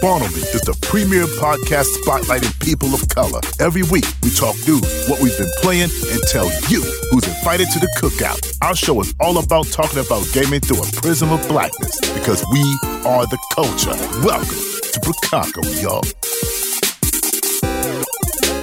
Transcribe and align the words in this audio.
Me 0.00 0.08
is 0.54 0.62
the 0.62 0.78
premier 0.80 1.26
podcast 1.42 1.90
spotlighting 2.06 2.54
people 2.64 2.94
of 2.94 3.08
color. 3.08 3.40
Every 3.58 3.82
week, 3.82 4.04
we 4.22 4.30
talk 4.30 4.54
news, 4.62 4.86
what 5.08 5.20
we've 5.20 5.36
been 5.36 5.50
playing, 5.58 5.90
and 5.90 6.22
tell 6.30 6.46
you 6.70 6.86
who's 7.10 7.26
invited 7.26 7.66
to 7.72 7.80
the 7.80 7.90
cookout. 7.98 8.38
Our 8.62 8.76
show 8.76 9.00
is 9.00 9.12
all 9.18 9.38
about 9.42 9.66
talking 9.66 9.98
about 9.98 10.24
gaming 10.32 10.60
through 10.60 10.84
a 10.84 10.86
prism 11.02 11.32
of 11.32 11.42
blackness 11.48 11.98
because 12.14 12.46
we 12.52 12.62
are 13.10 13.26
the 13.26 13.38
culture. 13.56 13.90
Welcome 14.22 14.62
to 14.86 15.00
Bukaka, 15.02 15.66
y'all. 15.82 16.02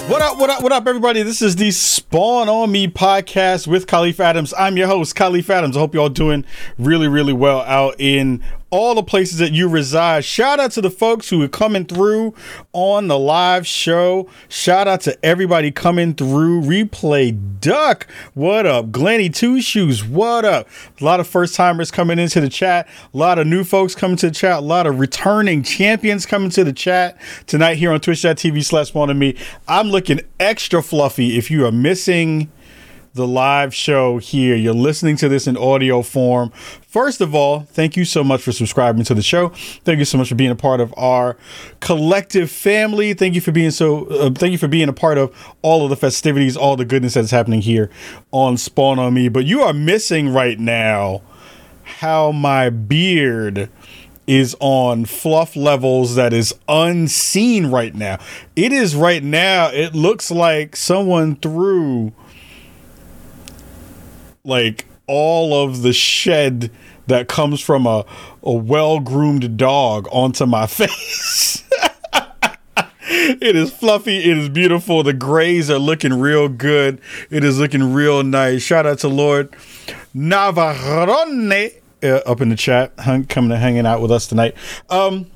What 0.08 0.22
up, 0.22 0.38
what 0.38 0.50
up, 0.50 0.64
what 0.64 0.72
up, 0.72 0.88
everybody? 0.88 1.22
This 1.24 1.42
is 1.42 1.58
the 1.58 1.72
Spawn 1.72 2.48
on 2.48 2.72
Me 2.72 2.88
podcast 2.88 3.68
with 3.68 3.88
Kahlief 3.88 4.22
Adams. 4.22 4.54
I'm 4.58 4.78
your 4.78 4.88
host, 4.88 5.16
Kahlief 5.16 5.50
Adams. 5.50 5.76
I 5.76 5.82
hope 5.82 5.96
y'all 5.96 6.08
doing 6.08 6.46
really, 6.78 7.10
really 7.10 7.34
well 7.34 7.60
out 7.62 7.96
in 8.00 8.42
all 8.70 8.96
the 8.96 9.04
places 9.04 9.38
that 9.40 9.54
you 9.54 9.70
reside. 9.70 10.26
Shout 10.26 10.60
out 10.60 10.72
to 10.72 10.82
the 10.82 10.90
folks 10.90 11.30
who 11.30 11.42
are 11.42 11.48
coming 11.48 11.86
through 11.86 12.34
on 12.74 13.08
the 13.08 13.18
live 13.18 13.66
show. 13.66 14.30
Shout 14.50 14.88
out 14.88 15.02
to 15.02 15.26
everybody 15.26 15.72
coming 15.72 16.14
through. 16.14 16.62
Replay 16.62 17.60
Duck, 17.62 18.08
what 18.34 18.66
up? 18.66 18.92
Glenny 18.92 19.30
Two 19.30 19.62
Shoes, 19.62 20.04
what 20.04 20.46
up? 20.46 20.68
A 21.00 21.04
lot 21.04 21.20
of 21.20 21.28
first 21.28 21.56
timers 21.56 21.92
coming 21.92 22.20
into 22.20 22.42
the 22.42 22.50
chat. 22.50 22.88
A 23.14 23.18
lot 23.18 23.40
of 23.40 23.48
new 23.48 23.64
folks 23.64 23.96
coming 23.96 24.18
to 24.18 24.28
the 24.28 24.36
chat. 24.36 24.58
A 24.58 24.62
lot 24.62 24.88
of 24.88 25.00
returning 25.00 25.64
champions 25.64 26.26
coming 26.26 26.50
to 26.52 26.64
the 26.64 26.74
chat 26.74 27.18
tonight 27.48 27.76
here 27.76 27.92
on 27.92 28.00
twitch.tv 28.00 28.64
slash 28.64 28.94
me. 28.96 29.36
I'm 29.68 29.90
looking 29.90 30.22
extra 30.40 30.82
fluffy 30.82 31.38
if 31.38 31.52
you 31.52 31.66
are 31.66 31.72
missing 31.72 32.52
the 33.16 33.26
live 33.26 33.74
show 33.74 34.18
here. 34.18 34.56
You're 34.56 34.74
listening 34.74 35.16
to 35.18 35.30
this 35.30 35.48
in 35.48 35.56
audio 35.56 36.02
form. 36.02 36.52
First 36.86 37.22
of 37.22 37.34
all, 37.34 37.62
thank 37.62 37.96
you 37.96 38.04
so 38.04 38.26
much 38.26 38.42
for 38.42 38.52
subscribing 38.52 39.06
to 39.06 39.14
the 39.14 39.22
show. 39.22 39.50
Thank 39.86 40.00
you 40.00 40.06
so 40.06 40.18
much 40.18 40.28
for 40.28 40.36
being 40.36 40.52
a 40.52 40.56
part 40.56 40.82
of 40.82 40.94
our 40.98 41.38
collective 41.80 42.52
family. 42.52 43.14
Thank 43.14 43.34
you 43.34 43.42
for 43.42 43.54
being 43.54 43.72
so. 43.72 44.06
Uh, 44.08 44.32
thank 44.32 44.52
you 44.52 44.58
for 44.58 44.68
being 44.68 44.90
a 44.90 44.94
part 44.94 45.18
of 45.18 45.34
all 45.62 45.86
of 45.86 45.90
the 45.90 45.96
festivities, 45.96 46.58
all 46.58 46.76
the 46.76 46.84
goodness 46.84 47.14
that's 47.14 47.32
happening 47.32 47.62
here 47.62 47.90
on 48.32 48.58
Spawn 48.58 49.00
on 49.00 49.14
Me. 49.14 49.30
But 49.30 49.46
you 49.46 49.62
are 49.62 49.74
missing 49.74 50.34
right 50.34 50.60
now 50.60 51.22
how 51.84 52.34
my 52.34 52.70
beard 52.70 53.70
is 54.28 54.58
on 54.60 55.06
fluff 55.06 55.56
levels 55.56 56.16
that 56.16 56.34
is 56.34 56.54
unseen 56.68 57.68
right 57.68 57.96
now. 57.96 58.18
It 58.58 58.74
is 58.74 58.94
right 58.94 59.24
now. 59.24 59.68
It 59.68 59.96
looks 59.96 60.32
like 60.32 60.76
someone 60.76 61.38
threw 61.38 62.12
like 64.46 64.86
all 65.08 65.64
of 65.64 65.82
the 65.82 65.94
shed 65.94 66.72
that 67.08 67.28
comes 67.28 67.62
from 67.62 67.86
a, 67.86 68.06
a 68.44 68.52
well 68.52 69.00
groomed 69.00 69.58
dog 69.58 70.08
onto 70.12 70.46
my 70.46 70.68
face. 70.68 71.64
it 73.10 73.56
is 73.56 73.72
fluffy. 73.72 74.18
It 74.18 74.38
is 74.38 74.50
beautiful. 74.50 75.04
The 75.04 75.14
grays 75.14 75.70
are 75.70 75.80
looking 75.80 76.14
real 76.14 76.48
good. 76.48 77.02
It 77.30 77.44
is 77.44 77.60
looking 77.60 77.94
real 77.94 78.24
nice. 78.24 78.64
Shout 78.64 78.86
out 78.86 79.00
to 79.00 79.08
Lord 79.08 79.52
Navarone 80.16 81.74
uh, 82.04 82.08
up 82.26 82.42
in 82.42 82.50
the 82.50 82.56
chat, 82.56 82.94
hung, 83.00 83.26
coming 83.26 83.52
and 83.52 83.62
hanging 83.62 83.86
out 83.86 84.02
with 84.02 84.12
us 84.12 84.28
tonight. 84.28 84.56
Um, 84.90 85.28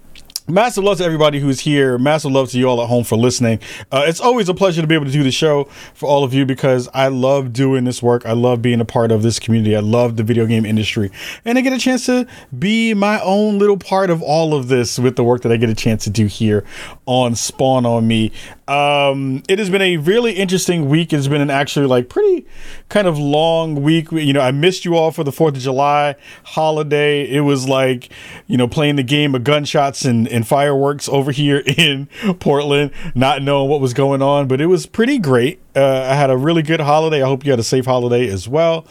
Massive 0.50 0.84
love 0.84 0.98
to 0.98 1.04
everybody 1.04 1.40
who's 1.40 1.60
here. 1.60 2.00
Massive 2.00 2.32
love 2.32 2.50
to 2.50 2.58
you 2.58 2.68
all 2.68 2.82
at 2.82 2.88
home 2.88 3.04
for 3.04 3.16
listening. 3.16 3.60
Uh, 3.92 4.06
it's 4.08 4.20
always 4.20 4.50
a 4.50 4.54
pleasure 4.56 4.82
to 4.82 4.88
be 4.88 4.96
able 4.96 5.06
to 5.06 5.12
do 5.12 5.22
the 5.22 5.30
show 5.32 5.66
for 5.94 6.10
all 6.10 6.24
of 6.24 6.34
you 6.34 6.44
because 6.44 6.90
I 6.92 7.10
love 7.10 7.54
doing 7.54 7.84
this 7.84 8.02
work. 8.02 8.26
I 8.26 8.32
love 8.32 8.60
being 8.60 8.82
a 8.82 8.86
part 8.86 9.12
of 9.12 9.22
this 9.22 9.38
community. 9.38 9.76
I 9.76 9.82
love 9.82 10.18
the 10.18 10.24
video 10.24 10.48
game 10.48 10.66
industry. 10.66 11.12
And 11.46 11.60
I 11.60 11.62
get 11.62 11.74
a 11.74 11.78
chance 11.78 12.08
to 12.08 12.26
be 12.58 12.96
my 12.96 13.22
own 13.22 13.60
little 13.60 13.78
part 13.78 14.10
of 14.10 14.24
all 14.24 14.56
of 14.56 14.70
this 14.70 14.98
with 14.98 15.18
the 15.18 15.24
work 15.24 15.44
that 15.44 15.52
I 15.52 15.58
get 15.58 15.70
a 15.70 15.76
chance 15.76 16.04
to 16.06 16.10
do 16.10 16.26
here 16.26 16.66
on 17.06 17.36
Spawn 17.36 17.86
on 17.86 18.08
Me. 18.08 18.32
Um, 18.68 19.42
it 19.50 19.58
has 19.58 19.70
been 19.70 19.82
a 19.82 19.98
really 19.98 20.34
interesting 20.34 20.90
week. 20.90 21.12
It's 21.12 21.28
been 21.28 21.42
an 21.42 21.50
actually 21.50 21.88
like 21.88 22.08
pretty 22.08 22.46
kind 22.88 23.08
of 23.08 23.18
long 23.18 23.82
week. 23.82 24.12
You 24.12 24.34
know, 24.34 24.42
I 24.42 24.52
missed 24.52 24.86
you 24.86 24.96
all 24.96 25.12
for 25.12 25.24
the 25.24 25.32
4th 25.32 25.50
of 25.50 25.60
July 25.60 26.16
holiday. 26.44 27.28
It 27.28 27.42
was 27.42 27.68
like, 27.68 28.10
you 28.46 28.58
know, 28.58 28.68
playing 28.68 28.96
the 28.96 29.04
game 29.04 29.34
of 29.34 29.44
gunshots 29.44 30.06
and, 30.06 30.28
and 30.28 30.39
fireworks 30.48 31.08
over 31.10 31.32
here 31.32 31.64
in 31.78 32.08
Portland, 32.40 32.92
not 33.16 33.42
knowing 33.42 33.70
what 33.70 33.82
was 33.82 33.94
going 33.94 34.22
on, 34.22 34.48
but 34.48 34.62
it 34.62 34.68
was 34.68 34.86
pretty 34.86 35.18
great. 35.18 35.60
Uh, 35.76 36.08
I 36.10 36.16
had 36.16 36.30
a 36.30 36.38
really 36.38 36.62
good 36.62 36.82
holiday. 36.82 37.22
I 37.22 37.28
hope 37.28 37.46
you 37.46 37.52
had 37.52 37.60
a 37.60 37.64
safe 37.64 37.86
holiday 37.86 38.28
as 38.28 38.48
well. 38.48 38.86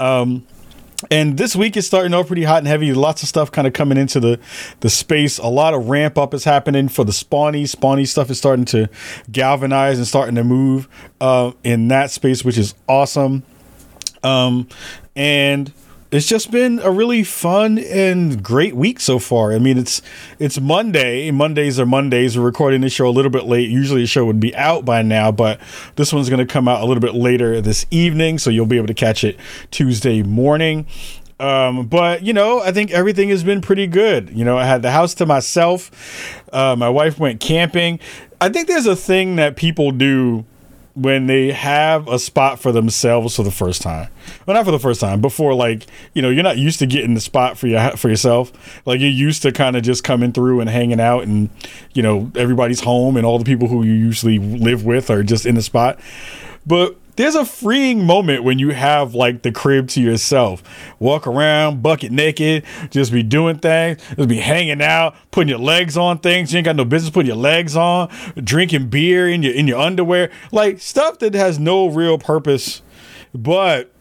Um, 0.00 0.46
and 1.10 1.36
this 1.36 1.54
week 1.54 1.76
is 1.76 1.86
starting 1.86 2.14
off 2.14 2.28
pretty 2.28 2.44
hot 2.44 2.58
and 2.58 2.66
heavy. 2.66 2.92
Lots 2.94 3.22
of 3.22 3.28
stuff 3.28 3.50
kind 3.52 3.66
of 3.66 3.72
coming 3.72 3.98
into 3.98 4.20
the 4.20 4.38
the 4.80 4.90
space. 4.90 5.38
A 5.38 5.46
lot 5.46 5.74
of 5.74 5.88
ramp 5.88 6.16
up 6.16 6.32
is 6.34 6.44
happening 6.44 6.88
for 6.88 7.04
the 7.04 7.12
spawny. 7.12 7.64
Spawny 7.64 8.06
stuff 8.06 8.30
is 8.30 8.38
starting 8.38 8.64
to 8.66 8.88
galvanize 9.30 9.98
and 9.98 10.06
starting 10.06 10.34
to 10.36 10.44
move 10.44 10.88
uh, 11.20 11.52
in 11.62 11.88
that 11.88 12.10
space, 12.10 12.44
which 12.44 12.58
is 12.58 12.74
awesome. 12.88 13.42
Um, 14.22 14.68
and 15.14 15.72
it's 16.14 16.26
just 16.26 16.50
been 16.50 16.78
a 16.80 16.90
really 16.90 17.24
fun 17.24 17.78
and 17.78 18.42
great 18.42 18.76
week 18.76 19.00
so 19.00 19.18
far. 19.18 19.52
I 19.52 19.58
mean, 19.58 19.78
it's 19.78 20.00
it's 20.38 20.60
Monday. 20.60 21.30
Mondays 21.30 21.80
are 21.80 21.86
Mondays. 21.86 22.38
We're 22.38 22.44
recording 22.44 22.82
this 22.82 22.92
show 22.92 23.08
a 23.08 23.10
little 23.10 23.30
bit 23.30 23.44
late. 23.44 23.68
Usually, 23.68 24.02
the 24.02 24.06
show 24.06 24.24
would 24.24 24.40
be 24.40 24.54
out 24.54 24.84
by 24.84 25.02
now, 25.02 25.32
but 25.32 25.60
this 25.96 26.12
one's 26.12 26.28
going 26.28 26.46
to 26.46 26.52
come 26.52 26.68
out 26.68 26.82
a 26.82 26.84
little 26.84 27.00
bit 27.00 27.14
later 27.14 27.60
this 27.60 27.84
evening, 27.90 28.38
so 28.38 28.50
you'll 28.50 28.66
be 28.66 28.76
able 28.76 28.86
to 28.86 28.94
catch 28.94 29.24
it 29.24 29.38
Tuesday 29.70 30.22
morning. 30.22 30.86
Um, 31.40 31.86
but 31.86 32.22
you 32.22 32.32
know, 32.32 32.60
I 32.60 32.70
think 32.70 32.92
everything 32.92 33.30
has 33.30 33.42
been 33.42 33.60
pretty 33.60 33.86
good. 33.86 34.30
You 34.30 34.44
know, 34.44 34.56
I 34.56 34.66
had 34.66 34.82
the 34.82 34.92
house 34.92 35.14
to 35.14 35.26
myself. 35.26 36.44
Uh, 36.52 36.76
my 36.76 36.88
wife 36.88 37.18
went 37.18 37.40
camping. 37.40 37.98
I 38.40 38.50
think 38.50 38.68
there's 38.68 38.86
a 38.86 38.96
thing 38.96 39.36
that 39.36 39.56
people 39.56 39.90
do 39.90 40.44
when 40.94 41.26
they 41.26 41.50
have 41.50 42.06
a 42.06 42.18
spot 42.18 42.60
for 42.60 42.70
themselves 42.70 43.34
for 43.36 43.42
the 43.42 43.50
first 43.50 43.82
time. 43.82 44.08
Well, 44.46 44.54
not 44.54 44.64
for 44.64 44.70
the 44.70 44.78
first 44.78 45.00
time, 45.00 45.20
before 45.20 45.54
like 45.54 45.86
you 46.14 46.22
know 46.22 46.30
you're 46.30 46.44
not 46.44 46.56
used 46.56 46.78
to 46.78 46.86
getting 46.86 47.14
the 47.14 47.20
spot 47.20 47.58
for 47.58 47.66
your 47.66 47.90
for 47.96 48.08
yourself. 48.08 48.52
Like 48.86 49.00
you're 49.00 49.10
used 49.10 49.42
to 49.42 49.52
kind 49.52 49.76
of 49.76 49.82
just 49.82 50.04
coming 50.04 50.32
through 50.32 50.60
and 50.60 50.70
hanging 50.70 51.00
out, 51.00 51.24
and 51.24 51.50
you 51.92 52.02
know 52.02 52.30
everybody's 52.36 52.80
home, 52.80 53.16
and 53.16 53.26
all 53.26 53.38
the 53.38 53.44
people 53.44 53.68
who 53.68 53.82
you 53.82 53.92
usually 53.92 54.38
live 54.38 54.84
with 54.84 55.10
are 55.10 55.22
just 55.22 55.46
in 55.46 55.56
the 55.56 55.62
spot. 55.62 55.98
But 56.66 56.96
there's 57.16 57.34
a 57.34 57.44
freeing 57.44 58.04
moment 58.04 58.44
when 58.44 58.58
you 58.58 58.70
have 58.70 59.14
like 59.14 59.42
the 59.42 59.52
crib 59.52 59.88
to 59.88 60.00
yourself. 60.00 60.62
Walk 60.98 61.26
around 61.26 61.82
bucket 61.82 62.12
naked, 62.12 62.64
just 62.90 63.12
be 63.12 63.22
doing 63.22 63.58
things, 63.58 64.00
just 64.16 64.28
be 64.28 64.38
hanging 64.38 64.82
out, 64.82 65.14
putting 65.30 65.48
your 65.48 65.58
legs 65.58 65.96
on 65.96 66.18
things. 66.18 66.52
You 66.52 66.58
ain't 66.58 66.64
got 66.64 66.76
no 66.76 66.84
business 66.84 67.10
putting 67.10 67.28
your 67.28 67.36
legs 67.36 67.76
on, 67.76 68.10
drinking 68.36 68.88
beer 68.88 69.28
in 69.28 69.42
your 69.42 69.54
in 69.54 69.68
your 69.68 69.78
underwear, 69.78 70.30
like 70.52 70.80
stuff 70.80 71.18
that 71.20 71.34
has 71.34 71.58
no 71.58 71.86
real 71.86 72.18
purpose. 72.18 72.82
But 73.34 73.93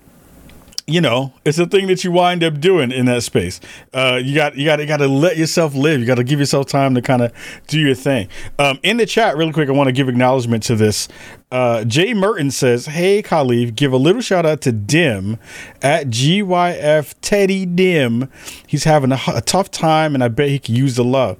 you 0.85 0.99
know, 0.99 1.33
it's 1.45 1.57
a 1.57 1.65
thing 1.65 1.87
that 1.87 2.03
you 2.03 2.11
wind 2.11 2.43
up 2.43 2.59
doing 2.59 2.91
in 2.91 3.05
that 3.05 3.23
space. 3.23 3.61
Uh, 3.93 4.19
you 4.21 4.35
got 4.35 4.57
you 4.57 4.65
got 4.65 4.79
you 4.79 4.85
got 4.85 4.97
to 4.97 5.07
let 5.07 5.37
yourself 5.37 5.75
live. 5.75 6.01
You 6.01 6.05
got 6.05 6.15
to 6.15 6.25
give 6.25 6.39
yourself 6.39 6.65
time 6.67 6.93
to 6.95 7.01
kind 7.01 7.21
of 7.21 7.31
do 7.67 7.79
your 7.79 7.95
thing. 7.95 8.27
Um, 8.59 8.79
in 8.83 8.97
the 8.97 9.05
chat, 9.05 9.37
really 9.37 9.53
quick, 9.53 9.69
I 9.69 9.71
want 9.71 9.87
to 9.87 9.93
give 9.93 10.09
acknowledgement 10.09 10.63
to 10.63 10.75
this. 10.75 11.07
Uh, 11.51 11.85
Jay 11.85 12.13
Merton 12.13 12.51
says, 12.51 12.87
"Hey, 12.87 13.23
Kahlief, 13.23 13.75
give 13.75 13.93
a 13.93 13.97
little 13.97 14.21
shout 14.21 14.45
out 14.45 14.59
to 14.61 14.73
Dim 14.73 15.39
at 15.81 16.07
GYF 16.07 17.15
Teddy 17.21 17.65
Dim. 17.65 18.29
He's 18.67 18.83
having 18.83 19.13
a, 19.13 19.19
a 19.33 19.41
tough 19.41 19.71
time, 19.71 20.13
and 20.15 20.23
I 20.23 20.27
bet 20.27 20.49
he 20.49 20.59
could 20.59 20.77
use 20.77 20.95
the 20.95 21.05
love. 21.05 21.37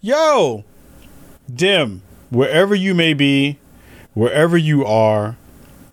Yo, 0.00 0.64
Dim, 1.52 2.02
wherever 2.30 2.74
you 2.74 2.94
may 2.94 3.14
be, 3.14 3.58
wherever 4.14 4.56
you 4.56 4.84
are." 4.84 5.36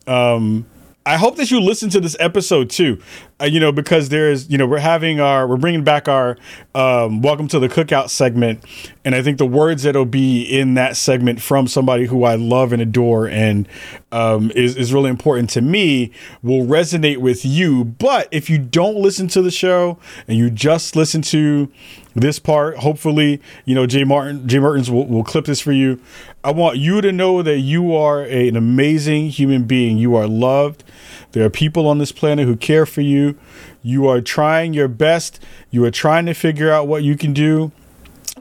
Um, 0.08 0.66
I 1.06 1.18
hope 1.18 1.38
that 1.38 1.50
you 1.50 1.60
listen 1.60 1.90
to 1.92 2.00
this 2.00 2.16
episode 2.20 2.70
too. 2.70 3.02
Uh, 3.42 3.46
you 3.46 3.60
know, 3.60 3.72
because 3.72 4.10
there's, 4.10 4.50
you 4.50 4.58
know, 4.58 4.68
we're 4.68 4.80
having 4.80 5.22
our, 5.22 5.48
we're 5.48 5.56
bringing 5.56 5.84
back 5.84 6.10
our 6.10 6.38
um, 6.76 7.22
welcome 7.22 7.48
to 7.48 7.58
the 7.58 7.70
cookout 7.70 8.10
segment, 8.10 8.62
and 9.06 9.16
I 9.16 9.22
think 9.22 9.38
the 9.38 9.46
words 9.46 9.84
that'll 9.84 10.06
be 10.06 10.44
in 10.44 10.74
that 10.74 10.98
segment 10.98 11.42
from 11.42 11.66
somebody 11.68 12.06
who 12.06 12.26
I 12.26 12.36
love 12.36 12.74
and 12.74 12.82
adore 12.82 13.30
and 13.30 13.68
um, 14.12 14.52
is 14.52 14.76
is 14.76 14.94
really 14.94 15.10
important 15.10 15.50
to 15.52 15.62
me 15.62 16.12
will 16.44 16.66
resonate 16.66 17.18
with 17.18 17.46
you. 17.46 17.86
But 17.86 18.28
if 18.32 18.50
you 18.50 18.58
don't 18.58 18.98
listen 18.98 19.28
to 19.30 19.42
the 19.42 19.52
show 19.52 19.98
and 20.28 20.38
you 20.38 20.50
just 20.50 20.96
listen 20.96 21.22
to 21.24 21.72
this 22.16 22.40
part, 22.40 22.78
hopefully, 22.78 23.42
you 23.66 23.74
know, 23.76 23.86
Jay 23.86 24.04
Martin, 24.04 24.48
Jay 24.48 24.60
Martins 24.60 24.92
will, 24.92 25.06
will 25.08 25.24
clip 25.24 25.46
this 25.46 25.62
for 25.62 25.72
you. 25.72 26.02
I 26.44 26.52
want 26.52 26.78
you 26.78 27.02
to 27.02 27.12
know 27.12 27.42
that 27.42 27.60
you 27.60 27.96
are 27.96 28.24
a, 28.24 28.48
an 28.48 28.56
amazing 28.56 29.30
human 29.30 29.64
being. 29.64 29.98
You 29.98 30.16
are 30.16 30.28
loved. 30.28 30.84
There 31.32 31.46
are 31.46 31.50
people 31.50 31.88
on 31.88 32.00
this 32.00 32.12
planet 32.12 32.48
who 32.48 32.56
care 32.56 32.86
for 32.86 33.02
you. 33.02 33.38
You 33.84 34.08
are 34.08 34.22
trying 34.22 34.74
your 34.74 34.88
best. 34.88 35.40
You 35.70 35.86
are 35.86 35.92
trying 35.92 36.26
to 36.26 36.34
figure 36.34 36.72
out 36.72 36.88
what 36.88 37.04
you 37.04 37.16
can 37.16 37.34
do. 37.34 37.72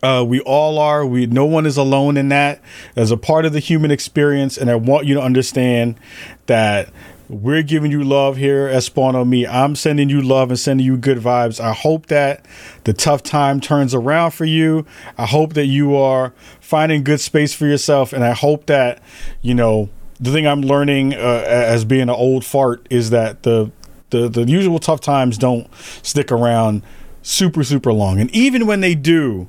Uh, 0.03 0.25
we 0.27 0.41
all 0.41 0.79
are. 0.79 1.05
We 1.05 1.27
no 1.27 1.45
one 1.45 1.67
is 1.67 1.77
alone 1.77 2.17
in 2.17 2.29
that 2.29 2.61
as 2.97 3.11
a 3.11 3.17
part 3.17 3.45
of 3.45 3.53
the 3.53 3.59
human 3.59 3.91
experience. 3.91 4.57
And 4.57 4.71
I 4.71 4.77
want 4.77 5.07
you 5.07 5.15
to 5.15 5.23
understand 5.23 5.97
that 6.47 6.91
We're 7.29 7.63
giving 7.63 7.91
you 7.91 8.03
love 8.05 8.39
here 8.39 8.69
at 8.69 8.85
Spawn 8.85 9.15
on 9.15 9.29
Me. 9.29 9.47
I'm 9.47 9.77
sending 9.77 10.09
you 10.09 10.23
love 10.23 10.49
and 10.49 10.59
sending 10.59 10.87
you 10.87 10.97
good 10.97 11.19
vibes. 11.19 11.61
I 11.61 11.75
hope 11.75 12.07
that 12.07 12.47
the 12.85 12.95
tough 12.95 13.23
time 13.23 13.61
turns 13.61 13.95
around 13.95 14.31
for 14.31 14.47
you. 14.47 14.87
I 15.19 15.27
hope 15.27 15.53
that 15.53 15.67
you 15.67 15.95
are 15.95 16.33
finding 16.59 17.05
good 17.05 17.21
space 17.21 17.53
for 17.53 17.67
yourself. 17.67 18.15
And 18.15 18.25
I 18.25 18.33
hope 18.33 18.65
that, 18.67 19.03
you 19.43 19.53
know, 19.53 19.91
the 20.21 20.33
thing 20.33 20.47
I'm 20.47 20.63
learning 20.63 21.15
uh, 21.15 21.45
as 21.47 21.85
being 21.85 22.03
an 22.03 22.11
old 22.11 22.45
fart 22.45 22.87
is 22.91 23.11
that 23.11 23.43
the, 23.43 23.71
the 24.11 24.29
the 24.29 24.45
usual 24.45 24.79
tough 24.79 25.01
times 25.01 25.39
don't 25.39 25.69
stick 26.03 26.33
around 26.33 26.83
super 27.23 27.63
super 27.63 27.93
long. 27.93 28.21
And 28.21 28.31
even 28.31 28.67
when 28.67 28.81
they 28.81 28.95
do, 28.95 29.49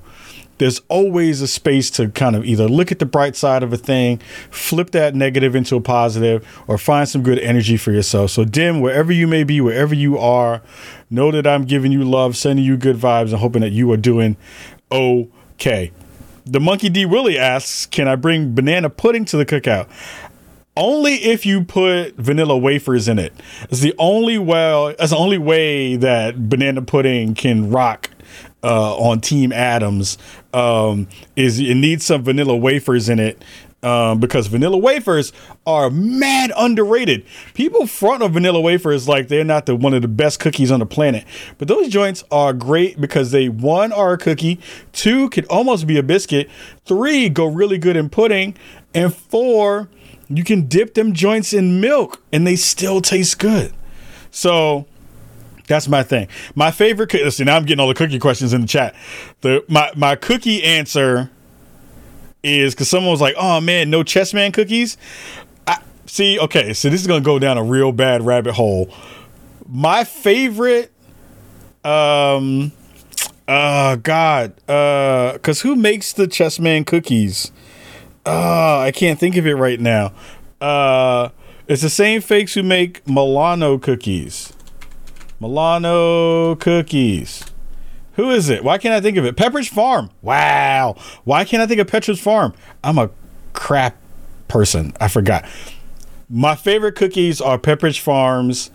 there's 0.60 0.81
always 0.89 1.42
a 1.42 1.48
space 1.48 1.89
to 1.92 2.10
kind 2.10 2.36
of 2.36 2.45
either 2.45 2.68
look 2.68 2.92
at 2.92 3.00
the 3.00 3.06
bright 3.06 3.36
side 3.36 3.63
of 3.63 3.74
a 3.74 3.77
thing, 3.77 4.19
flip 4.51 4.92
that 4.92 5.16
negative 5.16 5.56
into 5.56 5.77
a 5.77 5.81
positive, 5.81 6.45
or 6.68 6.77
find 6.77 7.07
some 7.07 7.24
good 7.24 7.39
energy 7.39 7.77
for 7.77 7.92
yourself. 7.92 8.31
So, 8.31 8.44
Dim, 8.44 8.81
wherever 8.81 9.12
you 9.12 9.25
may 9.25 9.44
be, 9.45 9.62
wherever 9.62 9.95
you 9.95 10.18
are, 10.18 10.62
know 11.10 11.31
that 11.31 11.48
I'm 11.48 11.63
giving 11.63 11.92
you 11.92 12.04
love, 12.04 12.36
sending 12.36 12.66
you 12.66 12.75
good 12.77 12.98
vibes, 12.98 13.30
and 13.30 13.39
hoping 13.39 13.62
that 13.62 13.71
you 13.71 13.92
are 13.94 13.98
doing 13.98 14.36
okay. 14.92 15.92
The 16.45 16.60
Monkey 16.60 16.89
D 16.89 17.06
Willie 17.06 17.38
asks, 17.38 17.86
Can 17.86 18.07
I 18.07 18.16
bring 18.16 18.54
banana 18.54 18.89
pudding 18.89 19.24
to 19.25 19.38
the 19.38 19.45
cookout? 19.45 19.88
Only 20.79 21.15
if 21.15 21.45
you 21.45 21.65
put 21.65 22.15
vanilla 22.15 22.57
wafers 22.57 23.09
in 23.09 23.19
it. 23.19 23.33
It's 23.63 23.81
the 23.81 23.93
only 23.97 24.37
well. 24.37 24.87
It's 24.87 25.09
the 25.09 25.17
only 25.17 25.37
way 25.37 25.97
that 25.97 26.47
banana 26.47 26.81
pudding 26.81 27.35
can 27.35 27.69
rock 27.69 28.09
uh, 28.63 28.95
on 28.95 29.19
Team 29.19 29.51
Adams 29.51 30.17
um, 30.53 31.09
is 31.35 31.59
it 31.59 31.75
needs 31.75 32.05
some 32.05 32.23
vanilla 32.23 32.55
wafers 32.55 33.09
in 33.09 33.19
it. 33.19 33.43
Um, 33.81 34.19
because 34.19 34.47
vanilla 34.47 34.77
wafers 34.77 35.31
are 35.65 35.89
mad 35.89 36.51
underrated. 36.57 37.25
People 37.53 37.87
front 37.87 38.21
of 38.21 38.33
vanilla 38.33 38.59
wafers 38.59 39.07
like 39.07 39.29
they're 39.29 39.45
not 39.45 39.67
the 39.67 39.75
one 39.75 39.93
of 39.93 40.01
the 40.01 40.09
best 40.09 40.41
cookies 40.41 40.69
on 40.69 40.81
the 40.81 40.85
planet, 40.85 41.23
but 41.57 41.69
those 41.69 41.87
joints 41.87 42.25
are 42.29 42.51
great 42.51 42.99
because 42.99 43.31
they 43.31 43.47
one 43.47 43.93
are 43.93 44.11
a 44.11 44.17
cookie, 44.17 44.59
two 44.91 45.29
could 45.29 45.45
almost 45.45 45.87
be 45.87 45.97
a 45.97 46.03
biscuit, 46.03 46.49
three 46.83 47.29
go 47.29 47.45
really 47.45 47.77
good 47.77 47.95
in 47.95 48.09
pudding, 48.09 48.53
and 48.93 49.15
four 49.15 49.87
you 50.29 50.43
can 50.43 50.67
dip 50.67 50.93
them 50.93 51.13
joints 51.13 51.53
in 51.53 51.81
milk 51.81 52.21
and 52.31 52.45
they 52.45 52.55
still 52.55 53.01
taste 53.01 53.39
good. 53.39 53.73
So 54.31 54.85
that's 55.67 55.87
my 55.87 56.03
thing. 56.03 56.27
My 56.55 56.71
favorite. 56.71 57.09
cookie. 57.09 57.29
See, 57.31 57.43
now 57.43 57.55
I'm 57.55 57.65
getting 57.65 57.79
all 57.79 57.87
the 57.87 57.93
cookie 57.93 58.19
questions 58.19 58.53
in 58.53 58.61
the 58.61 58.67
chat. 58.67 58.95
The 59.41 59.63
my 59.67 59.91
my 59.95 60.15
cookie 60.15 60.63
answer 60.63 61.29
is 62.43 62.73
because 62.73 62.89
someone 62.89 63.11
was 63.11 63.21
like, 63.21 63.35
"Oh 63.37 63.59
man, 63.61 63.89
no 63.89 64.03
Chessman 64.03 64.51
cookies." 64.51 64.97
I, 65.67 65.81
see, 66.05 66.39
okay, 66.39 66.73
so 66.73 66.89
this 66.89 67.01
is 67.01 67.07
gonna 67.07 67.21
go 67.21 67.39
down 67.39 67.57
a 67.57 67.63
real 67.63 67.91
bad 67.91 68.25
rabbit 68.25 68.53
hole. 68.55 68.91
My 69.67 70.03
favorite, 70.03 70.91
um, 71.83 72.71
uh, 73.47 73.95
God, 73.97 74.53
uh, 74.67 75.33
because 75.33 75.61
who 75.61 75.75
makes 75.75 76.13
the 76.13 76.27
Chessman 76.27 76.85
cookies? 76.85 77.51
Uh, 78.29 78.79
I 78.79 78.91
can't 78.91 79.19
think 79.19 79.35
of 79.37 79.47
it 79.47 79.55
right 79.55 79.79
now. 79.79 80.13
Uh, 80.61 81.29
it's 81.67 81.81
the 81.81 81.89
same 81.89 82.21
fakes 82.21 82.53
who 82.53 82.63
make 82.63 83.07
Milano 83.07 83.77
cookies. 83.77 84.53
Milano 85.39 86.55
cookies. 86.55 87.43
Who 88.13 88.29
is 88.31 88.49
it? 88.49 88.63
Why 88.63 88.77
can't 88.77 88.93
I 88.93 89.01
think 89.01 89.17
of 89.17 89.25
it? 89.25 89.35
Pepperidge 89.35 89.69
Farm. 89.69 90.11
Wow. 90.21 90.95
Why 91.23 91.45
can't 91.45 91.63
I 91.63 91.65
think 91.65 91.79
of 91.79 91.87
Pepperidge 91.87 92.19
Farm? 92.19 92.53
I'm 92.83 92.97
a 92.97 93.09
crap 93.53 93.95
person. 94.47 94.93
I 94.99 95.07
forgot. 95.07 95.45
My 96.29 96.55
favorite 96.55 96.95
cookies 96.95 97.41
are 97.41 97.57
Pepperidge 97.57 97.99
Farms 97.99 98.69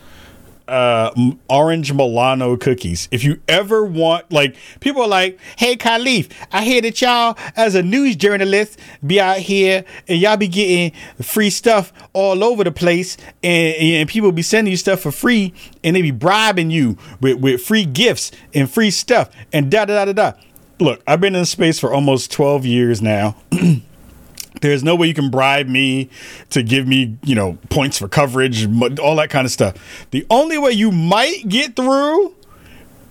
uh, 0.68 1.10
orange 1.48 1.92
Milano 1.92 2.56
cookies. 2.56 3.08
If 3.10 3.24
you 3.24 3.40
ever 3.48 3.84
want, 3.84 4.30
like, 4.32 4.56
people 4.80 5.02
are 5.02 5.08
like, 5.08 5.38
hey, 5.56 5.76
Kahlief, 5.76 6.30
I 6.52 6.64
hear 6.64 6.80
that 6.82 7.00
y'all, 7.00 7.36
as 7.56 7.74
a 7.74 7.82
news 7.82 8.16
journalist, 8.16 8.78
be 9.06 9.20
out 9.20 9.38
here 9.38 9.84
and 10.08 10.18
y'all 10.18 10.36
be 10.36 10.48
getting 10.48 10.92
free 11.22 11.50
stuff 11.50 11.92
all 12.12 12.42
over 12.42 12.64
the 12.64 12.72
place, 12.72 13.16
and, 13.42 13.76
and 13.76 14.08
people 14.08 14.32
be 14.32 14.42
sending 14.42 14.70
you 14.70 14.76
stuff 14.76 15.00
for 15.00 15.12
free, 15.12 15.52
and 15.82 15.94
they 15.94 16.02
be 16.02 16.10
bribing 16.10 16.70
you 16.70 16.96
with, 17.20 17.38
with 17.38 17.62
free 17.62 17.84
gifts 17.84 18.30
and 18.54 18.70
free 18.70 18.90
stuff, 18.90 19.30
and 19.52 19.70
da 19.70 19.84
da 19.84 20.04
da 20.04 20.12
da 20.12 20.32
da. 20.32 20.38
Look, 20.80 21.02
I've 21.06 21.20
been 21.20 21.36
in 21.36 21.44
space 21.44 21.78
for 21.78 21.92
almost 21.92 22.32
12 22.32 22.66
years 22.66 23.00
now. 23.00 23.36
There's 24.60 24.82
no 24.82 24.94
way 24.94 25.08
you 25.08 25.14
can 25.14 25.30
bribe 25.30 25.66
me 25.68 26.10
to 26.50 26.62
give 26.62 26.86
me, 26.86 27.16
you 27.24 27.34
know, 27.34 27.58
points 27.70 27.98
for 27.98 28.08
coverage, 28.08 28.66
all 28.98 29.16
that 29.16 29.30
kind 29.30 29.44
of 29.44 29.50
stuff. 29.50 30.06
The 30.10 30.26
only 30.30 30.58
way 30.58 30.70
you 30.72 30.90
might 30.90 31.48
get 31.48 31.76
through 31.76 32.34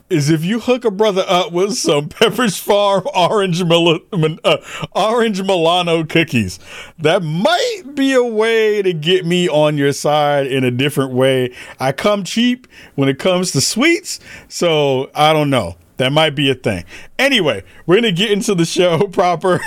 is 0.09 0.29
if 0.29 0.45
you 0.45 0.59
hook 0.59 0.85
a 0.85 0.91
brother 0.91 1.25
up 1.27 1.51
with 1.51 1.73
some 1.73 2.07
Pepperidge 2.09 2.59
Farm 2.59 3.03
orange 3.15 3.63
Mil- 3.63 3.99
uh, 4.43 4.57
orange 4.91 5.41
Milano 5.41 6.03
cookies. 6.03 6.59
That 6.99 7.23
might 7.23 7.81
be 7.95 8.13
a 8.13 8.23
way 8.23 8.81
to 8.81 8.93
get 8.93 9.25
me 9.25 9.49
on 9.49 9.77
your 9.77 9.91
side 9.91 10.47
in 10.47 10.63
a 10.63 10.71
different 10.71 11.13
way. 11.13 11.53
I 11.79 11.91
come 11.91 12.23
cheap 12.23 12.67
when 12.95 13.09
it 13.09 13.17
comes 13.19 13.51
to 13.51 13.61
sweets, 13.61 14.19
so 14.47 15.09
I 15.15 15.33
don't 15.33 15.49
know. 15.49 15.77
That 15.97 16.11
might 16.11 16.31
be 16.31 16.49
a 16.49 16.55
thing. 16.55 16.85
Anyway, 17.19 17.63
we're 17.85 18.01
going 18.01 18.03
to 18.03 18.11
get 18.11 18.31
into 18.31 18.55
the 18.55 18.65
show 18.65 19.07
proper. 19.11 19.59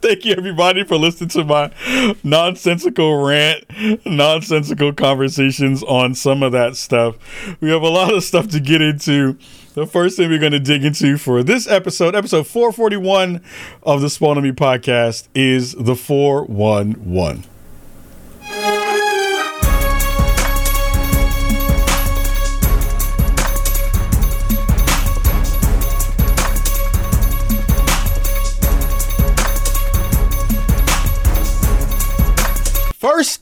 Thank 0.00 0.24
you, 0.24 0.34
everybody, 0.34 0.84
for 0.84 0.96
listening 0.96 1.30
to 1.30 1.44
my 1.44 1.70
nonsensical 2.24 3.22
rant, 3.22 3.64
nonsensical 4.04 4.92
conversations 4.92 5.82
on 5.84 6.14
some 6.14 6.42
of 6.42 6.52
that 6.52 6.76
stuff. 6.76 7.16
We 7.60 7.70
have 7.70 7.82
a 7.82 7.88
lot 7.88 8.12
of 8.12 8.24
stuff 8.24 8.48
to 8.48 8.60
get 8.60 8.82
into. 8.82 9.38
The 9.74 9.86
first 9.86 10.18
thing 10.18 10.28
we're 10.28 10.38
going 10.38 10.52
to 10.52 10.60
dig 10.60 10.84
into 10.84 11.16
for 11.16 11.42
this 11.42 11.66
episode, 11.66 12.14
episode 12.14 12.46
441 12.46 13.40
of 13.82 14.02
the 14.02 14.10
Spawn 14.10 14.36
on 14.36 14.42
Me 14.42 14.52
podcast, 14.52 15.28
is 15.34 15.72
the 15.72 15.96
411. 15.96 17.51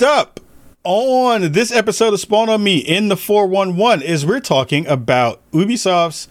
First 0.00 0.12
up 0.18 0.40
on 0.82 1.52
this 1.52 1.70
episode 1.70 2.14
of 2.14 2.20
Spawn 2.20 2.48
on 2.48 2.64
Me 2.64 2.78
in 2.78 3.08
the 3.08 3.18
411 3.18 4.02
is 4.02 4.24
we're 4.24 4.40
talking 4.40 4.86
about 4.86 5.42
Ubisoft's 5.52 6.26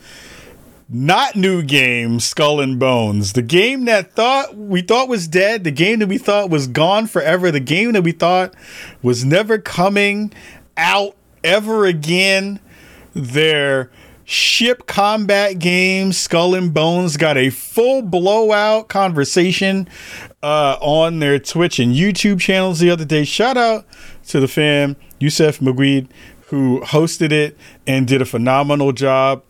not 0.90 1.36
new 1.36 1.62
game 1.62 2.20
Skull 2.20 2.62
and 2.62 2.80
Bones. 2.80 3.34
The 3.34 3.44
game 3.44 3.86
that 3.86 4.14
thought 4.14 4.58
we 4.58 4.82
thought 4.82 5.08
was 5.08 5.28
dead, 5.28 5.66
the 5.66 5.72
game 5.72 6.00
that 6.00 6.08
we 6.08 6.18
thought 6.18 6.50
was 6.50 6.66
gone 6.66 7.06
forever, 7.06 7.52
the 7.52 7.60
game 7.60 7.92
that 7.92 8.02
we 8.02 8.12
thought 8.12 8.56
was 9.04 9.24
never 9.24 9.60
coming 9.60 10.34
out 10.76 11.16
ever 11.44 11.86
again. 11.86 12.60
Their 13.14 13.92
ship 14.26 14.88
combat 14.88 15.60
game 15.60 16.12
Skull 16.12 16.56
and 16.56 16.74
Bones 16.74 17.18
got 17.18 17.38
a 17.38 17.52
full 17.52 18.02
blowout 18.02 18.88
conversation 18.88 19.88
uh, 20.42 20.78
on 20.82 21.20
their 21.20 21.40
Twitch 21.40 21.80
and 21.80 21.94
YouTube 21.94 22.40
channels 22.40 22.80
the 22.80 22.90
other 22.90 23.06
day. 23.06 23.24
Shout 23.24 23.58
out 23.58 23.86
to 24.28 24.40
the 24.40 24.48
fam, 24.48 24.96
Yusef 25.20 25.60
Magweed, 25.60 26.08
who 26.48 26.82
hosted 26.82 27.32
it 27.32 27.58
and 27.86 28.08
did 28.08 28.22
a 28.22 28.26
phenomenal 28.26 28.92
job 28.92 29.44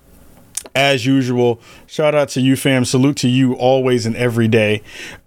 as 0.75 1.05
usual. 1.05 1.59
Shout 1.87 2.15
out 2.15 2.29
to 2.29 2.41
you, 2.41 2.55
fam. 2.55 2.85
Salute 2.85 3.17
to 3.17 3.27
you 3.27 3.53
always 3.53 4.05
and 4.05 4.15
every 4.15 4.47
day. 4.47 4.81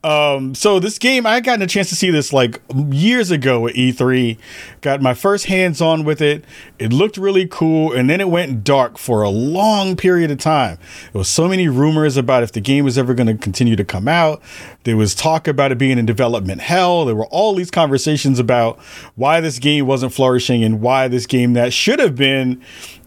Um, 0.04 0.54
so 0.54 0.80
this 0.80 0.98
game, 0.98 1.26
I 1.26 1.40
gotten 1.40 1.62
a 1.62 1.66
chance 1.66 1.88
to 1.90 1.96
see 1.96 2.10
this 2.10 2.32
like 2.32 2.60
years 2.90 3.30
ago 3.30 3.68
at 3.68 3.74
E3. 3.74 4.36
Got 4.80 5.00
my 5.00 5.14
first 5.14 5.46
hands 5.46 5.80
on 5.80 6.04
with 6.04 6.20
it. 6.20 6.44
It 6.78 6.92
looked 6.92 7.16
really 7.16 7.46
cool, 7.46 7.92
and 7.92 8.10
then 8.10 8.20
it 8.20 8.28
went 8.28 8.64
dark 8.64 8.98
for 8.98 9.22
a 9.22 9.28
long 9.30 9.96
period 9.96 10.30
of 10.30 10.38
time. 10.38 10.78
There 11.12 11.20
was 11.20 11.28
so 11.28 11.48
many 11.48 11.68
rumors 11.68 12.16
about 12.16 12.42
if 12.42 12.52
the 12.52 12.60
game 12.60 12.84
was 12.84 12.98
ever 12.98 13.14
going 13.14 13.28
to 13.28 13.34
continue 13.34 13.76
to 13.76 13.84
come 13.84 14.08
out. 14.08 14.42
There 14.84 14.96
was 14.96 15.14
talk 15.14 15.46
about 15.46 15.70
it 15.70 15.78
being 15.78 15.98
in 15.98 16.06
development 16.06 16.60
hell. 16.60 17.04
There 17.04 17.14
were 17.14 17.26
all 17.26 17.54
these 17.54 17.70
conversations 17.70 18.38
about 18.38 18.78
why 19.14 19.40
this 19.40 19.58
game 19.60 19.86
wasn't 19.86 20.12
flourishing 20.12 20.64
and 20.64 20.80
why 20.80 21.06
this 21.06 21.26
game 21.26 21.52
that 21.52 21.72
should 21.72 22.00
have 22.00 22.16
been 22.16 22.60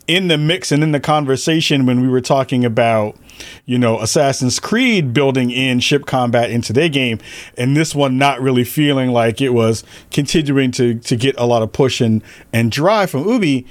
in 0.08 0.28
the 0.28 0.38
mix 0.38 0.72
and 0.72 0.84
in 0.84 0.92
the 0.92 1.00
conversation 1.00 1.86
when 1.86 2.02
we 2.02 2.08
were 2.08 2.22
talking 2.22 2.64
about 2.64 3.18
you 3.66 3.78
know 3.78 4.00
Assassin's 4.00 4.60
Creed 4.60 5.14
building 5.14 5.50
in 5.52 5.80
ship 5.80 6.06
combat 6.06 6.50
into 6.50 6.74
their 6.74 6.90
game 6.90 7.20
and 7.58 7.76
this 7.76 7.96
one 7.96 8.18
not 8.18 8.40
really 8.42 8.64
feeling 8.64 9.12
like 9.12 9.42
it 9.42 9.50
was 9.50 9.84
continuing 10.12 10.72
to 10.72 10.96
to 11.00 11.16
get 11.16 11.36
a 11.38 11.46
lot 11.46 11.62
of 11.62 11.72
push 11.72 12.02
and 12.02 12.24
and 12.54 12.72
drive 12.72 13.10
from 13.10 13.28
Ubi 13.28 13.66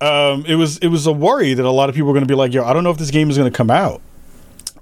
um, 0.00 0.44
it 0.46 0.56
was 0.56 0.78
it 0.78 0.88
was 0.88 1.06
a 1.06 1.12
worry 1.12 1.54
that 1.54 1.64
a 1.64 1.70
lot 1.70 1.88
of 1.88 1.94
people 1.94 2.08
were 2.08 2.14
going 2.14 2.26
to 2.26 2.32
be 2.32 2.36
like 2.36 2.52
yo 2.52 2.64
I 2.64 2.72
don't 2.72 2.84
know 2.84 2.90
if 2.90 2.98
this 2.98 3.10
game 3.10 3.30
is 3.30 3.36
going 3.36 3.50
to 3.50 3.56
come 3.56 3.70
out. 3.70 4.00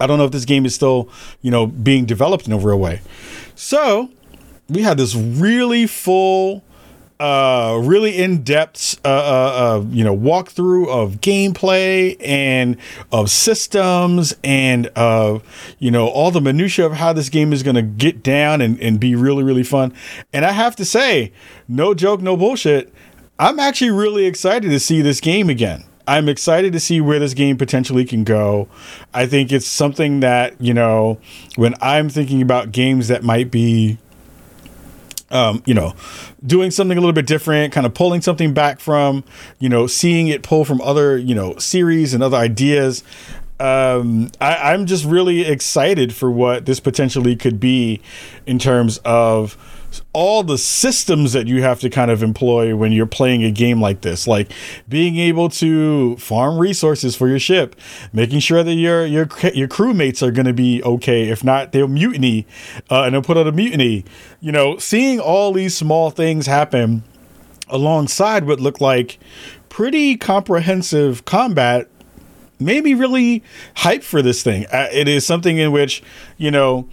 I 0.03 0.07
don't 0.07 0.17
know 0.17 0.25
if 0.25 0.33
this 0.33 0.47
game 0.47 0.65
is 0.65 0.75
still 0.75 1.09
you 1.41 1.51
know 1.51 1.67
being 1.67 2.05
developed 2.05 2.47
in 2.47 2.53
a 2.53 2.59
real 2.59 2.79
way. 2.79 3.01
So 3.55 4.11
we 4.69 4.83
had 4.83 4.97
this 4.97 5.15
really 5.15 5.87
full 5.87 6.63
uh, 7.21 7.79
really 7.83 8.17
in 8.17 8.43
depth, 8.43 8.99
uh, 9.05 9.09
uh, 9.09 9.13
uh, 9.13 9.85
you 9.91 10.03
know, 10.03 10.17
walkthrough 10.17 10.89
of 10.89 11.21
gameplay 11.21 12.17
and 12.25 12.79
of 13.13 13.31
systems 13.31 14.35
and 14.43 14.87
of, 14.89 15.43
you 15.79 15.91
know, 15.91 16.09
all 16.09 16.31
the 16.31 16.41
minutia 16.41 16.87
of 16.87 16.95
how 16.95 17.13
this 17.13 17.29
game 17.29 17.53
is 17.53 17.63
going 17.63 17.77
to 17.77 17.83
get 17.83 18.23
down 18.23 18.63
and, 18.63 18.81
and 18.81 18.99
be 18.99 19.15
really, 19.15 19.45
really 19.45 19.63
fun. 19.63 19.93
And 20.33 20.47
I 20.47 20.53
have 20.53 20.75
to 20.77 20.85
say, 20.87 21.31
no 21.69 21.93
joke, 21.93 22.23
no 22.23 22.39
bullshit. 22.39 22.93
I'm 23.39 23.61
actually 23.61 23.91
really 23.91 24.25
excited 24.25 24.71
to 24.71 24.81
see 24.81 25.03
this 25.03 25.21
game 25.21 25.51
again. 25.51 25.85
I'm 26.07 26.27
excited 26.29 26.73
to 26.73 26.81
see 26.81 27.03
where 27.03 27.19
this 27.19 27.35
game 27.35 27.59
potentially 27.59 28.07
can 28.07 28.25
go. 28.25 28.67
I 29.13 29.27
think 29.27 29.53
it's 29.53 29.67
something 29.67 30.21
that, 30.21 30.59
you 30.59 30.73
know, 30.73 31.21
when 31.57 31.75
I'm 31.83 32.09
thinking 32.09 32.41
about 32.41 32.73
games 32.73 33.09
that 33.09 33.23
might 33.23 33.51
be 33.51 33.99
um, 35.31 35.63
you 35.67 35.75
know, 35.75 35.95
doing 36.45 36.71
something 36.71 36.97
a 36.97 37.01
little 37.01 37.13
bit 37.13 37.27
different, 37.27 37.73
kind 37.73 37.87
of 37.87 37.95
pulling 37.95 38.21
something 38.21 38.53
back 38.53 38.81
from, 38.81 39.25
you 39.59 39.69
know, 39.69 39.87
seeing 39.87 40.29
it 40.29 40.43
pull 40.43 40.65
from 40.65 40.81
other, 40.81 41.17
you 41.17 41.35
know, 41.35 41.57
series 41.57 42.15
and 42.15 42.23
other 42.23 42.37
ideas. 42.37 43.05
Um, 43.61 44.31
I, 44.41 44.73
I'm 44.73 44.87
just 44.87 45.05
really 45.05 45.43
excited 45.43 46.15
for 46.15 46.31
what 46.31 46.65
this 46.65 46.81
potentially 46.81 47.37
could 47.37 47.61
be 47.61 48.01
in 48.47 48.59
terms 48.59 48.99
of 49.05 49.57
all 50.13 50.43
the 50.43 50.59
systems 50.59 51.33
that 51.33 51.47
you 51.47 51.63
have 51.63 51.81
to 51.81 51.91
kind 51.91 52.11
of 52.11 52.23
employ 52.23 52.75
when 52.75 52.93
you're 52.93 53.07
playing 53.07 53.45
a 53.45 53.51
game 53.51 53.81
like 53.81 54.01
this 54.03 54.27
like 54.27 54.51
being 54.89 55.17
able 55.17 55.49
to 55.49 56.17
farm 56.17 56.59
resources 56.59 57.17
for 57.17 57.29
your 57.29 57.39
ship 57.39 57.77
making 58.13 58.41
sure 58.41 58.63
that 58.63 58.75
your 58.75 59.07
your 59.07 59.29
your 59.55 59.69
crewmates 59.69 60.23
are 60.27 60.31
going 60.31 60.47
to 60.47 60.53
be 60.53 60.83
okay 60.83 61.29
if 61.29 61.45
not 61.45 61.73
they'll 61.73 61.89
mutiny 61.89 62.47
uh, 62.91 63.03
and 63.05 63.15
they'll 63.15 63.23
put 63.23 63.37
out 63.37 63.47
a 63.47 63.53
mutiny. 63.53 64.05
You 64.41 64.53
know 64.53 64.79
seeing 64.79 65.21
all 65.21 65.53
these 65.53 65.77
small 65.77 66.11
things 66.11 66.47
happen 66.47 67.03
alongside 67.69 68.47
what 68.47 68.61
looked 68.61 68.81
like 68.81 69.19
pretty 69.69 70.17
comprehensive 70.17 71.25
combat 71.25 71.89
made 72.59 72.85
me 72.85 72.95
really 72.95 73.43
hype 73.77 74.03
for 74.03 74.21
this 74.21 74.43
thing. 74.43 74.67
Uh, 74.67 74.89
it 74.93 75.09
is 75.09 75.25
something 75.25 75.59
in 75.59 75.73
which 75.73 76.03
you 76.37 76.51
know 76.51 76.89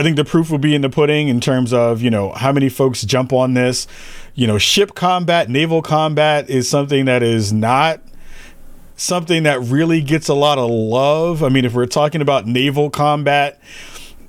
I 0.00 0.02
think 0.02 0.16
the 0.16 0.24
proof 0.24 0.50
will 0.50 0.56
be 0.56 0.74
in 0.74 0.80
the 0.80 0.88
pudding 0.88 1.28
in 1.28 1.40
terms 1.40 1.74
of, 1.74 2.00
you 2.00 2.08
know, 2.08 2.32
how 2.32 2.52
many 2.52 2.70
folks 2.70 3.02
jump 3.02 3.34
on 3.34 3.52
this. 3.52 3.86
You 4.34 4.46
know, 4.46 4.56
ship 4.56 4.94
combat, 4.94 5.50
naval 5.50 5.82
combat 5.82 6.48
is 6.48 6.70
something 6.70 7.04
that 7.04 7.22
is 7.22 7.52
not 7.52 8.00
something 8.96 9.42
that 9.42 9.60
really 9.60 10.00
gets 10.00 10.28
a 10.28 10.34
lot 10.34 10.56
of 10.56 10.70
love. 10.70 11.44
I 11.44 11.50
mean, 11.50 11.66
if 11.66 11.74
we're 11.74 11.84
talking 11.84 12.22
about 12.22 12.46
naval 12.46 12.88
combat, 12.88 13.60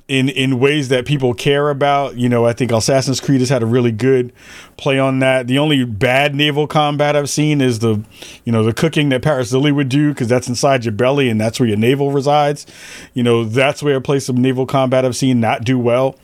in 0.08 0.28
in 0.28 0.58
ways 0.58 0.88
that 0.88 1.06
people 1.06 1.34
care 1.34 1.70
about. 1.70 2.16
You 2.16 2.28
know, 2.28 2.44
I 2.44 2.52
think 2.52 2.72
Assassin's 2.72 3.20
Creed 3.20 3.40
has 3.40 3.48
had 3.48 3.62
a 3.62 3.66
really 3.66 3.92
good 3.92 4.32
play 4.76 4.98
on 4.98 5.20
that. 5.20 5.46
The 5.46 5.58
only 5.58 5.84
bad 5.84 6.34
naval 6.34 6.66
combat 6.66 7.16
I've 7.16 7.30
seen 7.30 7.60
is 7.60 7.78
the, 7.78 8.02
you 8.44 8.52
know, 8.52 8.64
the 8.64 8.72
cooking 8.72 9.08
that 9.10 9.22
Parris 9.22 9.52
Lilly 9.52 9.72
would 9.72 9.88
do 9.88 10.10
because 10.10 10.28
that's 10.28 10.48
inside 10.48 10.84
your 10.84 10.92
belly 10.92 11.28
and 11.28 11.40
that's 11.40 11.60
where 11.60 11.68
your 11.68 11.78
navel 11.78 12.10
resides. 12.10 12.66
You 13.14 13.22
know, 13.22 13.44
that's 13.44 13.82
where 13.82 13.96
a 13.96 14.00
place 14.00 14.28
of 14.28 14.36
naval 14.36 14.66
combat 14.66 15.04
I've 15.04 15.16
seen 15.16 15.40
not 15.40 15.64
do 15.64 15.78
well. 15.78 16.16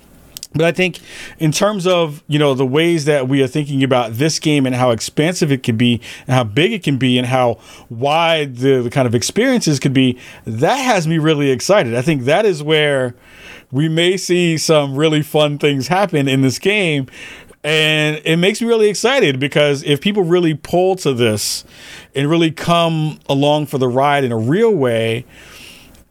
But 0.54 0.64
I 0.64 0.72
think 0.72 0.98
in 1.38 1.52
terms 1.52 1.86
of, 1.86 2.22
you 2.26 2.38
know, 2.38 2.54
the 2.54 2.66
ways 2.66 3.04
that 3.04 3.28
we 3.28 3.42
are 3.42 3.46
thinking 3.46 3.84
about 3.84 4.14
this 4.14 4.38
game 4.38 4.66
and 4.66 4.74
how 4.74 4.90
expansive 4.90 5.52
it 5.52 5.62
can 5.62 5.76
be 5.76 6.00
and 6.26 6.34
how 6.34 6.44
big 6.44 6.72
it 6.72 6.82
can 6.82 6.96
be 6.96 7.18
and 7.18 7.26
how 7.26 7.58
wide 7.90 8.56
the, 8.56 8.82
the 8.82 8.90
kind 8.90 9.06
of 9.06 9.14
experiences 9.14 9.78
could 9.78 9.92
be, 9.92 10.18
that 10.46 10.76
has 10.76 11.06
me 11.06 11.18
really 11.18 11.50
excited. 11.50 11.94
I 11.94 12.02
think 12.02 12.22
that 12.24 12.46
is 12.46 12.62
where 12.62 13.14
we 13.70 13.88
may 13.88 14.16
see 14.16 14.56
some 14.56 14.96
really 14.96 15.22
fun 15.22 15.58
things 15.58 15.88
happen 15.88 16.26
in 16.28 16.40
this 16.40 16.58
game. 16.58 17.06
And 17.62 18.22
it 18.24 18.36
makes 18.36 18.62
me 18.62 18.68
really 18.68 18.88
excited 18.88 19.38
because 19.38 19.82
if 19.82 20.00
people 20.00 20.22
really 20.22 20.54
pull 20.54 20.96
to 20.96 21.12
this 21.12 21.64
and 22.14 22.30
really 22.30 22.50
come 22.50 23.18
along 23.28 23.66
for 23.66 23.78
the 23.78 23.88
ride 23.88 24.24
in 24.24 24.32
a 24.32 24.38
real 24.38 24.74
way, 24.74 25.26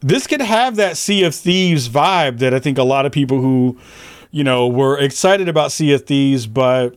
this 0.02 0.28
could 0.28 0.42
have 0.42 0.76
that 0.76 0.98
Sea 0.98 1.24
of 1.24 1.34
Thieves 1.34 1.90
vibe 1.90 2.40
that 2.40 2.54
I 2.54 2.60
think 2.60 2.78
a 2.78 2.84
lot 2.84 3.06
of 3.06 3.12
people 3.12 3.42
who, 3.42 3.80
you 4.32 4.44
know, 4.44 4.68
were 4.68 4.98
excited 4.98 5.50
about 5.50 5.72
Sea 5.72 5.94
of 5.94 6.06
Thieves, 6.06 6.48
but 6.48 6.96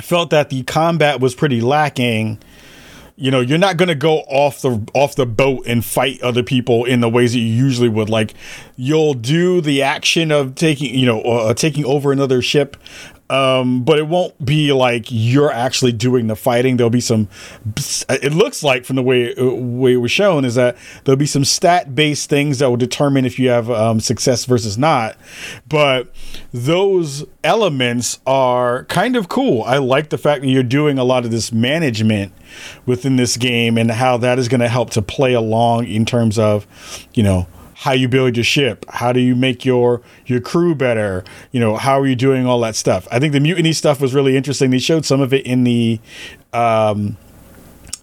felt 0.00 0.30
that 0.30 0.50
the 0.50 0.62
combat 0.64 1.20
was 1.20 1.34
pretty 1.34 1.60
lacking. 1.60 2.38
You 3.16 3.30
know 3.30 3.40
you're 3.40 3.58
not 3.58 3.76
going 3.76 3.90
to 3.90 3.94
go 3.94 4.20
off 4.20 4.62
the 4.62 4.84
off 4.94 5.14
the 5.16 5.26
boat 5.26 5.66
and 5.66 5.84
fight 5.84 6.20
other 6.22 6.42
people 6.42 6.84
in 6.84 7.00
the 7.00 7.10
ways 7.10 7.34
that 7.34 7.40
you 7.40 7.44
usually 7.44 7.88
would. 7.88 8.08
Like 8.08 8.34
you'll 8.74 9.14
do 9.14 9.60
the 9.60 9.82
action 9.82 10.32
of 10.32 10.54
taking 10.54 10.94
you 10.94 11.06
know 11.06 11.20
uh, 11.20 11.54
taking 11.54 11.84
over 11.84 12.10
another 12.10 12.40
ship 12.40 12.76
um, 13.32 13.82
but 13.82 13.98
it 13.98 14.08
won't 14.08 14.44
be 14.44 14.74
like 14.74 15.06
you're 15.08 15.50
actually 15.50 15.92
doing 15.92 16.26
the 16.26 16.36
fighting. 16.36 16.76
There'll 16.76 16.90
be 16.90 17.00
some. 17.00 17.28
It 18.10 18.34
looks 18.34 18.62
like 18.62 18.84
from 18.84 18.96
the 18.96 19.02
way 19.02 19.32
way 19.38 19.94
it 19.94 19.96
was 19.96 20.10
shown 20.10 20.44
is 20.44 20.54
that 20.56 20.76
there'll 21.04 21.16
be 21.16 21.24
some 21.24 21.46
stat 21.46 21.94
based 21.94 22.28
things 22.28 22.58
that 22.58 22.68
will 22.68 22.76
determine 22.76 23.24
if 23.24 23.38
you 23.38 23.48
have 23.48 23.70
um, 23.70 24.00
success 24.00 24.44
versus 24.44 24.76
not. 24.76 25.16
But 25.66 26.12
those 26.52 27.24
elements 27.42 28.20
are 28.26 28.84
kind 28.84 29.16
of 29.16 29.30
cool. 29.30 29.62
I 29.62 29.78
like 29.78 30.10
the 30.10 30.18
fact 30.18 30.42
that 30.42 30.48
you're 30.48 30.62
doing 30.62 30.98
a 30.98 31.04
lot 31.04 31.24
of 31.24 31.30
this 31.30 31.50
management 31.52 32.34
within 32.84 33.16
this 33.16 33.38
game 33.38 33.78
and 33.78 33.90
how 33.90 34.18
that 34.18 34.38
is 34.38 34.48
going 34.48 34.60
to 34.60 34.68
help 34.68 34.90
to 34.90 35.00
play 35.00 35.32
along 35.32 35.86
in 35.86 36.04
terms 36.04 36.38
of, 36.38 36.66
you 37.14 37.22
know 37.22 37.46
how 37.82 37.92
you 37.92 38.08
build 38.08 38.36
your 38.36 38.44
ship 38.44 38.84
how 38.88 39.12
do 39.12 39.20
you 39.20 39.34
make 39.34 39.64
your 39.64 40.00
your 40.26 40.40
crew 40.40 40.74
better 40.74 41.24
you 41.50 41.58
know 41.58 41.76
how 41.76 41.98
are 41.98 42.06
you 42.06 42.14
doing 42.14 42.46
all 42.46 42.60
that 42.60 42.76
stuff 42.76 43.08
i 43.10 43.18
think 43.18 43.32
the 43.32 43.40
mutiny 43.40 43.72
stuff 43.72 44.00
was 44.00 44.14
really 44.14 44.36
interesting 44.36 44.70
they 44.70 44.78
showed 44.78 45.04
some 45.04 45.20
of 45.20 45.32
it 45.32 45.44
in 45.44 45.64
the 45.64 45.98
um 46.52 47.16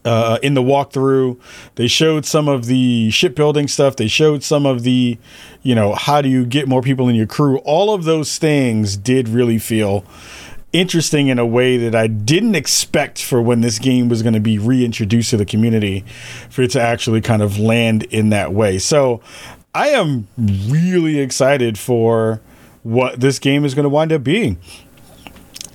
uh, 0.05 0.39
in 0.41 0.53
the 0.53 0.61
walkthrough, 0.61 1.37
they 1.75 1.87
showed 1.87 2.25
some 2.25 2.47
of 2.47 2.65
the 2.65 3.11
shipbuilding 3.11 3.67
stuff. 3.67 3.97
They 3.97 4.07
showed 4.07 4.43
some 4.43 4.65
of 4.65 4.83
the, 4.83 5.17
you 5.61 5.75
know, 5.75 5.93
how 5.93 6.21
do 6.21 6.29
you 6.29 6.45
get 6.45 6.67
more 6.69 6.81
people 6.81 7.09
in 7.09 7.15
your 7.15 7.27
crew. 7.27 7.57
All 7.59 7.93
of 7.93 8.05
those 8.05 8.37
things 8.37 8.95
did 8.95 9.27
really 9.27 9.59
feel 9.59 10.05
interesting 10.71 11.27
in 11.27 11.39
a 11.39 11.45
way 11.45 11.77
that 11.77 11.95
I 11.95 12.07
didn't 12.07 12.55
expect 12.55 13.21
for 13.21 13.41
when 13.41 13.61
this 13.61 13.79
game 13.79 14.07
was 14.07 14.21
going 14.21 14.35
to 14.35 14.39
be 14.39 14.57
reintroduced 14.57 15.31
to 15.31 15.37
the 15.37 15.45
community, 15.45 16.05
for 16.49 16.61
it 16.61 16.71
to 16.71 16.81
actually 16.81 17.21
kind 17.21 17.41
of 17.41 17.59
land 17.59 18.03
in 18.05 18.29
that 18.29 18.53
way. 18.53 18.77
So 18.77 19.21
I 19.73 19.89
am 19.89 20.27
really 20.37 21.19
excited 21.19 21.77
for 21.77 22.41
what 22.83 23.19
this 23.19 23.39
game 23.39 23.65
is 23.65 23.75
going 23.75 23.83
to 23.83 23.89
wind 23.89 24.11
up 24.11 24.23
being. 24.23 24.57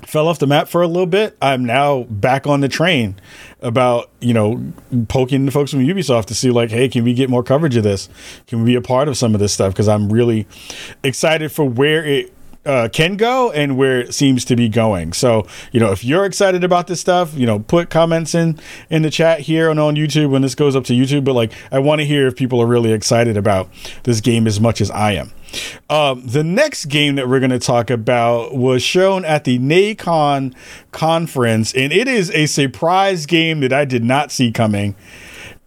Fell 0.06 0.28
off 0.28 0.38
the 0.38 0.46
map 0.46 0.68
for 0.68 0.82
a 0.82 0.86
little 0.86 1.06
bit. 1.06 1.36
I'm 1.42 1.64
now 1.64 2.04
back 2.04 2.46
on 2.46 2.60
the 2.60 2.68
train 2.68 3.16
about, 3.60 4.10
you 4.20 4.32
know, 4.32 4.72
poking 5.08 5.44
the 5.44 5.50
folks 5.50 5.70
from 5.70 5.80
Ubisoft 5.80 6.26
to 6.26 6.34
see, 6.34 6.50
like, 6.50 6.70
hey, 6.70 6.88
can 6.88 7.02
we 7.04 7.14
get 7.14 7.28
more 7.28 7.42
coverage 7.42 7.76
of 7.76 7.82
this? 7.82 8.08
Can 8.46 8.60
we 8.60 8.66
be 8.66 8.74
a 8.76 8.80
part 8.80 9.08
of 9.08 9.16
some 9.16 9.34
of 9.34 9.40
this 9.40 9.52
stuff? 9.52 9.72
Because 9.72 9.88
I'm 9.88 10.12
really 10.12 10.46
excited 11.02 11.50
for 11.50 11.64
where 11.64 12.04
it 12.04 12.32
uh, 12.66 12.88
can 12.92 13.16
go 13.16 13.50
and 13.52 13.76
where 13.76 14.00
it 14.00 14.14
seems 14.14 14.44
to 14.46 14.56
be 14.56 14.68
going. 14.68 15.12
So, 15.12 15.46
you 15.72 15.80
know, 15.80 15.92
if 15.92 16.04
you're 16.04 16.24
excited 16.24 16.64
about 16.64 16.86
this 16.86 17.00
stuff, 17.00 17.34
you 17.34 17.46
know, 17.46 17.58
put 17.58 17.90
comments 17.90 18.34
in 18.34 18.58
in 18.90 19.02
the 19.02 19.10
chat 19.10 19.40
here 19.40 19.70
and 19.70 19.78
on 19.78 19.96
YouTube 19.96 20.30
when 20.30 20.42
this 20.42 20.54
goes 20.54 20.74
up 20.74 20.84
to 20.84 20.92
YouTube. 20.92 21.24
But 21.24 21.34
like, 21.34 21.52
I 21.70 21.78
want 21.78 22.00
to 22.00 22.06
hear 22.06 22.26
if 22.26 22.36
people 22.36 22.60
are 22.60 22.66
really 22.66 22.92
excited 22.92 23.36
about 23.36 23.68
this 24.04 24.20
game 24.20 24.46
as 24.46 24.60
much 24.60 24.80
as 24.80 24.90
I 24.90 25.12
am. 25.12 25.32
Um, 25.88 26.26
the 26.26 26.42
next 26.42 26.86
game 26.86 27.14
that 27.16 27.28
we're 27.28 27.38
going 27.38 27.50
to 27.50 27.58
talk 27.58 27.90
about 27.90 28.54
was 28.56 28.82
shown 28.82 29.24
at 29.24 29.44
the 29.44 29.58
Nacon 29.58 30.54
conference, 30.90 31.72
and 31.74 31.92
it 31.92 32.08
is 32.08 32.30
a 32.32 32.46
surprise 32.46 33.26
game 33.26 33.60
that 33.60 33.72
I 33.72 33.84
did 33.84 34.02
not 34.02 34.32
see 34.32 34.50
coming. 34.50 34.96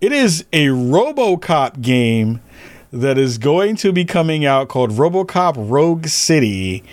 It 0.01 0.11
is 0.11 0.45
a 0.53 0.67
RoboCop 0.67 1.81
game 1.81 2.41
that 2.91 3.17
is 3.17 3.37
going 3.37 3.75
to 3.77 3.91
be 3.91 4.05
coming 4.05 4.45
out 4.45 4.67
called 4.67 4.91
RoboCop 4.91 5.55
Rogue 5.57 6.07
City. 6.07 6.83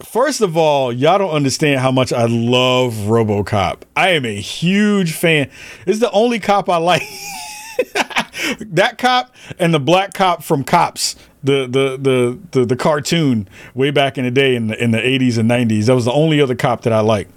First 0.00 0.40
of 0.40 0.56
all, 0.56 0.92
y'all 0.92 1.18
don't 1.18 1.30
understand 1.30 1.80
how 1.80 1.90
much 1.90 2.12
I 2.12 2.26
love 2.26 2.94
RoboCop. 2.94 3.82
I 3.94 4.10
am 4.10 4.24
a 4.24 4.40
huge 4.40 5.12
fan. 5.12 5.50
It's 5.86 5.98
the 5.98 6.10
only 6.10 6.40
cop 6.40 6.70
I 6.70 6.78
like. 6.78 7.02
that 8.60 8.96
cop 8.98 9.34
and 9.58 9.74
the 9.74 9.80
black 9.80 10.14
cop 10.14 10.42
from 10.42 10.64
Cops, 10.64 11.16
the, 11.42 11.66
the 11.66 11.96
the 11.98 12.38
the 12.52 12.64
the 12.64 12.76
cartoon 12.76 13.48
way 13.74 13.90
back 13.90 14.16
in 14.16 14.24
the 14.24 14.30
day 14.30 14.54
in 14.54 14.68
the 14.68 14.82
in 14.82 14.90
the 14.92 14.98
80s 14.98 15.38
and 15.38 15.50
90s. 15.50 15.86
That 15.86 15.94
was 15.94 16.06
the 16.06 16.12
only 16.12 16.40
other 16.40 16.54
cop 16.54 16.82
that 16.82 16.92
I 16.92 17.00
like. 17.00 17.28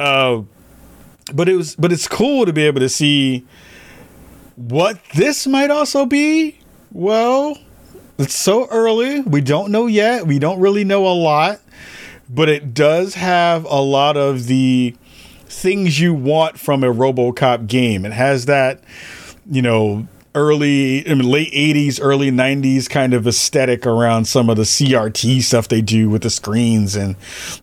Uh, 0.00 0.42
but 1.34 1.48
it 1.48 1.56
was 1.56 1.76
but 1.76 1.92
it's 1.92 2.08
cool 2.08 2.46
to 2.46 2.52
be 2.52 2.62
able 2.62 2.80
to 2.80 2.88
see 2.88 3.44
what 4.56 4.98
this 5.14 5.46
might 5.46 5.70
also 5.70 6.06
be, 6.06 6.58
well, 6.92 7.58
it's 8.18 8.34
so 8.34 8.66
early. 8.68 9.20
We 9.20 9.40
don't 9.42 9.70
know 9.70 9.86
yet. 9.86 10.26
We 10.26 10.38
don't 10.38 10.58
really 10.58 10.84
know 10.84 11.06
a 11.06 11.12
lot, 11.12 11.60
but 12.28 12.48
it 12.48 12.74
does 12.74 13.14
have 13.14 13.64
a 13.64 13.80
lot 13.80 14.16
of 14.16 14.46
the 14.46 14.96
things 15.44 16.00
you 16.00 16.14
want 16.14 16.58
from 16.58 16.82
a 16.82 16.92
RoboCop 16.92 17.66
game. 17.66 18.04
It 18.04 18.12
has 18.12 18.46
that, 18.46 18.82
you 19.50 19.62
know, 19.62 20.08
early, 20.36 21.08
I 21.08 21.14
mean, 21.14 21.28
late 21.28 21.52
80s, 21.52 21.98
early 22.00 22.30
90s 22.30 22.88
kind 22.88 23.14
of 23.14 23.26
aesthetic 23.26 23.86
around 23.86 24.26
some 24.26 24.50
of 24.50 24.56
the 24.56 24.62
CRT 24.62 25.42
stuff 25.42 25.66
they 25.66 25.80
do 25.80 26.10
with 26.10 26.22
the 26.22 26.30
screens. 26.30 26.94
And, 26.94 27.16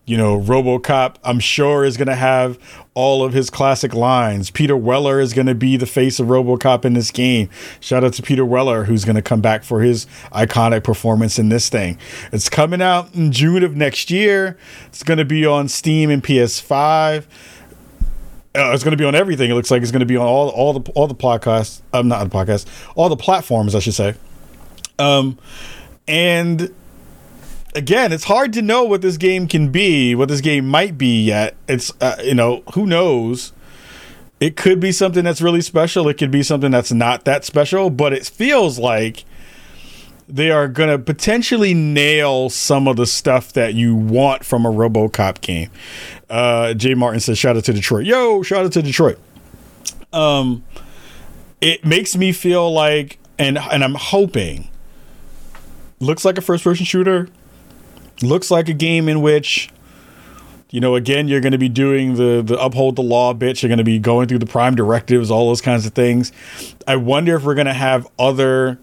you 0.04 0.16
know, 0.16 0.38
Robocop, 0.38 1.14
I'm 1.22 1.38
sure, 1.38 1.84
is 1.84 1.96
going 1.96 2.08
to 2.08 2.16
have 2.16 2.58
all 2.92 3.24
of 3.24 3.32
his 3.32 3.48
classic 3.48 3.94
lines. 3.94 4.50
Peter 4.50 4.76
Weller 4.76 5.20
is 5.20 5.32
going 5.32 5.46
to 5.46 5.54
be 5.54 5.76
the 5.76 5.86
face 5.86 6.18
of 6.18 6.26
Robocop 6.26 6.84
in 6.84 6.94
this 6.94 7.10
game. 7.10 7.48
Shout 7.80 8.04
out 8.04 8.12
to 8.14 8.22
Peter 8.22 8.44
Weller, 8.44 8.84
who's 8.84 9.04
going 9.04 9.16
to 9.16 9.22
come 9.22 9.40
back 9.40 9.62
for 9.62 9.80
his 9.80 10.06
iconic 10.32 10.82
performance 10.82 11.38
in 11.38 11.48
this 11.48 11.68
thing. 11.68 11.96
It's 12.32 12.48
coming 12.48 12.82
out 12.82 13.14
in 13.14 13.30
June 13.30 13.62
of 13.62 13.76
next 13.76 14.10
year. 14.10 14.58
It's 14.86 15.04
going 15.04 15.18
to 15.18 15.24
be 15.24 15.46
on 15.46 15.68
Steam 15.68 16.10
and 16.10 16.22
PS5 16.22 17.24
uh, 18.56 18.70
it's 18.72 18.84
going 18.84 18.92
to 18.92 18.96
be 18.96 19.04
on 19.04 19.14
everything. 19.14 19.50
It 19.50 19.54
looks 19.54 19.70
like 19.70 19.82
it's 19.82 19.90
going 19.90 20.00
to 20.00 20.06
be 20.06 20.16
on 20.16 20.26
all 20.26 20.48
all 20.50 20.78
the 20.78 20.92
all 20.92 21.06
the 21.06 21.14
podcasts. 21.14 21.80
I'm 21.92 22.00
um, 22.00 22.08
not 22.08 22.28
the 22.28 22.30
podcast. 22.30 22.66
All 22.94 23.08
the 23.08 23.16
platforms, 23.16 23.74
I 23.74 23.80
should 23.80 23.94
say. 23.94 24.14
Um, 24.98 25.38
and 26.06 26.72
again, 27.74 28.12
it's 28.12 28.24
hard 28.24 28.52
to 28.52 28.62
know 28.62 28.84
what 28.84 29.02
this 29.02 29.16
game 29.16 29.48
can 29.48 29.70
be, 29.70 30.14
what 30.14 30.28
this 30.28 30.40
game 30.40 30.68
might 30.68 30.96
be 30.96 31.24
yet. 31.24 31.56
It's 31.68 31.92
uh, 32.00 32.16
you 32.22 32.34
know 32.34 32.62
who 32.74 32.86
knows. 32.86 33.52
It 34.40 34.56
could 34.56 34.78
be 34.78 34.92
something 34.92 35.24
that's 35.24 35.40
really 35.40 35.60
special. 35.60 36.08
It 36.08 36.14
could 36.14 36.30
be 36.30 36.42
something 36.42 36.70
that's 36.70 36.92
not 36.92 37.24
that 37.24 37.44
special, 37.44 37.88
but 37.88 38.12
it 38.12 38.26
feels 38.26 38.78
like 38.78 39.24
they 40.28 40.50
are 40.50 40.68
going 40.68 40.88
to 40.88 40.98
potentially 40.98 41.74
nail 41.74 42.48
some 42.48 42.88
of 42.88 42.96
the 42.96 43.06
stuff 43.06 43.52
that 43.52 43.74
you 43.74 43.94
want 43.94 44.44
from 44.44 44.66
a 44.66 44.70
RoboCop 44.70 45.40
game. 45.40 45.70
Uh, 46.28 46.74
Jay 46.74 46.94
Martin 46.94 47.20
says, 47.20 47.38
"Shout 47.38 47.56
out 47.56 47.64
to 47.64 47.72
Detroit, 47.72 48.06
yo! 48.06 48.42
Shout 48.42 48.64
out 48.64 48.72
to 48.72 48.82
Detroit." 48.82 49.18
Um, 50.12 50.64
it 51.60 51.84
makes 51.84 52.16
me 52.16 52.32
feel 52.32 52.72
like, 52.72 53.18
and 53.38 53.58
and 53.58 53.84
I'm 53.84 53.94
hoping, 53.94 54.68
looks 56.00 56.24
like 56.24 56.38
a 56.38 56.42
first-person 56.42 56.86
shooter. 56.86 57.28
Looks 58.22 58.50
like 58.50 58.68
a 58.68 58.72
game 58.72 59.08
in 59.08 59.22
which 59.22 59.70
you 60.74 60.80
know, 60.80 60.96
again, 60.96 61.28
you're 61.28 61.40
going 61.40 61.52
to 61.52 61.58
be 61.58 61.68
doing 61.68 62.16
the 62.16 62.42
the 62.44 62.58
uphold 62.60 62.96
the 62.96 63.02
law 63.02 63.32
bitch. 63.32 63.62
You're 63.62 63.68
going 63.68 63.78
to 63.78 63.84
be 63.84 64.00
going 64.00 64.26
through 64.26 64.40
the 64.40 64.46
prime 64.46 64.74
directives, 64.74 65.30
all 65.30 65.46
those 65.46 65.60
kinds 65.60 65.86
of 65.86 65.92
things. 65.92 66.32
I 66.88 66.96
wonder 66.96 67.36
if 67.36 67.44
we're 67.44 67.54
going 67.54 67.68
to 67.68 67.72
have 67.72 68.08
other 68.18 68.80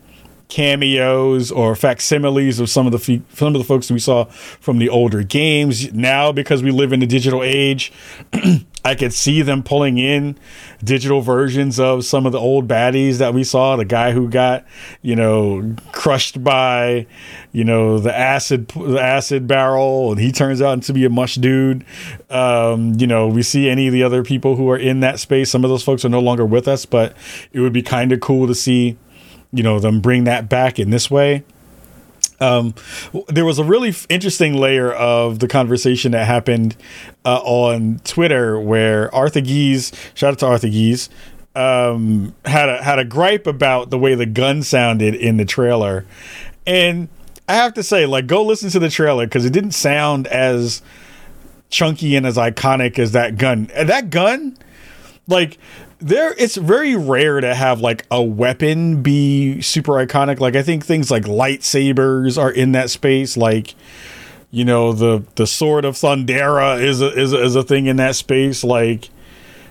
cameos 0.52 1.50
or 1.50 1.76
facsimiles 1.78 2.60
of 2.60 2.70
some 2.70 2.86
of 2.86 2.92
the 2.92 3.22
some 3.34 3.48
of 3.48 3.54
the 3.54 3.64
folks 3.64 3.90
we 3.90 4.00
saw 4.00 4.26
from 4.26 4.80
the 4.80 4.90
older 4.90 5.24
games. 5.24 5.92
Now, 5.94 6.34
because 6.34 6.62
we 6.62 6.72
live 6.72 6.92
in 6.92 7.00
the 7.00 7.08
digital 7.08 7.42
age, 7.42 7.92
I 8.86 8.96
could 8.96 9.14
see 9.14 9.42
them 9.42 9.64
pulling 9.64 9.98
in 9.98 10.38
digital 10.84 11.22
versions 11.22 11.80
of 11.80 12.04
some 12.04 12.26
of 12.26 12.34
the 12.34 12.40
old 12.40 12.68
baddies 12.68 13.18
that 13.20 13.34
we 13.34 13.46
saw. 13.46 13.78
The 13.78 13.86
guy 13.86 14.12
who 14.12 14.28
got, 14.28 14.66
you 15.02 15.16
know, 15.16 15.74
crushed 15.94 16.44
by, 16.44 17.08
you 17.54 17.64
know, 17.64 18.00
the 18.00 18.16
acid 18.16 18.68
the 18.68 19.00
acid 19.02 19.48
barrel, 19.48 20.12
and 20.12 20.20
he 20.20 20.34
turns 20.34 20.62
out 20.62 20.84
to 20.84 20.94
be 20.94 21.06
a 21.06 21.10
mush 21.10 21.36
dude. 21.36 21.86
Um, 22.30 22.96
you 23.00 23.08
know, 23.08 23.28
we 23.28 23.42
see 23.42 23.70
any 23.70 23.88
of 23.88 23.94
the 23.94 24.04
other 24.04 24.22
people 24.22 24.58
who 24.58 24.70
are 24.70 24.78
in 24.78 25.00
that 25.00 25.18
space. 25.20 25.50
Some 25.50 25.64
of 25.64 25.70
those 25.70 25.84
folks 25.84 26.04
are 26.04 26.10
no 26.10 26.20
longer 26.20 26.46
with 26.46 26.68
us, 26.68 26.86
but 26.86 27.16
it 27.54 27.62
would 27.62 27.74
be 27.74 27.82
kind 27.82 28.12
of 28.12 28.20
cool 28.20 28.48
to 28.48 28.56
see 28.56 28.98
you 29.52 29.64
know 29.64 29.80
them 29.80 30.02
bring 30.02 30.24
that 30.26 30.50
back 30.50 30.80
in 30.80 30.90
this 30.90 31.10
way. 31.10 31.44
Um, 32.40 32.74
there 33.28 33.46
was 33.46 33.60
a 33.60 33.64
really 33.64 33.90
f- 33.90 34.08
interesting 34.10 34.56
layer 34.56 34.92
of 34.92 35.40
the 35.40 35.48
conversation 35.48 36.12
that 36.14 36.26
happened 36.26 36.76
uh, 37.24 37.38
on 37.38 38.00
Twitter 38.04 38.60
where 38.60 39.14
Arthur 39.14 39.42
Gies, 39.42 39.92
shout 40.16 40.34
out 40.34 40.40
to 40.40 40.48
Arthur 40.48 40.70
Gies, 40.70 41.10
um, 41.56 42.34
had 42.46 42.70
a 42.70 42.82
had 42.82 42.98
a 42.98 43.06
gripe 43.06 43.46
about 43.46 43.92
the 43.92 44.00
way 44.00 44.16
the 44.16 44.26
gun 44.26 44.64
sounded 44.64 45.14
in 45.14 45.38
the 45.38 45.46
trailer, 45.46 46.06
and 46.66 47.10
I 47.52 47.56
have 47.56 47.74
to 47.74 47.84
say, 47.84 48.06
like, 48.06 48.28
go 48.28 48.44
listen 48.44 48.70
to 48.70 48.80
the 48.80 48.90
trailer 48.90 49.26
because 49.26 49.46
it 49.46 49.52
didn't 49.52 49.74
sound 49.74 50.26
as 50.28 50.82
chunky 51.70 52.16
and 52.16 52.26
as 52.26 52.38
iconic 52.38 52.98
as 52.98 53.12
that 53.12 53.38
gun. 53.38 53.70
And 53.74 53.90
that 53.90 54.10
gun, 54.10 54.58
like, 55.28 55.58
there 56.02 56.34
it's 56.38 56.56
very 56.56 56.96
rare 56.96 57.40
to 57.40 57.54
have 57.54 57.80
like 57.80 58.06
a 58.10 58.22
weapon 58.22 59.02
be 59.04 59.62
super 59.62 59.94
iconic. 59.94 60.40
Like 60.40 60.56
i 60.56 60.64
think 60.64 60.86
things 60.86 61.12
like 61.12 61.24
lightsabers 61.24 62.42
are 62.42 62.52
in 62.52 62.72
that 62.74 62.90
space. 62.90 63.38
Like 63.38 63.76
you 64.50 64.66
know 64.66 64.94
the 64.94 65.24
the 65.36 65.48
sword 65.48 65.86
of 65.86 65.96
thundera 65.96 66.82
is 66.82 67.02
a, 67.02 67.18
is 67.18 67.34
a, 67.34 67.42
is 67.42 67.56
a 67.56 67.64
thing 67.64 67.86
in 67.86 67.98
that 67.98 68.16
space. 68.16 68.64
Like 68.64 69.10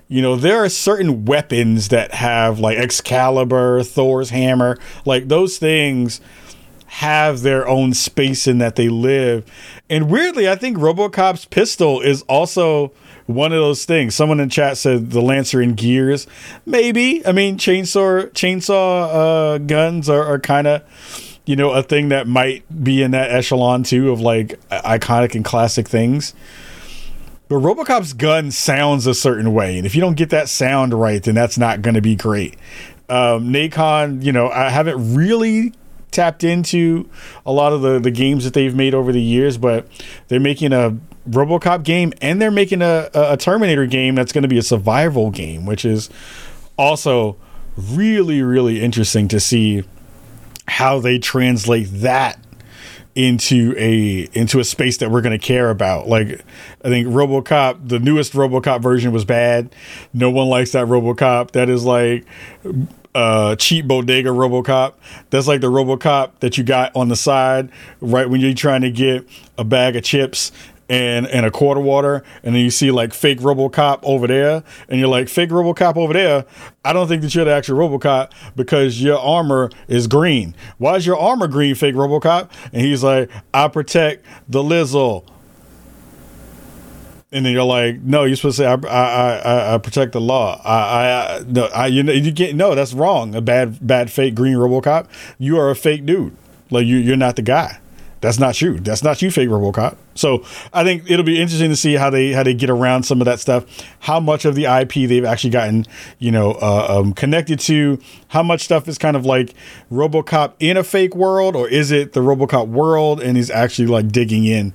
you 0.09 0.23
know 0.23 0.37
there 0.37 0.64
are 0.64 0.69
certain 0.69 1.25
weapons 1.25 1.88
that 1.88 2.14
have 2.14 2.61
like 2.61 2.79
excalibur 2.79 3.83
thor's 3.83 4.31
hammer. 4.31 4.79
Like 5.05 5.29
those 5.29 5.59
things 5.59 6.21
have 6.87 7.43
their 7.43 7.69
own 7.69 7.95
space 7.95 8.47
in 8.47 8.59
that 8.59 8.77
they 8.77 8.88
live. 8.88 9.45
And 9.88 10.09
weirdly 10.11 10.49
i 10.49 10.55
think 10.55 10.79
robocop's 10.79 11.45
pistol 11.45 12.01
is 12.01 12.23
also 12.23 12.93
one 13.35 13.53
of 13.53 13.59
those 13.59 13.85
things. 13.85 14.14
Someone 14.14 14.40
in 14.40 14.49
chat 14.49 14.77
said 14.77 15.11
the 15.11 15.21
Lancer 15.21 15.61
in 15.61 15.75
gears. 15.75 16.27
Maybe. 16.66 17.27
I 17.27 17.33
mean, 17.33 17.57
chainsaw 17.57 18.31
chainsaw 18.31 19.55
uh, 19.55 19.59
guns 19.59 20.09
are, 20.09 20.25
are 20.25 20.38
kind 20.38 20.66
of 20.66 20.83
you 21.47 21.57
know 21.57 21.71
a 21.71 21.83
thing 21.83 22.11
that 22.11 22.27
might 22.27 22.64
be 22.85 23.03
in 23.03 23.11
that 23.12 23.31
echelon 23.31 23.83
too 23.83 24.11
of 24.11 24.21
like 24.21 24.61
iconic 24.71 25.35
and 25.35 25.45
classic 25.45 25.88
things. 25.88 26.35
But 27.49 27.57
RoboCop's 27.57 28.12
gun 28.12 28.53
sounds 28.53 29.09
a 29.09 29.14
certain 29.14 29.53
way, 29.53 29.77
and 29.77 29.85
if 29.85 29.97
you 29.97 30.01
don't 30.01 30.16
get 30.16 30.31
that 30.31 30.49
sound 30.49 30.95
right, 30.95 31.21
then 31.21 31.35
that's 31.35 31.59
not 31.59 31.83
going 31.83 31.95
to 31.95 32.01
be 32.01 32.14
great. 32.14 32.55
Um, 33.09 33.53
Nacon, 33.53 34.23
you 34.23 34.31
know, 34.31 34.49
I 34.51 34.71
haven't 34.71 35.16
really 35.16 35.73
tapped 36.12 36.45
into 36.45 37.09
a 37.45 37.53
lot 37.53 37.73
of 37.73 37.83
the 37.83 37.99
the 37.99 38.12
games 38.12 38.45
that 38.45 38.55
they've 38.55 38.75
made 38.75 38.95
over 38.95 39.11
the 39.11 39.21
years, 39.21 39.59
but 39.59 39.88
they're 40.29 40.38
making 40.38 40.73
a 40.73 40.97
RoboCop 41.31 41.85
game, 41.85 42.12
and 42.21 42.40
they're 42.40 42.51
making 42.51 42.83
a, 42.83 43.11
a 43.14 43.37
Terminator 43.37 43.87
game 43.87 44.14
that's 44.14 44.33
going 44.33 44.43
to 44.43 44.49
be 44.49 44.59
a 44.59 44.62
survival 44.62 45.31
game, 45.31 45.66
which 45.66 45.85
is 45.85 46.11
also 46.77 47.37
really, 47.77 48.43
really 48.43 48.81
interesting 48.83 49.29
to 49.29 49.40
see 49.40 49.85
how 50.66 51.01
they 51.01 51.19
translate 51.19 51.88
that 51.90 52.38
into 53.14 53.75
a 53.77 54.29
into 54.33 54.61
a 54.61 54.64
space 54.64 54.99
that 54.99 55.11
we're 55.11 55.21
going 55.21 55.38
to 55.38 55.45
care 55.45 55.71
about. 55.71 56.09
Like 56.09 56.45
I 56.85 56.88
think 56.88 57.09
RoboCop, 57.09 57.88
the 57.88 57.99
newest 57.99 58.33
RoboCop 58.35 58.81
version 58.81 59.12
was 59.12 59.25
bad. 59.25 59.75
No 60.12 60.31
one 60.31 60.49
likes 60.49 60.73
that 60.73 60.87
RoboCop. 60.87 61.51
That 61.53 61.69
is 61.69 61.85
like 61.85 62.25
uh 63.12 63.57
cheap 63.57 63.88
bodega 63.88 64.31
robocop 64.31 64.95
that's 65.31 65.49
like 65.49 65.61
the 65.61 65.66
robocop 65.66 66.31
that 66.38 66.57
you 66.57 66.62
got 66.62 66.95
on 66.95 67.09
the 67.09 67.16
side 67.16 67.69
right 68.01 68.31
when 68.31 68.40
you're 68.40 68.55
trying 68.55 68.83
to 68.83 68.90
get 68.90 69.29
a 69.59 69.64
bag 69.64 69.97
of 69.97 70.05
chips 70.05 70.53
and 70.90 71.29
and 71.29 71.46
a 71.46 71.50
quarter 71.53 71.81
water, 71.81 72.24
and 72.42 72.55
then 72.55 72.62
you 72.62 72.70
see 72.70 72.90
like 72.90 73.14
fake 73.14 73.38
RoboCop 73.38 74.00
over 74.03 74.26
there, 74.26 74.64
and 74.88 74.98
you're 74.98 75.09
like 75.09 75.29
fake 75.29 75.50
RoboCop 75.50 75.96
over 75.96 76.12
there. 76.12 76.44
I 76.85 76.92
don't 76.92 77.07
think 77.07 77.22
that 77.22 77.33
you're 77.35 77.44
the 77.44 77.53
actual 77.53 77.79
RoboCop 77.79 78.33
because 78.57 79.00
your 79.00 79.18
armor 79.18 79.70
is 79.87 80.09
green. 80.09 80.55
Why 80.79 80.96
is 80.96 81.07
your 81.07 81.16
armor 81.16 81.46
green, 81.46 81.76
fake 81.76 81.94
RoboCop? 81.94 82.50
And 82.72 82.83
he's 82.83 83.05
like, 83.05 83.31
I 83.55 83.68
protect 83.68 84.26
the 84.48 84.62
Lizzle. 84.62 85.24
And 87.33 87.46
then 87.46 87.53
you're 87.53 87.62
like, 87.62 88.00
no, 88.00 88.24
you're 88.24 88.35
supposed 88.35 88.57
to 88.57 88.64
say, 88.64 88.66
I, 88.66 88.74
I, 88.74 89.37
I, 89.37 89.74
I 89.74 89.79
protect 89.79 90.11
the 90.11 90.20
law. 90.20 90.61
I, 90.64 91.38
I, 91.38 91.42
no, 91.46 91.66
I, 91.66 91.87
you 91.87 92.03
know, 92.03 92.12
you 92.12 92.33
get 92.33 92.57
no, 92.57 92.74
that's 92.74 92.92
wrong. 92.92 93.37
A 93.37 93.40
bad, 93.40 93.87
bad, 93.87 94.11
fake 94.11 94.35
green 94.35 94.57
RoboCop. 94.57 95.07
You 95.38 95.57
are 95.57 95.70
a 95.70 95.76
fake 95.76 96.05
dude. 96.05 96.37
Like 96.72 96.87
you, 96.87 96.96
you're 96.96 97.16
not 97.16 97.37
the 97.37 97.42
guy 97.42 97.79
that's 98.20 98.38
not 98.38 98.61
you. 98.61 98.78
That's 98.78 99.02
not 99.02 99.22
you, 99.22 99.30
fake 99.30 99.48
RoboCop. 99.48 99.96
So 100.14 100.44
I 100.72 100.85
think 100.85 101.11
it'll 101.11 101.24
be 101.24 101.40
interesting 101.40 101.70
to 101.70 101.76
see 101.76 101.94
how 101.94 102.11
they 102.11 102.33
how 102.33 102.42
they 102.42 102.52
get 102.52 102.68
around 102.68 103.04
some 103.04 103.20
of 103.20 103.24
that 103.24 103.40
stuff. 103.40 103.64
How 104.00 104.20
much 104.20 104.44
of 104.44 104.54
the 104.54 104.66
IP 104.66 105.09
they've 105.09 105.24
actually 105.24 105.50
gotten, 105.50 105.87
you 106.18 106.30
know, 106.30 106.52
uh, 106.61 106.87
um, 106.90 107.14
connected 107.14 107.59
to. 107.61 107.98
How 108.28 108.42
much 108.42 108.62
stuff 108.62 108.88
is 108.88 108.98
kind 108.98 109.16
of 109.16 109.24
like 109.24 109.54
RoboCop 109.90 110.52
in 110.61 110.76
a 110.76 110.85
fake 110.85 111.16
world, 111.16 111.56
or 111.56 111.68
is 111.68 111.90
it 111.90 112.12
the 112.12 112.20
RoboCop 112.20 112.68
world 112.68 113.22
and 113.22 113.37
he's 113.37 113.50
actually 113.50 113.88
like 113.88 114.09
digging 114.09 114.44
in. 114.44 114.74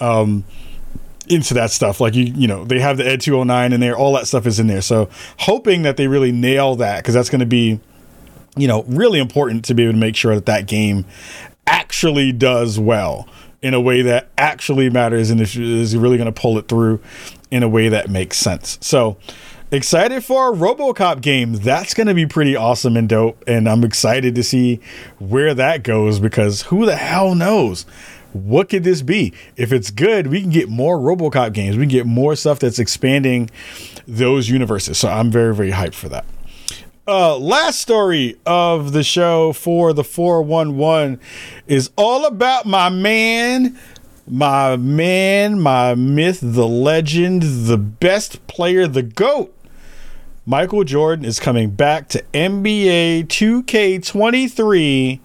Um, 0.00 0.44
into 1.28 1.54
that 1.54 1.72
stuff. 1.72 2.00
Like 2.00 2.14
you, 2.14 2.24
you 2.24 2.46
know, 2.46 2.64
they 2.64 2.78
have 2.78 2.98
the 2.98 3.06
Ed 3.06 3.20
209 3.20 3.72
in 3.72 3.80
there. 3.80 3.96
All 3.96 4.12
that 4.14 4.28
stuff 4.28 4.46
is 4.46 4.60
in 4.60 4.68
there. 4.68 4.80
So 4.80 5.10
hoping 5.40 5.82
that 5.82 5.96
they 5.96 6.06
really 6.06 6.30
nail 6.30 6.76
that 6.76 6.98
because 6.98 7.14
that's 7.14 7.30
going 7.30 7.40
to 7.40 7.46
be, 7.46 7.80
you 8.56 8.68
know, 8.68 8.84
really 8.84 9.18
important 9.18 9.64
to 9.64 9.74
be 9.74 9.82
able 9.82 9.94
to 9.94 9.98
make 9.98 10.14
sure 10.14 10.36
that 10.36 10.46
that 10.46 10.66
game 10.68 11.04
actually 11.66 12.32
does 12.32 12.78
well 12.78 13.28
in 13.62 13.74
a 13.74 13.80
way 13.80 14.02
that 14.02 14.28
actually 14.38 14.90
matters 14.90 15.30
and 15.30 15.40
is 15.40 15.96
really 15.96 16.16
going 16.16 16.32
to 16.32 16.40
pull 16.40 16.58
it 16.58 16.68
through 16.68 17.00
in 17.50 17.62
a 17.62 17.68
way 17.68 17.88
that 17.88 18.08
makes 18.08 18.36
sense. 18.36 18.78
So, 18.80 19.16
excited 19.70 20.22
for 20.24 20.52
a 20.52 20.56
RoboCop 20.56 21.20
game. 21.20 21.54
That's 21.54 21.94
going 21.94 22.06
to 22.06 22.14
be 22.14 22.26
pretty 22.26 22.54
awesome 22.54 22.96
and 22.96 23.08
dope 23.08 23.42
and 23.46 23.68
I'm 23.68 23.82
excited 23.82 24.34
to 24.34 24.42
see 24.42 24.80
where 25.18 25.54
that 25.54 25.82
goes 25.82 26.20
because 26.20 26.62
who 26.62 26.86
the 26.86 26.96
hell 26.96 27.34
knows? 27.34 27.82
What 28.32 28.68
could 28.68 28.84
this 28.84 29.00
be? 29.02 29.32
If 29.56 29.72
it's 29.72 29.90
good, 29.90 30.26
we 30.26 30.42
can 30.42 30.50
get 30.50 30.68
more 30.68 30.98
RoboCop 30.98 31.52
games. 31.54 31.76
We 31.76 31.84
can 31.84 31.90
get 31.90 32.06
more 32.06 32.36
stuff 32.36 32.58
that's 32.58 32.78
expanding 32.78 33.50
those 34.06 34.50
universes. 34.50 34.98
So 34.98 35.08
I'm 35.08 35.30
very 35.30 35.54
very 35.54 35.72
hyped 35.72 35.94
for 35.94 36.08
that. 36.10 36.26
Uh, 37.08 37.38
last 37.38 37.78
story 37.78 38.34
of 38.44 38.92
the 38.92 39.04
show 39.04 39.52
for 39.52 39.92
the 39.92 40.02
411 40.02 41.20
is 41.68 41.88
all 41.94 42.26
about 42.26 42.66
my 42.66 42.88
man, 42.88 43.78
my 44.26 44.74
man, 44.74 45.60
my 45.60 45.94
myth, 45.94 46.40
the 46.42 46.66
legend, 46.66 47.42
the 47.68 47.78
best 47.78 48.44
player, 48.48 48.88
the 48.88 49.04
GOAT. 49.04 49.54
Michael 50.44 50.82
Jordan 50.82 51.24
is 51.24 51.38
coming 51.38 51.70
back 51.70 52.08
to 52.08 52.24
NBA 52.34 53.28
2K23 53.28 55.20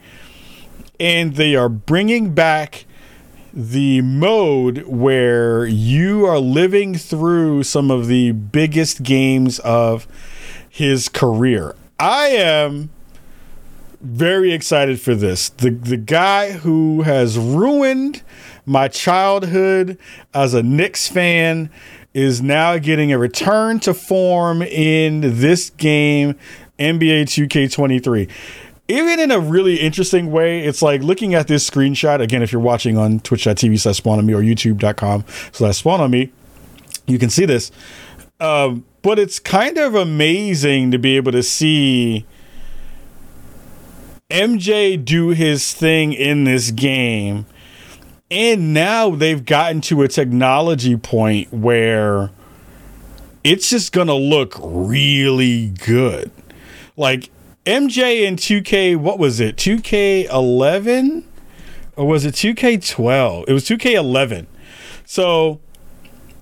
and 1.00 1.34
they 1.36 1.56
are 1.56 1.70
bringing 1.70 2.36
back 2.36 2.86
the 3.52 4.02
mode 4.02 4.84
where 4.84 5.66
you 5.66 6.28
are 6.28 6.38
living 6.38 6.94
through 6.94 7.64
some 7.64 7.90
of 7.90 8.06
the 8.06 8.34
biggest 8.34 9.02
games 9.02 9.58
of 9.60 10.08
his 10.82 11.10
career. 11.10 11.76
I 12.00 12.30
am 12.30 12.90
very 14.02 14.52
excited 14.52 15.00
for 15.00 15.14
this. 15.14 15.50
The 15.50 15.70
the 15.70 15.96
guy 15.96 16.54
who 16.54 17.04
has 17.04 17.38
ruined 17.38 18.24
my 18.66 18.88
childhood 18.88 20.00
as 20.34 20.56
a 20.56 20.64
Knicks 20.64 21.08
fan 21.08 21.70
is 22.16 22.42
now 22.42 22.80
getting 22.80 23.12
a 23.14 23.20
return 23.20 23.80
to 23.82 23.94
form 23.94 24.64
in 24.64 25.22
this 25.22 25.70
game, 25.70 26.34
NBA 26.80 27.26
2K23. 27.26 28.28
Even 28.88 29.20
in 29.20 29.30
a 29.30 29.40
really 29.40 29.76
interesting 29.76 30.32
way, 30.32 30.66
it's 30.66 30.82
like 30.82 31.04
looking 31.04 31.36
at 31.36 31.48
this 31.48 31.70
screenshot. 31.70 32.22
Again, 32.22 32.42
if 32.42 32.52
you're 32.52 32.60
watching 32.60 32.98
on 32.98 33.20
twitch.tv 33.20 33.80
slash 33.80 33.98
spawn 33.98 34.18
on 34.18 34.26
me 34.26 34.34
or 34.34 34.42
youtube.com 34.42 35.26
slash 35.52 35.78
spawn 35.78 36.02
on 36.02 36.10
me, 36.10 36.32
you 37.06 37.20
can 37.20 37.30
see 37.30 37.46
this. 37.46 37.72
Um, 38.40 38.84
but 39.02 39.20
it's 39.20 39.40
kind 39.40 39.78
of 39.78 39.96
amazing 39.96 40.92
to 40.92 40.98
be 40.98 41.16
able 41.16 41.32
to 41.32 41.44
see 41.44 42.26
MJ 44.30 45.04
do 45.04 45.30
his 45.30 45.74
thing 45.74 46.14
in 46.14 46.44
this 46.44 46.72
game 46.72 47.46
and 48.32 48.74
now 48.74 49.10
they've 49.10 49.44
gotten 49.44 49.82
to 49.82 50.02
a 50.04 50.08
technology 50.08 50.96
point 50.96 51.52
where 51.52 52.32
it's 53.44 53.70
just 53.70 53.92
going 53.92 54.08
to 54.08 54.14
look 54.14 54.56
really 54.62 55.68
good. 55.68 56.32
Like 56.96 57.30
MJ 57.66 58.22
in 58.26 58.38
2K, 58.38 58.96
what 58.96 59.20
was 59.20 59.42
it? 59.42 59.58
2K11? 59.58 61.26
Or 61.98 62.08
was 62.08 62.24
it 62.24 62.34
2K12? 62.36 63.46
It 63.50 63.54
was 63.54 63.66
2K11. 63.66 64.46
So 65.06 65.60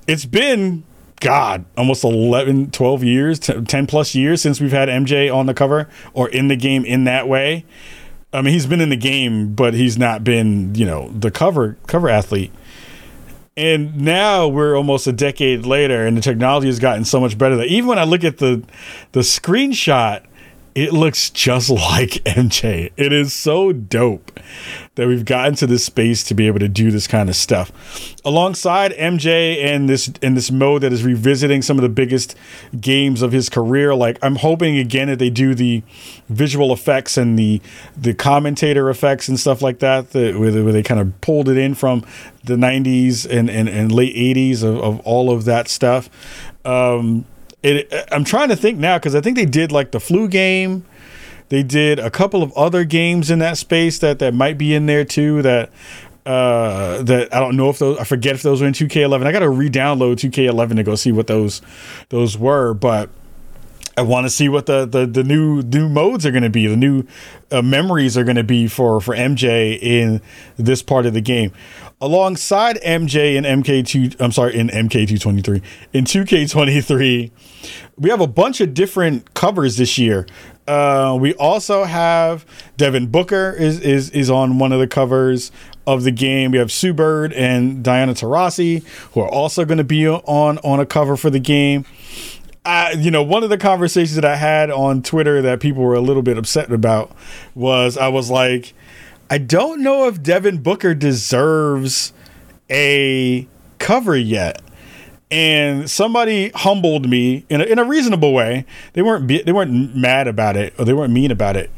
it's 0.08 0.26
been, 0.26 0.84
God, 1.20 1.66
almost 1.78 2.04
11, 2.04 2.72
12 2.72 3.04
years, 3.04 3.40
10 3.40 3.88
plus 3.88 4.16
years 4.16 4.42
since 4.42 4.62
we've 4.62 4.72
had 4.72 4.90
MJ 4.90 5.34
on 5.34 5.46
the 5.46 5.54
cover 5.54 5.90
or 6.14 6.30
in 6.30 6.48
the 6.48 6.56
game 6.56 6.86
in 6.86 7.04
that 7.04 7.28
way. 7.28 7.66
I 8.32 8.42
mean, 8.42 8.54
he's 8.54 8.68
been 8.68 8.82
in 8.82 8.90
the 8.90 8.96
game, 8.96 9.54
but 9.54 9.74
he's 9.74 9.98
not 9.98 10.24
been, 10.24 10.76
you 10.76 10.86
know, 10.86 11.10
the 11.10 11.32
cover 11.32 11.78
cover 11.88 12.10
athlete. 12.10 12.52
And 13.58 14.00
now 14.02 14.48
we're 14.48 14.78
almost 14.78 15.08
a 15.08 15.12
decade 15.12 15.66
later, 15.66 16.06
and 16.06 16.16
the 16.16 16.22
technology 16.22 16.68
has 16.68 16.80
gotten 16.80 17.04
so 17.04 17.20
much 17.20 17.38
better 17.38 17.58
that 17.58 17.68
even 17.68 17.88
when 17.88 18.00
I 18.00 18.04
look 18.04 18.24
at 18.24 18.38
the 18.38 18.64
the 19.12 19.22
screenshot, 19.22 20.24
it 20.76 20.94
looks 20.94 21.30
just 21.30 21.70
like 21.70 22.12
MJ. 22.26 22.92
It 22.98 23.14
is 23.14 23.34
so 23.34 23.72
dope 23.72 24.40
that 24.96 25.08
we've 25.08 25.26
gotten 25.26 25.56
to 25.56 25.68
this 25.68 25.86
space 25.86 26.24
to 26.26 26.34
be 26.34 26.48
able 26.48 26.60
to 26.60 26.68
do 26.68 26.92
this 26.92 27.08
kind 27.08 27.30
of 27.30 27.36
stuff. 27.36 27.72
Alongside 28.26 28.92
MJ 28.94 29.64
and 29.64 29.88
this 29.90 30.12
in 30.22 30.36
this 30.36 30.52
mode 30.52 30.82
that 30.82 30.92
is 30.92 31.04
revisiting 31.04 31.62
some 31.62 31.78
of 31.78 31.84
the 31.84 31.90
biggest 31.90 32.36
games 32.80 33.22
of 33.22 33.32
his 33.32 33.50
career, 33.50 33.96
like 33.96 34.18
I'm 34.22 34.36
hoping 34.36 34.78
again 34.78 35.08
that 35.08 35.20
they 35.20 35.30
do 35.30 35.56
the 35.56 35.84
visual 36.28 36.74
effects 36.74 37.18
and 37.18 37.40
the 37.40 37.62
the 37.96 38.14
commentator 38.14 38.90
effects 38.90 39.28
and 39.28 39.40
stuff 39.40 39.62
like 39.62 39.80
that, 39.80 40.14
where, 40.14 40.52
they, 40.52 40.62
where 40.62 40.74
they 40.74 40.84
kind 40.84 41.00
of 41.00 41.20
pulled 41.22 41.50
it 41.50 41.58
in 41.58 41.76
from 41.76 42.06
the 42.44 42.56
90s 42.56 43.30
and, 43.30 43.50
and, 43.50 43.70
and 43.70 43.92
late 43.92 44.16
80s 44.16 44.64
of, 44.64 44.78
of 44.82 45.00
all 45.02 45.32
of 45.32 45.46
that 45.46 45.68
stuff. 45.68 46.10
Um, 46.66 47.26
it, 47.64 48.08
I'm 48.12 48.24
trying 48.24 48.50
to 48.50 48.56
think 48.56 48.78
now 48.78 48.98
because 48.98 49.16
I 49.16 49.22
think 49.22 49.36
they 49.36 49.46
did 49.46 49.72
like 49.72 49.92
the 49.92 50.00
flu 50.00 50.28
game. 50.28 50.86
They 51.50 51.64
did 51.64 52.00
a 52.00 52.12
couple 52.12 52.44
of 52.44 52.54
other 52.54 52.84
games 52.86 53.32
in 53.32 53.40
that 53.40 53.58
space 53.58 54.00
that 54.00 54.20
that 54.20 54.34
might 54.34 54.58
be 54.58 54.74
in 54.74 54.86
there 54.86 55.04
too. 55.04 55.42
That 55.42 55.72
uh, 56.26 57.02
that 57.04 57.34
I 57.34 57.40
don't 57.40 57.58
know 57.58 57.70
if 57.70 57.80
those 57.80 57.98
I 57.98 58.04
forget 58.04 58.36
if 58.36 58.44
those 58.44 58.62
were 58.62 58.68
in 58.68 58.74
2K11. 58.74 59.26
I 59.26 59.32
got 59.32 59.40
to 59.40 59.50
re-download 59.50 60.16
2K11 60.18 60.76
to 60.78 60.84
go 60.84 60.96
see 60.96 61.12
what 61.12 61.28
those 61.28 61.62
those 62.10 62.38
were, 62.38 62.74
but. 62.74 63.10
I 63.98 64.02
want 64.02 64.26
to 64.26 64.30
see 64.30 64.48
what 64.48 64.66
the, 64.66 64.86
the, 64.86 65.06
the 65.06 65.26
new 65.26 65.62
new 65.62 65.90
modes 65.90 66.26
are 66.26 66.32
going 66.32 66.44
to 66.44 66.50
be, 66.50 66.68
the 66.68 66.78
new 66.78 67.04
uh, 67.52 67.62
memories 67.62 68.18
are 68.18 68.24
going 68.24 68.38
to 68.38 68.46
be 68.46 68.66
for 68.70 69.02
for 69.02 69.14
MJ 69.14 69.78
in 69.78 70.22
this 70.56 70.82
part 70.82 71.06
of 71.06 71.14
the 71.14 71.20
game 71.20 71.52
alongside 72.02 72.78
MJ 72.78 73.36
in 73.36 73.44
MK2 73.44 74.20
I'm 74.20 74.32
sorry 74.32 74.58
in 74.58 74.70
MK223 74.70 75.62
in 75.94 76.06
2K23 76.06 77.32
we 77.98 78.10
have 78.10 78.22
a 78.22 78.28
bunch 78.28 78.62
of 78.62 78.74
different 78.74 79.34
covers 79.34 79.78
this 79.78 79.98
year. 79.98 80.26
Uh, 80.68 81.18
we 81.20 81.34
also 81.34 81.84
have 81.84 82.46
Devin 82.78 83.08
Booker 83.08 83.52
is 83.52 83.82
is 83.82 84.10
is 84.12 84.30
on 84.30 84.60
one 84.60 84.72
of 84.72 84.80
the 84.80 84.88
covers 84.88 85.52
of 85.86 86.04
the 86.04 86.12
game. 86.12 86.52
We 86.52 86.60
have 86.60 86.72
Sue 86.72 86.94
Bird 86.94 87.34
and 87.34 87.84
Diana 87.84 88.14
Taurasi 88.14 88.86
who 89.14 89.22
are 89.22 89.30
also 89.30 89.66
going 89.66 89.80
to 89.80 89.84
be 89.84 90.08
on 90.08 90.58
on 90.60 90.80
a 90.80 90.86
cover 90.86 91.18
for 91.18 91.30
the 91.30 91.40
game. 91.40 91.86
I, 92.66 92.92
you 92.92 93.10
know, 93.10 93.24
one 93.24 93.44
of 93.44 93.50
the 93.50 93.58
conversations 93.58 94.16
that 94.16 94.26
I 94.26 94.36
had 94.36 94.70
on 94.70 95.02
Twitter 95.02 95.42
that 95.42 95.60
people 95.60 95.82
were 95.82 95.96
a 95.96 96.02
little 96.02 96.22
bit 96.22 96.38
upset 96.38 96.72
about 96.72 97.12
was 97.56 97.98
I 97.98 98.10
was 98.10 98.30
like, 98.30 98.74
I 99.30 99.38
don't 99.38 99.82
know 99.82 100.08
if 100.08 100.24
Devin 100.24 100.64
Booker 100.64 100.96
deserves 100.96 102.14
a 102.70 103.48
cover 103.78 104.16
yet. 104.16 104.62
And 105.32 105.88
somebody 105.88 106.50
humbled 106.56 107.08
me 107.08 107.46
in 107.50 107.62
a, 107.62 107.64
in 107.64 107.78
a 107.78 107.84
reasonable 107.84 108.34
way. 108.34 108.66
They 108.94 109.04
weren't 109.04 109.28
they 109.28 109.52
weren't 109.52 109.96
mad 109.96 110.28
about 110.28 110.58
it 110.58 110.74
or 110.80 110.86
they 110.86 110.94
weren't 110.94 111.14
mean 111.14 111.30
about 111.30 111.56
it, 111.56 111.70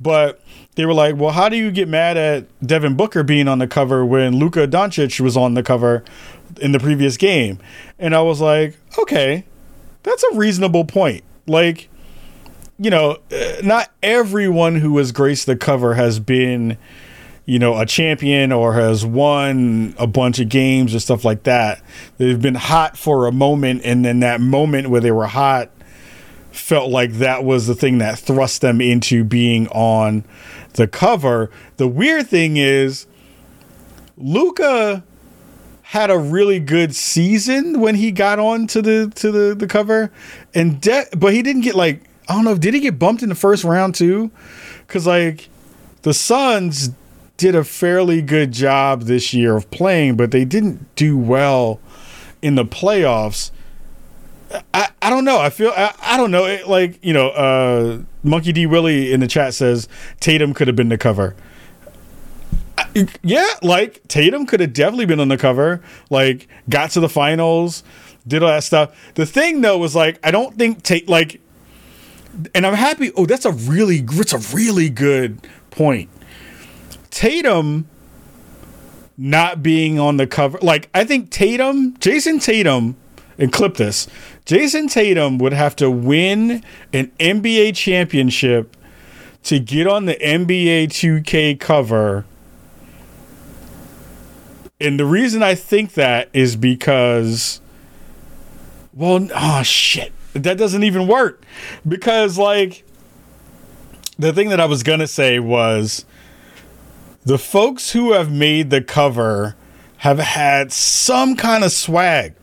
but 0.00 0.40
they 0.76 0.86
were 0.86 0.94
like, 0.94 1.16
"Well, 1.16 1.32
how 1.32 1.50
do 1.50 1.56
you 1.56 1.70
get 1.70 1.88
mad 1.88 2.16
at 2.16 2.46
Devin 2.66 2.96
Booker 2.96 3.22
being 3.22 3.48
on 3.48 3.58
the 3.58 3.66
cover 3.66 4.06
when 4.06 4.38
Luka 4.38 4.66
Doncic 4.66 5.20
was 5.20 5.36
on 5.36 5.52
the 5.52 5.62
cover 5.62 6.04
in 6.58 6.72
the 6.72 6.78
previous 6.78 7.18
game?" 7.18 7.58
And 7.98 8.14
I 8.14 8.22
was 8.22 8.40
like, 8.40 8.78
"Okay, 8.98 9.44
that's 10.02 10.22
a 10.32 10.34
reasonable 10.34 10.86
point." 10.86 11.22
Like 11.46 11.90
you 12.78 12.90
know, 12.90 13.18
uh, 13.32 13.60
not 13.62 13.90
everyone 14.02 14.76
who 14.76 14.96
has 14.98 15.12
graced 15.12 15.46
the 15.46 15.56
cover 15.56 15.94
has 15.94 16.20
been, 16.20 16.76
you 17.46 17.58
know, 17.58 17.78
a 17.78 17.86
champion 17.86 18.52
or 18.52 18.74
has 18.74 19.04
won 19.04 19.94
a 19.98 20.06
bunch 20.06 20.38
of 20.38 20.48
games 20.48 20.94
or 20.94 21.00
stuff 21.00 21.24
like 21.24 21.44
that. 21.44 21.82
They've 22.18 22.40
been 22.40 22.54
hot 22.54 22.98
for 22.98 23.26
a 23.26 23.32
moment, 23.32 23.82
and 23.84 24.04
then 24.04 24.20
that 24.20 24.40
moment 24.40 24.90
where 24.90 25.00
they 25.00 25.12
were 25.12 25.26
hot 25.26 25.70
felt 26.50 26.90
like 26.90 27.12
that 27.14 27.44
was 27.44 27.66
the 27.66 27.74
thing 27.74 27.98
that 27.98 28.18
thrust 28.18 28.62
them 28.62 28.80
into 28.80 29.24
being 29.24 29.68
on 29.68 30.24
the 30.74 30.86
cover. 30.86 31.50
The 31.76 31.88
weird 31.88 32.26
thing 32.28 32.56
is, 32.56 33.06
Luka 34.16 35.04
had 35.82 36.10
a 36.10 36.18
really 36.18 36.58
good 36.58 36.94
season 36.94 37.80
when 37.80 37.94
he 37.94 38.10
got 38.10 38.38
on 38.38 38.66
to 38.66 38.82
the 38.82 39.12
to 39.16 39.30
the 39.30 39.54
the 39.54 39.66
cover, 39.66 40.10
and 40.54 40.80
de- 40.80 41.06
but 41.16 41.32
he 41.32 41.42
didn't 41.42 41.62
get 41.62 41.74
like 41.74 42.02
I 42.28 42.34
don't 42.34 42.44
know. 42.44 42.56
Did 42.56 42.74
he 42.74 42.80
get 42.80 42.98
bumped 42.98 43.22
in 43.22 43.28
the 43.28 43.34
first 43.34 43.64
round 43.64 43.94
too? 43.94 44.30
Because 44.86 45.06
like 45.06 45.48
the 46.02 46.14
Suns 46.14 46.90
did 47.36 47.54
a 47.54 47.64
fairly 47.64 48.22
good 48.22 48.52
job 48.52 49.02
this 49.02 49.34
year 49.34 49.56
of 49.56 49.70
playing, 49.70 50.16
but 50.16 50.30
they 50.30 50.44
didn't 50.44 50.94
do 50.96 51.16
well 51.16 51.80
in 52.42 52.54
the 52.54 52.64
playoffs. 52.64 53.50
I, 54.72 54.88
I 55.02 55.10
don't 55.10 55.24
know. 55.24 55.38
I 55.38 55.50
feel 55.50 55.72
I, 55.76 55.94
I 56.00 56.16
don't 56.16 56.30
know. 56.30 56.46
It, 56.46 56.68
like 56.68 57.04
you 57.04 57.12
know, 57.12 57.28
uh, 57.30 58.02
Monkey 58.22 58.52
D 58.52 58.66
Willie 58.66 59.12
in 59.12 59.20
the 59.20 59.26
chat 59.26 59.54
says 59.54 59.88
Tatum 60.20 60.54
could 60.54 60.68
have 60.68 60.76
been 60.76 60.88
the 60.88 60.98
cover. 60.98 61.34
I, 62.78 63.08
yeah, 63.22 63.48
like 63.62 64.06
Tatum 64.08 64.46
could 64.46 64.60
have 64.60 64.72
definitely 64.72 65.06
been 65.06 65.20
on 65.20 65.28
the 65.28 65.38
cover. 65.38 65.82
Like 66.10 66.48
got 66.68 66.90
to 66.92 67.00
the 67.00 67.08
finals, 67.08 67.82
did 68.26 68.42
all 68.42 68.48
that 68.48 68.64
stuff. 68.64 68.96
The 69.14 69.26
thing 69.26 69.60
though 69.60 69.78
was 69.78 69.94
like 69.94 70.18
I 70.22 70.30
don't 70.30 70.56
think 70.56 70.82
Tate 70.82 71.08
like 71.08 71.40
and 72.54 72.66
I'm 72.66 72.74
happy. 72.74 73.12
Oh, 73.16 73.26
that's 73.26 73.44
a 73.44 73.52
really 73.52 74.00
that's 74.00 74.32
a 74.32 74.56
really 74.56 74.88
good 74.88 75.38
point. 75.70 76.10
Tatum 77.10 77.88
not 79.16 79.62
being 79.62 79.98
on 79.98 80.18
the 80.18 80.26
cover, 80.26 80.58
like 80.60 80.88
I 80.94 81.04
think 81.04 81.30
Tatum, 81.30 81.96
Jayson 81.98 82.38
Tatum, 82.38 82.96
and 83.38 83.52
clip 83.52 83.76
this. 83.76 84.06
Jayson 84.44 84.88
Tatum 84.88 85.38
would 85.38 85.52
have 85.52 85.74
to 85.76 85.90
win 85.90 86.62
an 86.92 87.10
NBA 87.18 87.74
championship 87.74 88.76
to 89.44 89.58
get 89.58 89.86
on 89.86 90.06
the 90.06 90.14
NBA 90.14 90.88
2K 90.88 91.58
cover. 91.58 92.24
And 94.80 95.00
the 95.00 95.06
reason 95.06 95.42
I 95.42 95.54
think 95.54 95.94
that 95.94 96.28
is 96.34 96.54
because, 96.54 97.60
well, 98.92 99.26
oh 99.34 99.62
shit 99.62 100.12
that 100.42 100.58
doesn't 100.58 100.84
even 100.84 101.06
work 101.06 101.44
because 101.86 102.38
like 102.38 102.84
the 104.18 104.32
thing 104.32 104.48
that 104.50 104.60
I 104.60 104.66
was 104.66 104.82
gonna 104.82 105.06
say 105.06 105.38
was 105.38 106.04
the 107.24 107.38
folks 107.38 107.92
who 107.92 108.12
have 108.12 108.30
made 108.30 108.70
the 108.70 108.80
cover 108.80 109.56
have 109.98 110.18
had 110.18 110.72
some 110.72 111.36
kind 111.36 111.64
of 111.64 111.72
swag, 111.72 112.34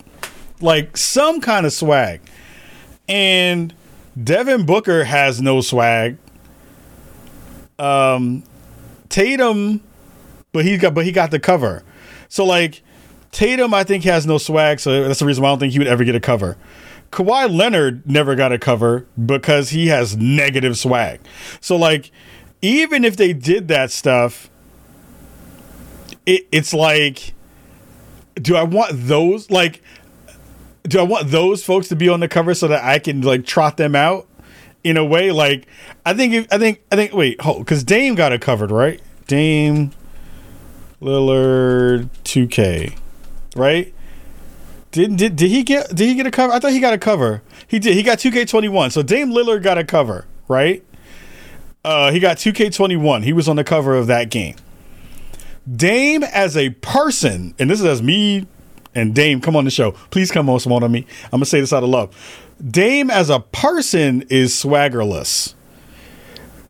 like 0.60 0.96
some 0.96 1.40
kind 1.40 1.64
of 1.64 1.72
swag, 1.72 2.20
and 3.08 3.74
Devin 4.22 4.66
Booker 4.66 5.04
has 5.04 5.40
no 5.40 5.60
swag. 5.60 6.18
Um, 7.78 8.44
Tatum, 9.08 9.80
but 10.52 10.64
he 10.64 10.76
got 10.76 10.94
but 10.94 11.04
he 11.04 11.12
got 11.12 11.30
the 11.30 11.40
cover. 11.40 11.82
So 12.28 12.44
like 12.44 12.82
Tatum, 13.32 13.74
I 13.74 13.84
think 13.84 14.04
has 14.04 14.26
no 14.26 14.38
swag, 14.38 14.80
so 14.80 15.08
that's 15.08 15.18
the 15.18 15.26
reason 15.26 15.42
why 15.42 15.48
I 15.48 15.52
don't 15.52 15.58
think 15.58 15.72
he 15.72 15.78
would 15.78 15.88
ever 15.88 16.04
get 16.04 16.14
a 16.14 16.20
cover. 16.20 16.56
Kawhi 17.14 17.48
Leonard 17.48 18.04
never 18.10 18.34
got 18.34 18.50
a 18.50 18.58
cover 18.58 19.06
because 19.24 19.70
he 19.70 19.86
has 19.86 20.16
negative 20.16 20.76
swag. 20.76 21.20
So 21.60 21.76
like 21.76 22.10
even 22.60 23.04
if 23.04 23.16
they 23.16 23.32
did 23.32 23.68
that 23.68 23.92
stuff, 23.92 24.50
it, 26.26 26.48
it's 26.50 26.74
like 26.74 27.32
do 28.34 28.56
I 28.56 28.64
want 28.64 28.90
those 28.94 29.48
like 29.48 29.80
do 30.82 30.98
I 30.98 31.04
want 31.04 31.30
those 31.30 31.64
folks 31.64 31.86
to 31.88 31.96
be 31.96 32.08
on 32.08 32.18
the 32.18 32.26
cover 32.26 32.52
so 32.52 32.66
that 32.66 32.82
I 32.82 32.98
can 32.98 33.20
like 33.20 33.46
trot 33.46 33.76
them 33.76 33.94
out 33.94 34.26
in 34.82 34.96
a 34.96 35.04
way? 35.04 35.30
Like 35.30 35.68
I 36.04 36.14
think 36.14 36.34
if, 36.34 36.52
I 36.52 36.58
think 36.58 36.82
I 36.90 36.96
think 36.96 37.12
wait, 37.12 37.40
hold 37.40 37.58
because 37.58 37.84
Dame 37.84 38.16
got 38.16 38.32
it 38.32 38.40
covered, 38.40 38.72
right? 38.72 39.00
Dame 39.28 39.92
Lillard 41.00 42.08
2K, 42.24 42.98
right? 43.54 43.93
Did, 44.94 45.16
did 45.16 45.34
did 45.34 45.50
he 45.50 45.64
get 45.64 45.88
did 45.88 46.06
he 46.06 46.14
get 46.14 46.24
a 46.24 46.30
cover? 46.30 46.52
I 46.52 46.60
thought 46.60 46.70
he 46.70 46.78
got 46.78 46.94
a 46.94 46.98
cover. 46.98 47.42
He 47.66 47.80
did. 47.80 47.96
He 47.96 48.04
got 48.04 48.18
2K21. 48.18 48.92
So 48.92 49.02
Dame 49.02 49.30
Lillard 49.30 49.64
got 49.64 49.76
a 49.76 49.82
cover, 49.82 50.24
right? 50.46 50.84
Uh, 51.84 52.12
he 52.12 52.20
got 52.20 52.36
2K21. 52.36 53.24
He 53.24 53.32
was 53.32 53.48
on 53.48 53.56
the 53.56 53.64
cover 53.64 53.96
of 53.96 54.06
that 54.06 54.30
game. 54.30 54.54
Dame 55.68 56.22
as 56.22 56.56
a 56.56 56.70
person, 56.70 57.56
and 57.58 57.68
this 57.68 57.80
is 57.80 57.86
as 57.86 58.04
me 58.04 58.46
and 58.94 59.16
Dame 59.16 59.40
come 59.40 59.56
on 59.56 59.64
the 59.64 59.70
show. 59.72 59.90
Please 60.12 60.30
come 60.30 60.48
on, 60.48 60.60
someone 60.60 60.84
on 60.84 60.92
me. 60.92 61.04
I'm 61.24 61.38
gonna 61.38 61.46
say 61.46 61.58
this 61.58 61.72
out 61.72 61.82
of 61.82 61.88
love. 61.88 62.14
Dame 62.64 63.10
as 63.10 63.30
a 63.30 63.40
person 63.40 64.22
is 64.30 64.52
swaggerless, 64.52 65.54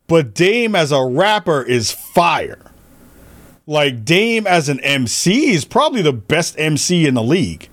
but 0.07 0.33
Dame 0.33 0.73
as 0.73 0.91
a 0.91 1.03
rapper 1.03 1.61
is 1.61 1.91
fire. 1.91 2.71
Like 3.67 4.03
Dame 4.03 4.47
as 4.47 4.67
an 4.67 4.79
MC 4.79 5.51
is 5.51 5.63
probably 5.63 6.01
the 6.01 6.11
best 6.11 6.57
MC 6.57 7.05
in 7.05 7.13
the 7.13 7.21
league 7.21 7.69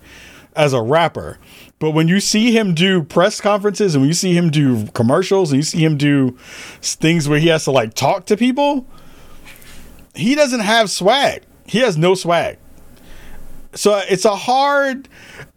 as 0.56 0.72
a 0.72 0.82
rapper. 0.82 1.38
But 1.78 1.90
when 1.90 2.08
you 2.08 2.20
see 2.20 2.56
him 2.56 2.74
do 2.74 3.02
press 3.02 3.40
conferences 3.40 3.94
and 3.94 4.02
when 4.02 4.08
you 4.08 4.14
see 4.14 4.36
him 4.36 4.50
do 4.50 4.86
commercials 4.88 5.50
and 5.50 5.58
you 5.58 5.64
see 5.64 5.84
him 5.84 5.96
do 5.96 6.36
things 6.80 7.28
where 7.28 7.38
he 7.38 7.48
has 7.48 7.64
to 7.64 7.70
like 7.70 7.94
talk 7.94 8.26
to 8.26 8.36
people, 8.36 8.86
he 10.14 10.34
doesn't 10.34 10.60
have 10.60 10.90
swag. 10.90 11.42
He 11.66 11.78
has 11.78 11.96
no 11.96 12.14
swag. 12.14 12.58
So 13.74 14.00
it's 14.08 14.26
a 14.26 14.36
hard 14.36 15.08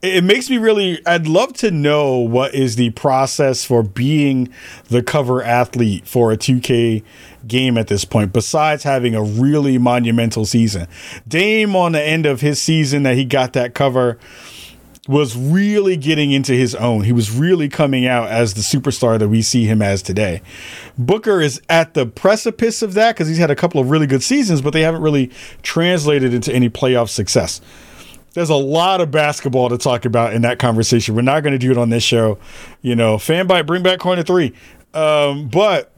it 0.02 0.24
makes 0.24 0.50
me 0.50 0.58
really 0.58 1.06
I'd 1.06 1.28
love 1.28 1.54
to 1.54 1.72
know 1.72 2.18
what 2.18 2.56
is 2.56 2.76
the 2.76 2.92
process 2.92 3.66
for 3.66 3.84
being 3.84 4.54
the 4.88 5.04
cover 5.04 5.44
athlete 5.44 6.08
for 6.08 6.32
a 6.32 6.38
2K 6.38 7.04
game 7.46 7.78
at 7.78 7.88
this 7.88 8.06
point 8.06 8.32
besides 8.32 8.84
having 8.84 9.16
a 9.16 9.24
really 9.24 9.78
monumental 9.78 10.46
season. 10.46 10.88
Dame 11.28 11.76
on 11.76 11.92
the 11.92 12.02
end 12.02 12.26
of 12.26 12.42
his 12.42 12.62
season 12.62 13.04
that 13.04 13.16
he 13.16 13.26
got 13.26 13.54
that 13.54 13.74
cover 13.74 14.18
was 15.08 15.38
really 15.38 15.96
getting 15.98 16.32
into 16.32 16.54
his 16.54 16.74
own. 16.74 17.04
He 17.04 17.12
was 17.12 17.32
really 17.32 17.70
coming 17.70 18.08
out 18.08 18.28
as 18.30 18.56
the 18.56 18.62
superstar 18.62 19.20
that 19.20 19.30
we 19.30 19.42
see 19.42 19.66
him 19.66 19.82
as 19.82 20.02
today. 20.02 20.42
Booker 20.98 21.42
is 21.42 21.62
at 21.70 21.94
the 21.94 22.06
precipice 22.06 22.82
of 22.82 22.96
that 22.96 23.16
because 23.16 23.28
he's 23.28 23.38
had 23.38 23.52
a 23.52 23.56
couple 23.56 23.80
of 23.80 23.92
really 23.92 24.08
good 24.08 24.24
seasons, 24.24 24.62
but 24.62 24.74
they 24.74 24.82
haven't 24.82 25.02
really 25.02 25.32
translated 25.62 26.34
into 26.34 26.52
any 26.54 26.70
playoff 26.70 27.10
success. 27.10 27.62
There's 28.34 28.50
a 28.50 28.56
lot 28.56 29.00
of 29.00 29.12
basketball 29.12 29.70
to 29.70 29.78
talk 29.78 30.06
about 30.06 30.34
in 30.34 30.42
that 30.42 30.60
conversation. 30.60 31.16
We're 31.16 31.22
not 31.22 31.42
going 31.42 31.54
to 31.54 31.60
do 31.60 31.72
it 31.72 31.78
on 31.78 31.90
this 31.90 32.04
show. 32.04 32.38
You 32.82 32.96
know, 32.96 33.16
Fanbyte, 33.18 33.66
bring 33.66 33.84
back 33.84 34.00
corner 34.00 34.24
three. 34.24 34.54
Um, 34.94 35.48
but 35.48 35.92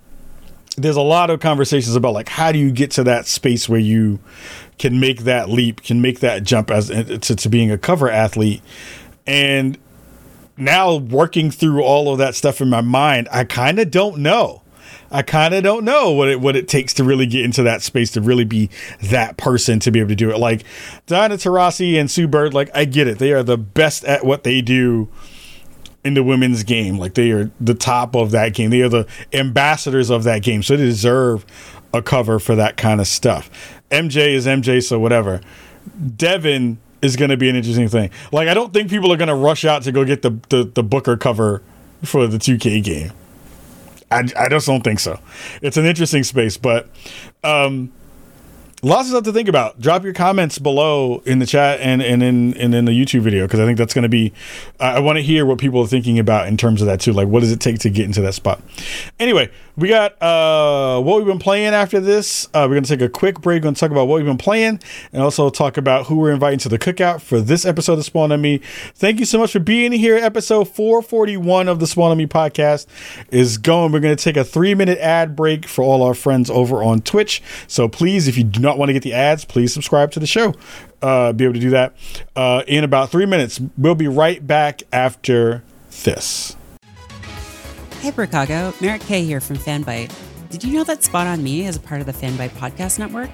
there's 0.78 0.96
a 0.96 1.02
lot 1.02 1.30
of 1.32 1.40
conversations 1.40 1.96
about 1.96 2.14
like 2.14 2.30
how 2.30 2.52
do 2.52 2.60
you 2.60 2.72
get 2.72 2.92
to 2.92 3.04
that 3.04 3.26
space 3.26 3.68
where 3.68 3.80
you 3.80 4.20
can 4.78 5.00
make 5.00 5.22
that 5.24 5.50
leap, 5.50 5.82
can 5.82 6.02
make 6.02 6.20
that 6.20 6.44
jump 6.44 6.70
as 6.70 6.92
uh, 6.92 7.18
to, 7.20 7.36
to 7.36 7.50
being 7.50 7.72
a 7.72 7.78
cover 7.78 8.10
athlete. 8.10 8.62
And 9.26 9.78
now 10.56 10.96
working 10.96 11.50
through 11.50 11.82
all 11.82 12.12
of 12.12 12.20
that 12.20 12.36
stuff 12.36 12.62
in 12.62 12.70
my 12.70 12.82
mind, 12.82 13.28
I 13.32 13.44
kind 13.44 13.80
of 13.80 13.90
don't 13.90 14.20
know. 14.20 14.62
I 15.10 15.22
kind 15.22 15.54
of 15.54 15.64
don't 15.64 15.84
know 15.84 16.12
what 16.12 16.30
it 16.30 16.42
what 16.42 16.56
it 16.56 16.68
takes 16.68 16.94
to 16.96 17.04
really 17.04 17.26
get 17.26 17.44
into 17.44 17.64
that 17.64 17.82
space 17.82 18.12
to 18.12 18.22
really 18.22 18.44
be 18.44 18.70
that 19.02 19.38
person 19.38 19.80
to 19.80 19.92
be 19.92 20.00
able 20.00 20.10
to 20.10 20.16
do 20.16 20.32
it. 20.32 20.38
Like 20.38 20.64
Diana 21.08 21.36
Taurasi 21.36 22.00
and 22.00 22.12
Sue 22.12 22.28
Bird, 22.28 22.54
like 22.54 22.70
I 22.76 22.86
get 22.86 23.08
it. 23.08 23.18
They 23.18 23.32
are 23.32 23.44
the 23.44 23.58
best 23.58 24.04
at 24.04 24.26
what 24.26 24.44
they 24.44 24.62
do 24.62 25.10
in 26.08 26.14
the 26.14 26.24
women's 26.24 26.64
game. 26.64 26.98
Like 26.98 27.16
they 27.16 27.32
are 27.32 27.52
the 27.60 27.74
top 27.74 28.16
of 28.16 28.32
that 28.32 28.54
game. 28.54 28.70
They 28.70 28.82
are 28.82 28.90
the 28.90 29.06
ambassadors 29.34 30.10
of 30.10 30.24
that 30.24 30.42
game. 30.42 30.64
So 30.64 30.78
they 30.78 30.86
deserve 30.86 31.46
a 31.94 32.02
cover 32.02 32.40
for 32.40 32.56
that 32.56 32.78
kind 32.78 33.02
of 33.02 33.08
stuff. 33.08 33.50
MJ 33.92 34.30
is 34.30 34.46
MJ, 34.46 34.82
so 34.82 35.00
whatever. 35.00 35.42
Devin 36.16 36.78
is 37.02 37.18
going 37.18 37.30
to 37.30 37.38
be 37.38 37.50
an 37.50 37.58
interesting 37.58 37.90
thing. 37.90 38.10
Like 38.32 38.48
I 38.48 38.54
don't 38.54 38.74
think 38.74 38.90
people 38.90 39.12
are 39.12 39.18
going 39.18 39.28
to 39.28 39.36
rush 39.36 39.66
out 39.66 39.84
to 39.84 39.92
go 39.92 40.06
get 40.06 40.22
the, 40.22 40.32
the 40.48 40.64
the 40.64 40.84
Booker 40.84 41.18
cover 41.18 41.62
for 42.04 42.26
the 42.26 42.38
2K 42.38 42.84
game. 42.84 43.12
I, 44.10 44.24
I 44.40 44.48
just 44.48 44.66
don't 44.66 44.84
think 44.84 45.02
so. 45.02 45.20
It's 45.62 45.76
an 45.76 45.86
interesting 45.86 46.24
space, 46.24 46.56
but 46.56 46.88
um, 47.44 47.92
lots 48.88 49.08
of 49.08 49.12
stuff 49.12 49.24
to 49.26 49.34
think 49.34 49.50
about. 49.50 49.80
Drop 49.80 50.04
your 50.04 50.14
comments 50.14 50.58
below 50.58 51.22
in 51.26 51.40
the 51.40 51.46
chat 51.46 51.80
and, 51.80 52.02
and 52.02 52.24
in 52.24 52.54
and 52.56 52.74
in 52.74 52.86
the 52.86 52.92
YouTube 52.92 53.22
video 53.22 53.46
because 53.46 53.60
I 53.60 53.66
think 53.66 53.78
that's 53.78 53.94
going 53.94 54.04
to 54.04 54.10
be. 54.10 54.34
I 54.80 55.00
want 55.00 55.18
to 55.18 55.22
hear 55.22 55.46
what 55.46 55.60
people 55.60 55.82
are 55.82 55.88
thinking 55.88 56.18
about 56.20 56.48
in 56.48 56.58
terms 56.58 56.82
of 56.82 56.88
that 56.88 57.02
too. 57.02 57.14
Like, 57.14 57.28
what 57.28 57.42
does 57.42 57.52
it 57.52 57.60
take 57.60 57.80
to 57.80 57.90
get 57.90 58.06
into 58.06 58.22
that 58.22 58.34
spot? 58.34 58.62
Anyway, 59.20 59.52
we 59.78 59.90
got 59.90 60.20
uh, 60.22 61.00
what 61.02 61.18
we've 61.18 61.28
been 61.28 61.38
playing 61.40 61.74
after 61.74 62.00
this. 62.00 62.48
Uh, 62.48 62.66
we're 62.68 62.76
going 62.76 62.84
to 62.84 62.90
take 62.90 63.02
a 63.02 63.10
quick 63.10 63.42
break. 63.42 63.62
Going 63.62 63.76
to 63.76 63.80
talk 63.80 63.92
about 63.92 64.08
what 64.08 64.16
we've 64.16 64.26
been 64.26 64.38
playing 64.38 64.80
and 65.14 65.22
also 65.22 65.50
talk 65.50 65.78
about 65.78 66.08
who 66.08 66.16
we're 66.16 66.32
inviting 66.32 66.60
to 66.60 66.70
the 66.70 66.80
cookout 66.80 67.22
for 67.22 67.40
this 67.40 67.66
episode 67.66 68.00
of 68.00 68.06
Spawn 68.06 68.32
on 68.32 68.42
Me. 68.42 68.58
Thank 68.96 69.20
you 69.20 69.26
so 69.26 69.38
much 69.38 69.52
for 69.52 69.60
being 69.60 69.92
here. 69.92 70.16
Episode 70.16 70.68
441 70.68 71.68
of 71.68 71.80
the 71.80 71.86
Spawn 71.86 72.12
on 72.12 72.18
Me 72.18 72.26
podcast 72.26 72.88
is 73.30 73.58
going. 73.58 73.92
We're 73.92 74.00
going 74.00 74.16
to 74.16 74.24
take 74.24 74.38
a 74.38 74.44
three 74.44 74.74
minute 74.74 74.98
ad 74.98 75.36
break 75.36 75.68
for 75.68 75.84
all 75.84 76.02
our 76.02 76.16
friends 76.16 76.50
over 76.50 76.82
on 76.82 77.02
Twitch. 77.02 77.44
So 77.68 77.88
please, 77.88 78.28
if 78.28 78.38
you 78.38 78.44
do 78.44 78.60
not 78.60 78.77
want 78.78 78.90
to 78.90 78.94
get 78.94 79.04
the 79.04 79.14
ads, 79.14 79.46
please 79.46 79.74
subscribe 79.74 80.12
to 80.12 80.20
the 80.20 80.28
show. 80.28 80.54
Uh, 81.02 81.34
be 81.34 81.44
able 81.44 81.54
to 81.54 81.60
do 81.60 81.70
that 81.72 81.94
uh, 82.36 82.64
in 82.68 82.84
about 82.84 83.10
three 83.10 83.26
minutes. 83.26 83.60
We'll 83.78 83.96
be 83.96 84.08
right 84.08 84.46
back 84.46 84.84
after 84.92 85.64
this. 86.04 86.56
Hey, 88.00 88.12
Chicago. 88.12 88.74
Merrick 88.80 89.02
K 89.02 89.24
here 89.24 89.42
from 89.42 89.58
Fanbyte. 89.58 90.14
Did 90.50 90.64
you 90.64 90.74
know 90.74 90.84
that 90.86 91.04
Spawn 91.04 91.28
on 91.28 91.44
Me 91.44 91.66
is 91.66 91.76
a 91.76 91.80
part 91.80 92.00
of 92.00 92.08
the 92.08 92.14
Fanbyte 92.14 92.52
Podcast 92.52 93.00
Network? 93.00 93.30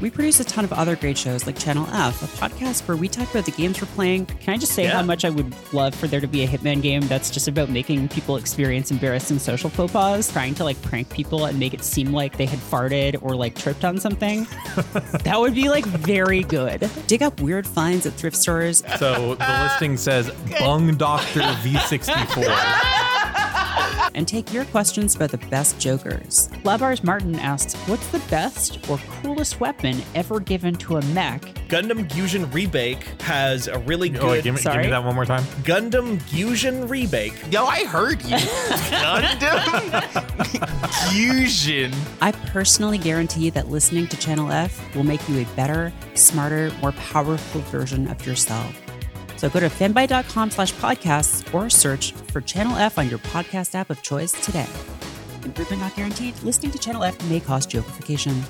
We 0.00 0.10
produce 0.10 0.38
a 0.38 0.44
ton 0.44 0.64
of 0.64 0.72
other 0.72 0.94
great 0.94 1.18
shows 1.18 1.44
like 1.44 1.58
Channel 1.58 1.84
F, 1.92 2.22
a 2.22 2.26
podcast 2.38 2.86
where 2.86 2.96
we 2.96 3.08
talk 3.08 3.28
about 3.30 3.46
the 3.46 3.50
games 3.50 3.80
we're 3.80 3.88
playing. 3.88 4.26
Can 4.26 4.54
I 4.54 4.56
just 4.56 4.72
say 4.72 4.84
how 4.84 5.02
much 5.02 5.24
I 5.24 5.30
would 5.30 5.52
love 5.72 5.92
for 5.92 6.06
there 6.06 6.20
to 6.20 6.28
be 6.28 6.44
a 6.44 6.46
Hitman 6.46 6.80
game 6.82 7.02
that's 7.08 7.30
just 7.30 7.48
about 7.48 7.68
making 7.68 8.08
people 8.08 8.36
experience 8.36 8.92
embarrassing 8.92 9.40
social 9.40 9.68
faux 9.68 9.92
pas, 9.92 10.30
trying 10.30 10.54
to 10.54 10.64
like 10.64 10.80
prank 10.82 11.10
people 11.10 11.46
and 11.46 11.58
make 11.58 11.74
it 11.74 11.82
seem 11.82 12.12
like 12.12 12.36
they 12.36 12.46
had 12.46 12.60
farted 12.60 13.20
or 13.22 13.34
like 13.34 13.56
tripped 13.56 13.84
on 13.84 13.98
something? 13.98 14.44
that 15.24 15.34
would 15.36 15.54
be 15.54 15.68
like 15.68 15.84
very 15.84 16.44
good. 16.44 16.88
Dig 17.08 17.22
up 17.22 17.40
weird 17.40 17.66
finds 17.66 18.06
at 18.06 18.12
thrift 18.12 18.36
stores. 18.36 18.84
So 18.98 19.34
the 19.34 19.62
listing 19.62 19.96
says 19.96 20.30
Bung 20.60 20.96
Doctor 20.96 21.40
V64. 21.40 23.14
and 24.14 24.26
take 24.26 24.52
your 24.52 24.64
questions 24.66 25.16
about 25.16 25.30
the 25.30 25.38
best 25.38 25.78
jokers. 25.78 26.48
Labars 26.64 27.04
Martin 27.04 27.36
asks, 27.36 27.74
What's 27.88 28.06
the 28.08 28.18
best 28.30 28.88
or 28.88 28.98
coolest 29.22 29.60
weapon 29.60 30.00
ever 30.14 30.40
given 30.40 30.74
to 30.76 30.96
a 30.96 31.02
mech? 31.06 31.42
Gundam 31.68 32.10
Fusion 32.10 32.46
Rebake 32.46 33.20
has 33.22 33.68
a 33.68 33.78
really 33.80 34.08
good. 34.08 34.22
Oh, 34.22 34.30
wait, 34.30 34.44
give 34.44 34.54
me, 34.54 34.62
give 34.62 34.76
me 34.76 34.88
that 34.88 35.04
one 35.04 35.14
more 35.14 35.24
time. 35.24 35.44
Gundam 35.62 36.20
Fusion 36.22 36.88
Rebake. 36.88 37.52
Yo, 37.52 37.64
I 37.64 37.84
heard 37.84 38.22
you. 38.22 38.36
Gundam 38.88 40.02
Fusion. 41.10 41.92
I 42.20 42.32
personally 42.32 42.98
guarantee 42.98 43.50
that 43.50 43.68
listening 43.68 44.06
to 44.08 44.16
Channel 44.16 44.50
F 44.50 44.94
will 44.94 45.04
make 45.04 45.26
you 45.28 45.40
a 45.40 45.44
better, 45.56 45.92
smarter, 46.14 46.72
more 46.80 46.92
powerful 46.92 47.60
version 47.62 48.08
of 48.08 48.26
yourself. 48.26 48.87
So 49.38 49.48
go 49.48 49.60
to 49.60 49.68
fanbyte.com 49.68 50.50
slash 50.50 50.74
podcasts 50.74 51.52
or 51.54 51.70
search 51.70 52.12
for 52.12 52.40
Channel 52.40 52.76
F 52.76 52.98
on 52.98 53.08
your 53.08 53.20
podcast 53.20 53.74
app 53.74 53.88
of 53.88 54.02
choice 54.02 54.32
today. 54.32 54.66
Improvement 55.44 55.80
not 55.80 55.94
guaranteed. 55.94 56.40
Listening 56.42 56.72
to 56.72 56.78
Channel 56.78 57.04
F 57.04 57.16
may 57.30 57.40
cause 57.40 57.66
jokification. 57.66 58.42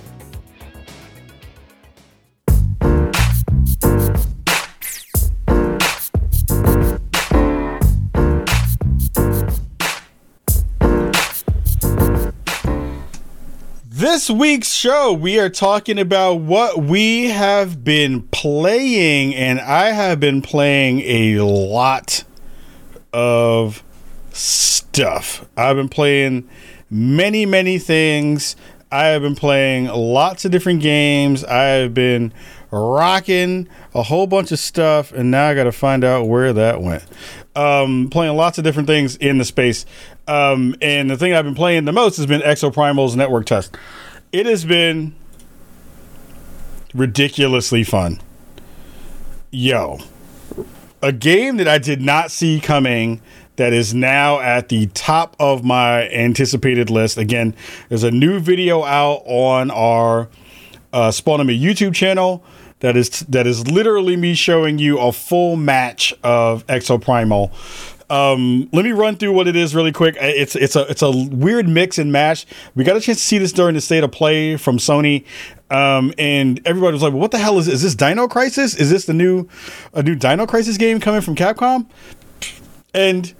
This 14.09 14.31
week's 14.31 14.73
show, 14.73 15.13
we 15.13 15.39
are 15.39 15.51
talking 15.51 15.99
about 15.99 16.37
what 16.37 16.83
we 16.83 17.27
have 17.27 17.85
been 17.85 18.23
playing, 18.29 19.35
and 19.35 19.61
I 19.61 19.91
have 19.91 20.19
been 20.19 20.41
playing 20.41 21.01
a 21.01 21.41
lot 21.43 22.25
of 23.13 23.85
stuff. 24.33 25.47
I've 25.59 25.77
been 25.77 25.91
playing 25.91 26.49
many, 26.89 27.45
many 27.45 27.79
things. 27.79 28.57
I 28.91 29.09
have 29.09 29.21
been 29.21 29.37
playing 29.37 29.89
lots 29.89 30.47
of 30.47 30.53
different 30.53 30.81
games. 30.81 31.45
I 31.45 31.65
have 31.65 31.93
been 31.93 32.33
rocking 32.71 33.69
a 33.95 34.05
whole 34.05 34.27
bunch 34.27 34.53
of 34.53 34.59
stuff, 34.59 35.13
and 35.13 35.31
now 35.31 35.49
I 35.49 35.55
got 35.55 35.65
to 35.65 35.73
find 35.73 36.03
out 36.03 36.29
where 36.29 36.55
that 36.55 36.81
went. 36.81 37.05
Um, 37.59 38.09
playing 38.09 38.37
lots 38.37 38.57
of 38.59 38.63
different 38.63 38.87
things 38.87 39.17
in 39.17 39.39
the 39.39 39.45
space. 39.45 39.85
Um, 40.29 40.77
and 40.81 41.11
the 41.11 41.17
thing 41.17 41.33
I've 41.35 41.45
been 41.45 41.57
playing 41.57 41.87
the 41.87 41.93
most 41.93 42.17
has 42.19 42.27
been 42.27 42.41
Exoprimal's 42.41 43.17
Network 43.17 43.47
Test. 43.47 43.77
It 44.31 44.47
has 44.47 44.65
been 44.65 45.13
ridiculously 46.95 47.83
fun. 47.83 48.21
Yo, 49.51 49.99
a 51.03 51.11
game 51.11 51.57
that 51.57 51.67
I 51.67 51.79
did 51.79 52.01
not 52.01 52.31
see 52.31 52.61
coming 52.61 53.21
that 53.57 53.73
is 53.73 53.93
now 53.93 54.39
at 54.39 54.69
the 54.69 54.87
top 54.95 55.35
of 55.41 55.65
my 55.65 56.09
anticipated 56.11 56.91
list. 56.91 57.19
Again, 57.19 57.57
there's 57.89 58.05
a 58.05 58.13
new 58.13 58.39
video 58.39 58.85
out 58.85 59.23
on 59.25 59.73
our 59.73 60.29
uh, 60.93 61.11
Spawn 61.11 61.41
on 61.41 61.47
Me 61.47 61.61
YouTube 61.61 61.93
channel 61.93 62.45
that 62.81 62.97
is 62.97 63.21
that 63.21 63.47
is 63.47 63.71
literally 63.71 64.17
me 64.17 64.35
showing 64.35 64.79
you 64.79 64.99
a 64.99 65.13
full 65.13 65.57
match 65.57 66.15
of 66.23 66.67
Exoprimal. 66.67 67.53
Um, 68.11 68.71
let 68.73 68.85
me 68.87 68.93
run 68.93 69.17
through 69.17 69.33
what 69.33 69.49
it 69.49 69.57
is 69.57 69.75
really 69.75 69.93
quick. 69.93 70.17
It's 70.19 70.57
it's 70.57 70.77
a 70.77 70.83
it's 70.91 71.03
a 71.03 71.11
weird 71.11 71.69
mix 71.69 71.99
and 71.99 72.11
match. 72.11 72.47
We 72.75 72.85
got 72.85 72.97
a 72.97 73.01
chance 73.01 73.19
to 73.19 73.25
see 73.25 73.39
this 73.39 73.53
during 73.53 73.75
the 73.75 73.81
state 73.81 74.03
of 74.03 74.13
play 74.13 74.57
from 74.57 74.79
Sony, 74.79 75.25
um, 75.71 76.15
and 76.17 76.61
everybody 76.65 76.95
was 76.95 77.03
like, 77.03 77.13
"What 77.13 77.33
the 77.33 77.39
hell 77.39 77.59
is 77.59 77.69
is 77.69 77.83
this 77.83 77.95
Dino 77.95 78.27
Crisis? 78.27 78.75
Is 78.75 78.91
this 78.91 79.05
the 79.05 79.13
new 79.13 79.47
a 79.93 80.03
new 80.03 80.15
Dino 80.15 80.47
Crisis 80.47 80.79
game 80.79 81.01
coming 81.01 81.21
from 81.21 81.35
Capcom?" 81.35 81.87
And 82.95 83.35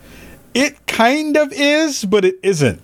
it 0.53 0.87
kind 0.87 1.37
of 1.37 1.53
is, 1.53 2.05
but 2.05 2.25
it 2.27 2.35
isn't. 2.43 2.83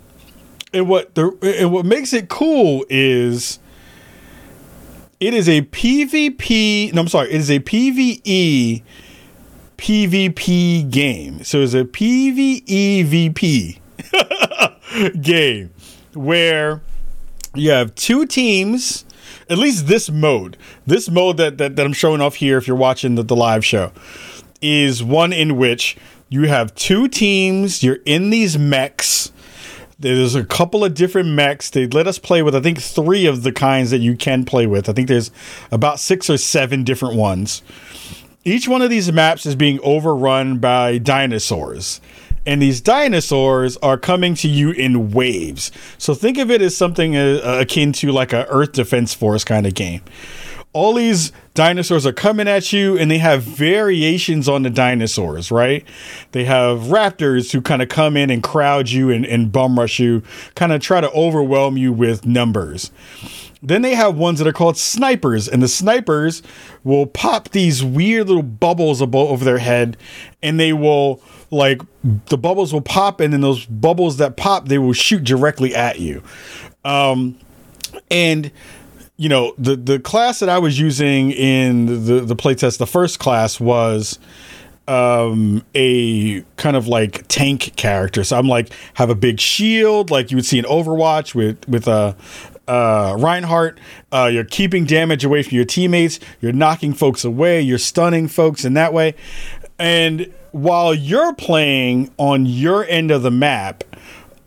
And 0.72 0.88
what 0.88 1.14
the 1.14 1.36
and 1.60 1.70
what 1.70 1.84
makes 1.84 2.14
it 2.14 2.28
cool 2.30 2.86
is 2.88 3.58
it 5.24 5.32
is 5.32 5.48
a 5.48 5.62
PvP. 5.62 6.92
No, 6.92 7.00
I'm 7.00 7.08
sorry. 7.08 7.30
It 7.30 7.36
is 7.36 7.50
a 7.50 7.58
PvE 7.58 8.82
PvP 9.78 10.90
game. 10.90 11.42
So 11.44 11.62
it's 11.62 11.72
a 11.72 11.84
PvEVP 11.84 13.80
game 15.22 15.70
where 16.12 16.82
you 17.54 17.70
have 17.70 17.94
two 17.94 18.26
teams. 18.26 19.06
At 19.48 19.56
least 19.56 19.86
this 19.86 20.10
mode, 20.10 20.58
this 20.86 21.08
mode 21.08 21.38
that, 21.38 21.56
that, 21.56 21.76
that 21.76 21.86
I'm 21.86 21.94
showing 21.94 22.20
off 22.20 22.34
here, 22.34 22.58
if 22.58 22.66
you're 22.66 22.76
watching 22.76 23.14
the, 23.14 23.22
the 23.22 23.36
live 23.36 23.64
show, 23.64 23.92
is 24.60 25.02
one 25.02 25.32
in 25.32 25.56
which 25.56 25.96
you 26.28 26.48
have 26.48 26.74
two 26.74 27.08
teams. 27.08 27.82
You're 27.82 28.00
in 28.04 28.28
these 28.28 28.58
mechs. 28.58 29.32
There's 30.04 30.34
a 30.34 30.44
couple 30.44 30.84
of 30.84 30.92
different 30.92 31.30
mechs. 31.30 31.70
They 31.70 31.86
let 31.86 32.06
us 32.06 32.18
play 32.18 32.42
with, 32.42 32.54
I 32.54 32.60
think, 32.60 32.78
three 32.78 33.24
of 33.24 33.42
the 33.42 33.52
kinds 33.52 33.90
that 33.90 34.00
you 34.00 34.16
can 34.16 34.44
play 34.44 34.66
with. 34.66 34.88
I 34.88 34.92
think 34.92 35.08
there's 35.08 35.30
about 35.72 35.98
six 35.98 36.28
or 36.28 36.36
seven 36.36 36.84
different 36.84 37.16
ones. 37.16 37.62
Each 38.44 38.68
one 38.68 38.82
of 38.82 38.90
these 38.90 39.10
maps 39.10 39.46
is 39.46 39.56
being 39.56 39.80
overrun 39.82 40.58
by 40.58 40.98
dinosaurs. 40.98 42.02
And 42.44 42.60
these 42.60 42.82
dinosaurs 42.82 43.78
are 43.78 43.96
coming 43.96 44.34
to 44.34 44.48
you 44.48 44.72
in 44.72 45.12
waves. 45.12 45.72
So 45.96 46.12
think 46.12 46.36
of 46.36 46.50
it 46.50 46.60
as 46.60 46.76
something 46.76 47.16
uh, 47.16 47.40
akin 47.60 47.92
to 47.94 48.12
like 48.12 48.34
a 48.34 48.46
Earth 48.50 48.72
Defense 48.72 49.14
Force 49.14 49.42
kind 49.42 49.66
of 49.66 49.72
game 49.72 50.02
all 50.74 50.92
these 50.94 51.32
dinosaurs 51.54 52.04
are 52.04 52.12
coming 52.12 52.48
at 52.48 52.72
you 52.72 52.98
and 52.98 53.10
they 53.10 53.18
have 53.18 53.42
variations 53.44 54.48
on 54.48 54.64
the 54.64 54.70
dinosaurs, 54.70 55.50
right? 55.50 55.86
They 56.32 56.44
have 56.44 56.80
raptors 56.80 57.52
who 57.52 57.62
kind 57.62 57.80
of 57.80 57.88
come 57.88 58.16
in 58.16 58.28
and 58.28 58.42
crowd 58.42 58.90
you 58.90 59.10
and, 59.10 59.24
and 59.24 59.50
bum 59.50 59.78
rush 59.78 60.00
you, 60.00 60.22
kind 60.56 60.72
of 60.72 60.82
try 60.82 61.00
to 61.00 61.10
overwhelm 61.12 61.76
you 61.76 61.92
with 61.92 62.26
numbers. 62.26 62.90
Then 63.62 63.82
they 63.82 63.94
have 63.94 64.16
ones 64.16 64.40
that 64.40 64.48
are 64.48 64.52
called 64.52 64.76
snipers, 64.76 65.48
and 65.48 65.62
the 65.62 65.68
snipers 65.68 66.42
will 66.82 67.06
pop 67.06 67.48
these 67.48 67.82
weird 67.82 68.26
little 68.26 68.42
bubbles 68.42 69.00
above 69.00 69.30
over 69.30 69.42
their 69.42 69.56
head, 69.56 69.96
and 70.42 70.60
they 70.60 70.74
will 70.74 71.22
like 71.50 71.80
the 72.26 72.36
bubbles 72.36 72.74
will 72.74 72.82
pop, 72.82 73.20
and 73.20 73.32
then 73.32 73.40
those 73.40 73.64
bubbles 73.64 74.18
that 74.18 74.36
pop, 74.36 74.68
they 74.68 74.76
will 74.76 74.92
shoot 74.92 75.24
directly 75.24 75.74
at 75.74 75.98
you. 75.98 76.22
Um, 76.84 77.38
and 78.10 78.50
you 79.16 79.28
know 79.28 79.54
the 79.58 79.76
the 79.76 79.98
class 79.98 80.40
that 80.40 80.48
I 80.48 80.58
was 80.58 80.78
using 80.78 81.30
in 81.30 81.86
the 82.06 82.20
the 82.20 82.36
playtest, 82.36 82.78
the 82.78 82.86
first 82.86 83.18
class 83.18 83.60
was 83.60 84.18
um 84.86 85.64
a 85.74 86.42
kind 86.56 86.76
of 86.76 86.86
like 86.86 87.26
tank 87.26 87.74
character 87.74 88.22
so 88.22 88.36
i'm 88.36 88.46
like 88.46 88.70
have 88.92 89.08
a 89.08 89.14
big 89.14 89.40
shield 89.40 90.10
like 90.10 90.30
you 90.30 90.36
would 90.36 90.44
see 90.44 90.58
in 90.58 90.66
overwatch 90.66 91.34
with 91.34 91.66
with 91.66 91.88
a 91.88 92.14
uh, 92.66 93.16
Reinhardt, 93.18 93.78
uh, 94.12 94.30
you're 94.32 94.44
keeping 94.44 94.84
damage 94.84 95.24
away 95.24 95.42
from 95.42 95.56
your 95.56 95.64
teammates. 95.64 96.18
You're 96.40 96.52
knocking 96.52 96.94
folks 96.94 97.24
away. 97.24 97.60
You're 97.60 97.78
stunning 97.78 98.28
folks 98.28 98.64
in 98.64 98.74
that 98.74 98.92
way. 98.92 99.14
And 99.78 100.32
while 100.52 100.94
you're 100.94 101.34
playing 101.34 102.12
on 102.16 102.46
your 102.46 102.84
end 102.86 103.10
of 103.10 103.22
the 103.22 103.30
map, 103.30 103.84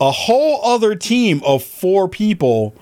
a 0.00 0.10
whole 0.10 0.64
other 0.64 0.94
team 0.94 1.42
of 1.44 1.62
four 1.62 2.08
people, 2.08 2.74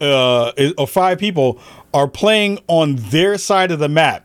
uh, 0.00 0.52
of 0.78 0.90
five 0.90 1.18
people, 1.18 1.60
are 1.94 2.08
playing 2.08 2.58
on 2.66 2.96
their 2.96 3.38
side 3.38 3.70
of 3.70 3.78
the 3.78 3.88
map. 3.88 4.24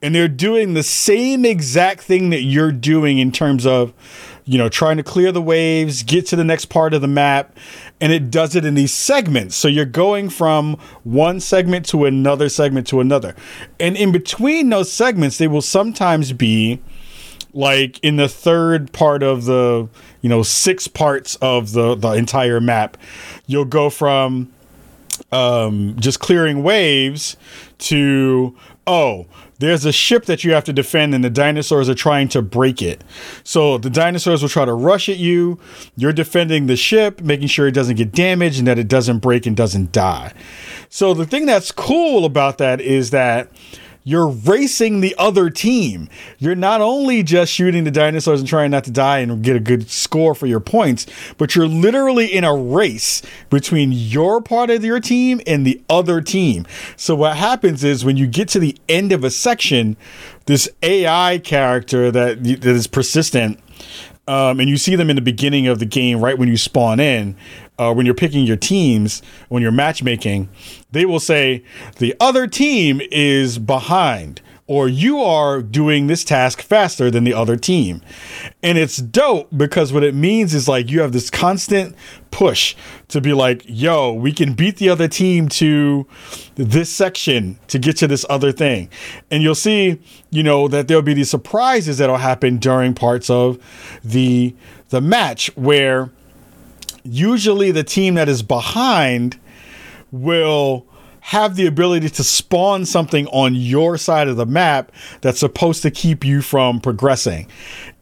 And 0.00 0.14
they're 0.14 0.28
doing 0.28 0.74
the 0.74 0.82
same 0.82 1.44
exact 1.44 2.02
thing 2.02 2.30
that 2.30 2.42
you're 2.42 2.72
doing 2.72 3.18
in 3.18 3.32
terms 3.32 3.66
of, 3.66 3.92
you 4.44 4.58
know, 4.58 4.68
trying 4.68 4.98
to 4.98 5.02
clear 5.02 5.32
the 5.32 5.42
waves, 5.42 6.02
get 6.02 6.26
to 6.26 6.36
the 6.36 6.44
next 6.44 6.66
part 6.66 6.94
of 6.94 7.00
the 7.00 7.08
map, 7.08 7.56
and 8.00 8.12
it 8.12 8.30
does 8.30 8.54
it 8.54 8.64
in 8.64 8.74
these 8.74 8.92
segments. 8.92 9.56
So 9.56 9.66
you're 9.66 9.84
going 9.84 10.28
from 10.28 10.74
one 11.02 11.40
segment 11.40 11.86
to 11.86 12.04
another 12.04 12.48
segment 12.48 12.86
to 12.88 13.00
another. 13.00 13.34
And 13.80 13.96
in 13.96 14.12
between 14.12 14.68
those 14.68 14.92
segments, 14.92 15.38
they 15.38 15.48
will 15.48 15.62
sometimes 15.62 16.32
be 16.32 16.80
like 17.52 17.98
in 18.00 18.16
the 18.16 18.28
third 18.28 18.92
part 18.92 19.22
of 19.22 19.44
the, 19.44 19.88
you 20.20 20.28
know, 20.28 20.42
six 20.42 20.86
parts 20.88 21.36
of 21.36 21.72
the 21.72 21.94
the 21.94 22.12
entire 22.12 22.60
map. 22.60 22.96
You'll 23.46 23.64
go 23.64 23.90
from 23.90 24.52
um, 25.32 25.96
just 25.98 26.20
clearing 26.20 26.62
waves 26.62 27.36
to 27.78 28.56
oh 28.86 29.26
there's 29.58 29.84
a 29.84 29.92
ship 29.92 30.24
that 30.26 30.44
you 30.44 30.52
have 30.52 30.64
to 30.64 30.72
defend 30.72 31.14
and 31.14 31.22
the 31.22 31.30
dinosaurs 31.30 31.88
are 31.88 31.94
trying 31.94 32.28
to 32.28 32.42
break 32.42 32.82
it. 32.82 33.02
So 33.44 33.78
the 33.78 33.90
dinosaurs 33.90 34.42
will 34.42 34.48
try 34.48 34.64
to 34.64 34.74
rush 34.74 35.08
at 35.08 35.16
you. 35.16 35.58
You're 35.96 36.12
defending 36.12 36.66
the 36.66 36.76
ship 36.76 37.20
making 37.20 37.48
sure 37.48 37.66
it 37.66 37.72
doesn't 37.72 37.96
get 37.96 38.12
damaged 38.12 38.58
and 38.58 38.66
that 38.66 38.78
it 38.78 38.88
doesn't 38.88 39.20
break 39.20 39.46
and 39.46 39.56
doesn't 39.56 39.92
die. 39.92 40.32
So 40.88 41.14
the 41.14 41.24
thing 41.24 41.46
that's 41.46 41.70
cool 41.72 42.24
about 42.24 42.58
that 42.58 42.80
is 42.80 43.10
that 43.10 43.50
you're 44.04 44.28
racing 44.28 45.00
the 45.00 45.14
other 45.16 45.48
team. 45.48 46.10
You're 46.38 46.54
not 46.54 46.82
only 46.82 47.22
just 47.22 47.52
shooting 47.52 47.84
the 47.84 47.90
dinosaurs 47.90 48.40
and 48.40 48.48
trying 48.48 48.70
not 48.70 48.84
to 48.84 48.90
die 48.90 49.20
and 49.20 49.42
get 49.42 49.56
a 49.56 49.60
good 49.60 49.90
score 49.90 50.34
for 50.34 50.46
your 50.46 50.60
points, 50.60 51.06
but 51.38 51.56
you're 51.56 51.66
literally 51.66 52.26
in 52.26 52.44
a 52.44 52.54
race 52.54 53.22
between 53.48 53.92
your 53.92 54.42
part 54.42 54.68
of 54.68 54.84
your 54.84 55.00
team 55.00 55.40
and 55.46 55.66
the 55.66 55.82
other 55.88 56.20
team. 56.20 56.66
So 56.96 57.14
what 57.14 57.38
happens 57.38 57.82
is 57.82 58.04
when 58.04 58.18
you 58.18 58.26
get 58.26 58.48
to 58.48 58.58
the 58.58 58.76
end 58.90 59.10
of 59.10 59.24
a 59.24 59.30
section, 59.30 59.96
this 60.46 60.68
AI 60.82 61.38
character 61.38 62.10
that 62.10 62.44
that 62.44 62.66
is 62.66 62.86
persistent 62.86 63.58
um, 64.26 64.60
and 64.60 64.68
you 64.68 64.76
see 64.76 64.96
them 64.96 65.10
in 65.10 65.16
the 65.16 65.22
beginning 65.22 65.66
of 65.66 65.78
the 65.78 65.86
game, 65.86 66.20
right 66.20 66.38
when 66.38 66.48
you 66.48 66.56
spawn 66.56 67.00
in, 67.00 67.36
uh, 67.78 67.92
when 67.92 68.06
you're 68.06 68.14
picking 68.14 68.46
your 68.46 68.56
teams, 68.56 69.22
when 69.48 69.62
you're 69.62 69.72
matchmaking, 69.72 70.48
they 70.92 71.04
will 71.04 71.20
say 71.20 71.62
the 71.98 72.14
other 72.20 72.46
team 72.46 73.00
is 73.10 73.58
behind 73.58 74.40
or 74.66 74.88
you 74.88 75.20
are 75.20 75.60
doing 75.60 76.06
this 76.06 76.24
task 76.24 76.62
faster 76.62 77.10
than 77.10 77.24
the 77.24 77.34
other 77.34 77.56
team. 77.56 78.00
And 78.62 78.78
it's 78.78 78.96
dope 78.96 79.48
because 79.54 79.92
what 79.92 80.02
it 80.02 80.14
means 80.14 80.54
is 80.54 80.66
like 80.66 80.90
you 80.90 81.00
have 81.02 81.12
this 81.12 81.28
constant 81.28 81.94
push 82.30 82.74
to 83.08 83.20
be 83.20 83.34
like, 83.34 83.62
yo, 83.66 84.12
we 84.12 84.32
can 84.32 84.54
beat 84.54 84.78
the 84.78 84.88
other 84.88 85.06
team 85.06 85.48
to 85.50 86.06
this 86.54 86.88
section 86.88 87.58
to 87.68 87.78
get 87.78 87.96
to 87.98 88.06
this 88.06 88.24
other 88.30 88.52
thing. 88.52 88.88
And 89.30 89.42
you'll 89.42 89.54
see, 89.54 90.00
you 90.30 90.42
know, 90.42 90.66
that 90.68 90.88
there'll 90.88 91.02
be 91.02 91.14
these 91.14 91.30
surprises 91.30 91.98
that'll 91.98 92.16
happen 92.16 92.56
during 92.56 92.94
parts 92.94 93.28
of 93.28 93.58
the 94.02 94.54
the 94.88 95.00
match 95.00 95.54
where 95.56 96.10
usually 97.02 97.70
the 97.70 97.84
team 97.84 98.14
that 98.14 98.28
is 98.28 98.42
behind 98.42 99.38
will 100.10 100.86
have 101.24 101.56
the 101.56 101.66
ability 101.66 102.10
to 102.10 102.22
spawn 102.22 102.84
something 102.84 103.26
on 103.28 103.54
your 103.54 103.96
side 103.96 104.28
of 104.28 104.36
the 104.36 104.44
map 104.44 104.92
that's 105.22 105.38
supposed 105.40 105.80
to 105.80 105.90
keep 105.90 106.22
you 106.22 106.42
from 106.42 106.78
progressing. 106.78 107.48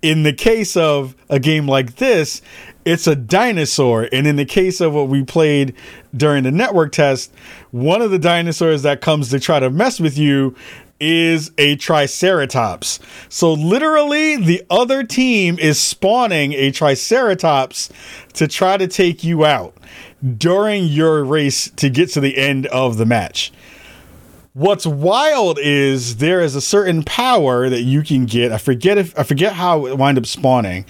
In 0.03 0.25
the 0.25 0.33
case 0.33 0.77
of 0.77 1.15
a 1.29 1.39
game 1.39 1.69
like 1.69 1.97
this, 1.97 2.43
it's 2.85 3.07
a 3.07 3.15
dinosaur. 3.15 4.09
And 4.13 4.27
in 4.27 4.35
the 4.35 4.45
case 4.45 4.81
of 4.81 4.93
what 4.93 5.07
we 5.07 5.23
played 5.23 5.73
during 6.17 6.43
the 6.43 6.51
network 6.51 6.91
test, 6.91 7.33
one 7.71 8.03
of 8.03 8.11
the 8.11 8.19
dinosaurs 8.19 8.83
that 8.83 9.01
comes 9.01 9.31
to 9.31 9.39
try 9.39 9.61
to 9.61 9.71
mess 9.71 10.01
with 10.01 10.19
you 10.19 10.57
is 10.99 11.53
a 11.59 11.77
triceratops. 11.77 12.99
So 13.29 13.53
literally 13.53 14.37
the 14.37 14.65
other 14.69 15.05
team 15.05 15.61
is 15.61 15.81
spawning 15.81 16.55
a 16.55 16.73
triceratops 16.73 17.89
to 18.33 18.49
try 18.49 18.77
to 18.79 18.89
take 18.89 19.23
you 19.23 19.45
out 19.45 19.77
during 20.37 20.85
your 20.85 21.25
race 21.25 21.71
to 21.77 21.91
get 21.91 22.11
to 22.11 22.21
the 22.21 22.37
end 22.37 22.67
of 22.67 22.97
the 22.97 23.07
match. 23.07 23.53
What's 24.55 24.87
wild 24.87 25.59
is 25.59 26.17
there 26.17 26.43
is 26.43 26.55
a 26.55 26.61
certain 26.61 27.03
power 27.05 27.71
that 27.71 27.83
you 27.83 28.03
can 28.03 28.27
get. 28.27 28.53
I 28.53 28.59
forget 28.59 28.99
if 28.99 29.19
I 29.19 29.23
forget 29.23 29.55
how 29.55 29.87
it 29.87 29.97
wind 29.97 30.19
up 30.19 30.27
spawning, 30.27 30.85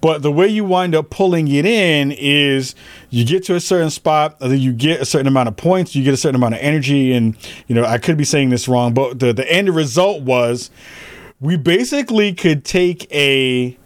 but 0.00 0.22
the 0.22 0.32
way 0.32 0.48
you 0.48 0.64
wind 0.64 0.92
up 0.92 1.08
pulling 1.08 1.46
it 1.46 1.64
in 1.64 2.10
is 2.10 2.74
you 3.10 3.24
get 3.24 3.44
to 3.44 3.54
a 3.54 3.60
certain 3.60 3.90
spot, 3.90 4.40
then 4.40 4.58
you 4.58 4.72
get 4.72 5.00
a 5.00 5.04
certain 5.04 5.28
amount 5.28 5.48
of 5.48 5.56
points, 5.56 5.94
you 5.94 6.02
get 6.02 6.14
a 6.14 6.16
certain 6.16 6.34
amount 6.34 6.54
of 6.54 6.60
energy, 6.60 7.12
and 7.12 7.36
you 7.68 7.76
know 7.76 7.84
I 7.84 7.98
could 7.98 8.16
be 8.16 8.24
saying 8.24 8.50
this 8.50 8.66
wrong, 8.66 8.92
but 8.92 9.20
the 9.20 9.32
the 9.32 9.48
end 9.52 9.70
result 9.70 10.22
was 10.22 10.70
we 11.40 11.56
basically 11.56 12.34
could 12.34 12.64
take 12.64 13.06
a 13.14 13.78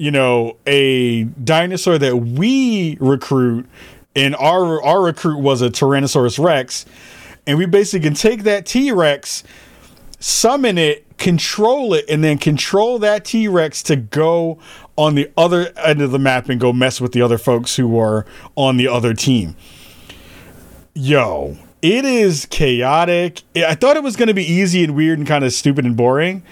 you 0.00 0.10
know 0.10 0.56
a 0.66 1.24
dinosaur 1.24 1.98
that 1.98 2.16
we 2.16 2.96
recruit, 3.00 3.66
and 4.16 4.34
our 4.36 4.82
our 4.82 5.02
recruit 5.02 5.40
was 5.40 5.60
a 5.60 5.68
Tyrannosaurus 5.68 6.42
Rex, 6.42 6.86
and 7.46 7.58
we 7.58 7.66
basically 7.66 8.08
can 8.08 8.14
take 8.14 8.44
that 8.44 8.64
T 8.64 8.90
Rex 8.92 9.44
summon 10.18 10.78
it, 10.78 11.18
control 11.18 11.92
it, 11.92 12.06
and 12.08 12.24
then 12.24 12.38
control 12.38 12.98
that 13.00 13.26
T 13.26 13.46
Rex 13.46 13.82
to 13.84 13.96
go 13.96 14.58
on 14.96 15.16
the 15.16 15.30
other 15.36 15.70
end 15.76 16.00
of 16.00 16.12
the 16.12 16.18
map 16.18 16.48
and 16.48 16.58
go 16.58 16.72
mess 16.72 16.98
with 16.98 17.12
the 17.12 17.20
other 17.20 17.36
folks 17.36 17.76
who 17.76 17.98
are 17.98 18.24
on 18.56 18.78
the 18.78 18.88
other 18.88 19.12
team. 19.12 19.54
Yo, 20.94 21.58
it 21.82 22.06
is 22.06 22.46
chaotic. 22.46 23.42
I 23.54 23.74
thought 23.74 23.98
it 23.98 24.02
was 24.02 24.16
going 24.16 24.28
to 24.28 24.34
be 24.34 24.50
easy 24.50 24.82
and 24.82 24.96
weird 24.96 25.18
and 25.18 25.28
kind 25.28 25.44
of 25.44 25.52
stupid 25.52 25.84
and 25.84 25.94
boring. 25.94 26.42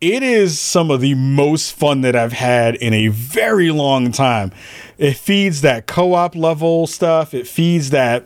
It 0.00 0.22
is 0.22 0.58
some 0.58 0.90
of 0.90 1.02
the 1.02 1.14
most 1.14 1.74
fun 1.74 2.00
that 2.00 2.16
I've 2.16 2.32
had 2.32 2.74
in 2.76 2.94
a 2.94 3.08
very 3.08 3.70
long 3.70 4.12
time. 4.12 4.50
It 4.96 5.14
feeds 5.18 5.60
that 5.60 5.86
co 5.86 6.14
op 6.14 6.34
level 6.34 6.86
stuff, 6.86 7.34
it 7.34 7.46
feeds 7.46 7.90
that 7.90 8.24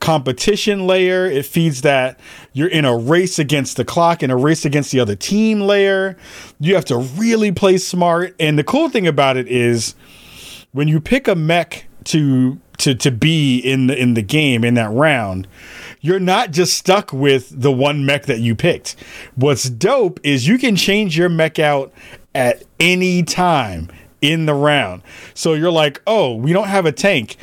competition 0.00 0.86
layer. 0.86 1.26
It 1.26 1.44
feeds 1.44 1.82
that 1.82 2.18
you're 2.54 2.68
in 2.68 2.86
a 2.86 2.96
race 2.96 3.38
against 3.38 3.76
the 3.76 3.84
clock 3.84 4.22
and 4.22 4.32
a 4.32 4.36
race 4.36 4.64
against 4.64 4.92
the 4.92 5.00
other 5.00 5.14
team 5.14 5.60
layer. 5.60 6.16
You 6.58 6.74
have 6.74 6.86
to 6.86 6.96
really 6.96 7.52
play 7.52 7.76
smart. 7.76 8.34
And 8.40 8.58
the 8.58 8.64
cool 8.64 8.88
thing 8.88 9.06
about 9.06 9.36
it 9.36 9.46
is 9.46 9.94
when 10.72 10.88
you 10.88 11.00
pick 11.00 11.28
a 11.28 11.34
mech 11.34 11.84
to 12.04 12.60
to 12.78 12.94
to 12.94 13.10
be 13.10 13.58
in 13.58 13.86
the 13.86 14.00
in 14.00 14.14
the 14.14 14.22
game 14.22 14.64
in 14.64 14.74
that 14.74 14.90
round, 14.90 15.46
you're 16.00 16.20
not 16.20 16.50
just 16.50 16.74
stuck 16.74 17.12
with 17.12 17.60
the 17.60 17.72
one 17.72 18.04
mech 18.04 18.26
that 18.26 18.40
you 18.40 18.54
picked. 18.54 18.96
What's 19.34 19.68
dope 19.68 20.18
is 20.22 20.48
you 20.48 20.58
can 20.58 20.76
change 20.76 21.16
your 21.16 21.28
mech 21.28 21.58
out 21.58 21.92
at 22.34 22.62
any 22.78 23.22
time 23.22 23.88
in 24.20 24.46
the 24.46 24.54
round. 24.54 25.02
So 25.34 25.54
you're 25.54 25.70
like, 25.72 26.00
"Oh, 26.06 26.34
we 26.34 26.52
don't 26.52 26.68
have 26.68 26.86
a 26.86 26.92
tank." 26.92 27.36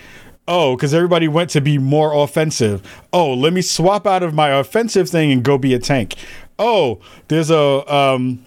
Oh, 0.50 0.76
because 0.76 0.94
everybody 0.94 1.28
went 1.28 1.50
to 1.52 1.62
be 1.62 1.78
more 1.78 2.14
offensive. 2.14 2.82
Oh, 3.12 3.34
let 3.34 3.52
me 3.52 3.62
swap 3.62 4.08
out 4.08 4.24
of 4.24 4.34
my 4.34 4.50
offensive 4.50 5.10
thing 5.10 5.30
and 5.32 5.44
go 5.44 5.58
be 5.58 5.74
a 5.74 5.80
tank. 5.80 6.16
Oh, 6.58 7.00
there's 7.28 7.52
a 7.52 7.94
um, 7.94 8.46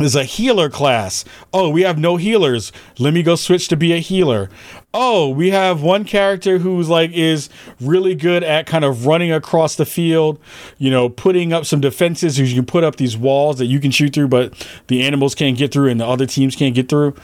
there's 0.00 0.16
a 0.16 0.24
healer 0.24 0.68
class. 0.68 1.24
Oh, 1.52 1.68
we 1.68 1.82
have 1.82 1.98
no 1.98 2.16
healers. 2.16 2.72
Let 2.98 3.14
me 3.14 3.22
go 3.22 3.36
switch 3.36 3.68
to 3.68 3.76
be 3.76 3.92
a 3.92 3.98
healer. 3.98 4.50
Oh, 4.92 5.28
we 5.28 5.50
have 5.50 5.82
one 5.82 6.04
character 6.04 6.58
who's 6.58 6.88
like 6.88 7.12
is 7.12 7.48
really 7.80 8.16
good 8.16 8.42
at 8.42 8.66
kind 8.66 8.84
of 8.84 9.06
running 9.06 9.30
across 9.30 9.76
the 9.76 9.86
field, 9.86 10.40
you 10.78 10.90
know, 10.90 11.08
putting 11.08 11.52
up 11.52 11.64
some 11.64 11.80
defenses. 11.80 12.38
You 12.38 12.52
can 12.52 12.66
put 12.66 12.82
up 12.82 12.96
these 12.96 13.16
walls 13.16 13.58
that 13.58 13.66
you 13.66 13.78
can 13.78 13.92
shoot 13.92 14.12
through, 14.12 14.28
but 14.28 14.66
the 14.88 15.02
animals 15.02 15.36
can't 15.36 15.56
get 15.56 15.72
through 15.72 15.90
and 15.90 16.00
the 16.00 16.06
other 16.06 16.26
teams 16.26 16.56
can't 16.56 16.74
get 16.74 16.88
through. 16.88 17.14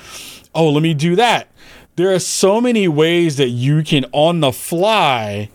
Oh, 0.55 0.71
let 0.71 0.83
me 0.83 0.95
do 0.95 1.17
that 1.17 1.49
there 1.97 2.15
are 2.15 2.19
so 2.19 2.61
many 2.61 2.87
ways 2.87 3.39
that 3.39 3.49
you 3.49 3.83
can 3.83 4.05
on 4.13 4.41
the 4.41 4.53
fly 4.53 5.51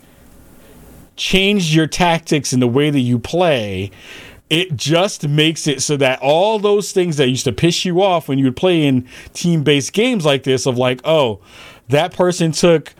change 1.15 1.75
your 1.75 1.85
tactics 1.85 2.51
and 2.51 2.61
the 2.61 2.67
way 2.67 2.89
that 2.89 2.99
you 2.99 3.19
play 3.19 3.91
it 4.51 4.75
just 4.75 5.25
makes 5.29 5.65
it 5.65 5.81
so 5.81 5.95
that 5.95 6.19
all 6.19 6.59
those 6.59 6.91
things 6.91 7.15
that 7.15 7.29
used 7.29 7.45
to 7.45 7.53
piss 7.53 7.85
you 7.85 8.03
off 8.03 8.27
when 8.27 8.37
you 8.37 8.43
would 8.43 8.57
play 8.57 8.85
in 8.85 9.07
team-based 9.33 9.93
games 9.93 10.25
like 10.25 10.43
this 10.43 10.67
of 10.67 10.77
like 10.77 10.99
oh 11.05 11.39
that 11.87 12.13
person 12.13 12.51
took 12.51 12.93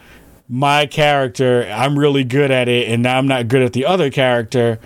my 0.48 0.86
character 0.86 1.70
i'm 1.72 2.00
really 2.00 2.24
good 2.24 2.52
at 2.52 2.68
it 2.68 2.88
and 2.88 3.04
now 3.04 3.18
i'm 3.18 3.28
not 3.28 3.48
good 3.50 3.62
at 3.62 3.74
the 3.74 3.86
other 3.86 4.10
character 4.10 4.80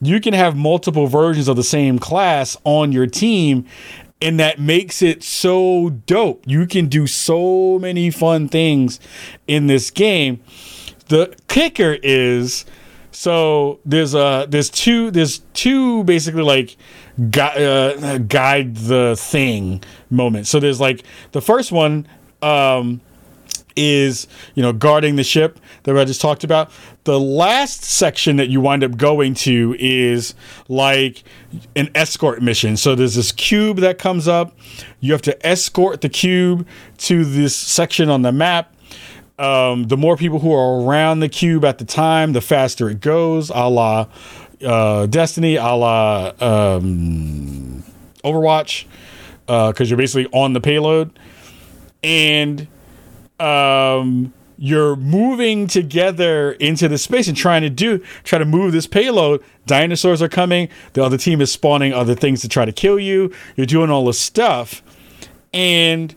you 0.00 0.20
can 0.20 0.32
have 0.32 0.56
multiple 0.56 1.08
versions 1.08 1.48
of 1.48 1.56
the 1.56 1.62
same 1.62 1.98
class 1.98 2.56
on 2.64 2.92
your 2.92 3.06
team 3.06 3.66
and 4.20 4.38
that 4.38 4.60
makes 4.60 5.02
it 5.02 5.24
so 5.24 5.90
dope. 6.06 6.44
You 6.46 6.68
can 6.68 6.86
do 6.86 7.08
so 7.08 7.80
many 7.80 8.08
fun 8.12 8.46
things 8.46 9.00
in 9.48 9.66
this 9.66 9.90
game. 9.90 10.40
The 11.08 11.34
kicker 11.48 11.98
is 12.04 12.64
so 13.12 13.78
there's 13.84 14.14
a 14.14 14.46
there's 14.48 14.70
two 14.70 15.10
there's 15.10 15.40
two 15.52 16.02
basically 16.04 16.42
like 16.42 16.76
gu- 17.30 17.40
uh, 17.40 18.18
guide 18.18 18.74
the 18.76 19.14
thing 19.16 19.82
moments. 20.10 20.50
So 20.50 20.58
there's 20.58 20.80
like 20.80 21.04
the 21.32 21.40
first 21.40 21.70
one 21.72 22.08
um 22.40 23.00
is 23.76 24.26
you 24.54 24.62
know 24.62 24.72
guarding 24.72 25.16
the 25.16 25.24
ship 25.24 25.58
that 25.84 25.96
I 25.96 26.04
just 26.04 26.20
talked 26.20 26.44
about. 26.44 26.70
The 27.04 27.18
last 27.18 27.84
section 27.84 28.36
that 28.36 28.48
you 28.48 28.60
wind 28.60 28.84
up 28.84 28.96
going 28.96 29.34
to 29.34 29.76
is 29.78 30.34
like 30.68 31.24
an 31.76 31.90
escort 31.94 32.42
mission. 32.42 32.76
So 32.76 32.94
there's 32.94 33.14
this 33.14 33.32
cube 33.32 33.78
that 33.78 33.98
comes 33.98 34.28
up. 34.28 34.56
You 35.00 35.12
have 35.12 35.22
to 35.22 35.46
escort 35.46 36.00
the 36.00 36.08
cube 36.08 36.66
to 36.98 37.24
this 37.24 37.56
section 37.56 38.08
on 38.08 38.22
the 38.22 38.32
map. 38.32 38.71
Um, 39.42 39.88
the 39.88 39.96
more 39.96 40.16
people 40.16 40.38
who 40.38 40.52
are 40.54 40.80
around 40.82 41.18
the 41.18 41.28
cube 41.28 41.64
at 41.64 41.78
the 41.78 41.84
time, 41.84 42.32
the 42.32 42.40
faster 42.40 42.88
it 42.88 43.00
goes, 43.00 43.50
a 43.50 43.68
la 43.68 44.06
uh, 44.64 45.06
Destiny, 45.06 45.56
a 45.56 45.74
la 45.74 46.32
um, 46.38 47.82
Overwatch, 48.24 48.86
because 49.46 49.80
uh, 49.80 49.84
you're 49.84 49.98
basically 49.98 50.28
on 50.32 50.52
the 50.52 50.60
payload. 50.60 51.18
And 52.04 52.68
um, 53.40 54.32
you're 54.58 54.94
moving 54.94 55.66
together 55.66 56.52
into 56.52 56.86
the 56.86 56.96
space 56.96 57.26
and 57.26 57.36
trying 57.36 57.62
to 57.62 57.70
do 57.70 57.98
try 58.22 58.38
to 58.38 58.44
move 58.44 58.70
this 58.70 58.86
payload. 58.86 59.42
Dinosaurs 59.66 60.22
are 60.22 60.28
coming. 60.28 60.68
The 60.92 61.02
other 61.02 61.18
team 61.18 61.40
is 61.40 61.50
spawning 61.50 61.92
other 61.92 62.14
things 62.14 62.42
to 62.42 62.48
try 62.48 62.64
to 62.64 62.72
kill 62.72 63.00
you. 63.00 63.32
You're 63.56 63.66
doing 63.66 63.90
all 63.90 64.04
this 64.04 64.20
stuff. 64.20 64.84
And 65.52 66.14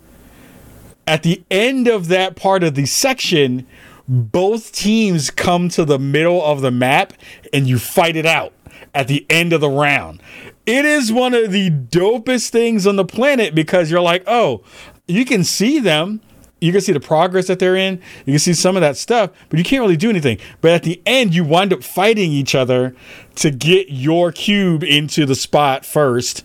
at 1.07 1.23
the 1.23 1.43
end 1.49 1.87
of 1.87 2.07
that 2.07 2.35
part 2.35 2.63
of 2.63 2.75
the 2.75 2.85
section 2.85 3.65
both 4.07 4.71
teams 4.71 5.31
come 5.31 5.67
to 5.69 5.83
the 5.83 5.97
middle 5.97 6.43
of 6.43 6.61
the 6.61 6.71
map 6.71 7.13
and 7.51 7.67
you 7.67 7.79
fight 7.79 8.15
it 8.15 8.25
out 8.25 8.53
at 8.93 9.07
the 9.07 9.25
end 9.29 9.53
of 9.53 9.61
the 9.61 9.69
round 9.69 10.21
it 10.65 10.85
is 10.85 11.11
one 11.11 11.33
of 11.33 11.51
the 11.51 11.69
dopest 11.69 12.49
things 12.49 12.85
on 12.85 12.95
the 12.95 13.05
planet 13.05 13.55
because 13.55 13.89
you're 13.89 14.01
like 14.01 14.23
oh 14.27 14.63
you 15.07 15.25
can 15.25 15.43
see 15.43 15.79
them 15.79 16.21
you 16.61 16.71
can 16.71 16.81
see 16.81 16.93
the 16.93 16.99
progress 16.99 17.47
that 17.47 17.59
they're 17.59 17.75
in. 17.75 18.01
You 18.25 18.33
can 18.33 18.39
see 18.39 18.53
some 18.53 18.75
of 18.75 18.81
that 18.81 18.97
stuff, 18.97 19.29
but 19.49 19.59
you 19.59 19.65
can't 19.65 19.81
really 19.81 19.97
do 19.97 20.09
anything. 20.09 20.39
But 20.61 20.71
at 20.71 20.83
the 20.83 21.01
end, 21.05 21.35
you 21.35 21.43
wind 21.43 21.73
up 21.73 21.83
fighting 21.83 22.31
each 22.31 22.55
other 22.55 22.95
to 23.35 23.51
get 23.51 23.89
your 23.89 24.31
cube 24.31 24.83
into 24.83 25.25
the 25.25 25.35
spot 25.35 25.85
first. 25.85 26.43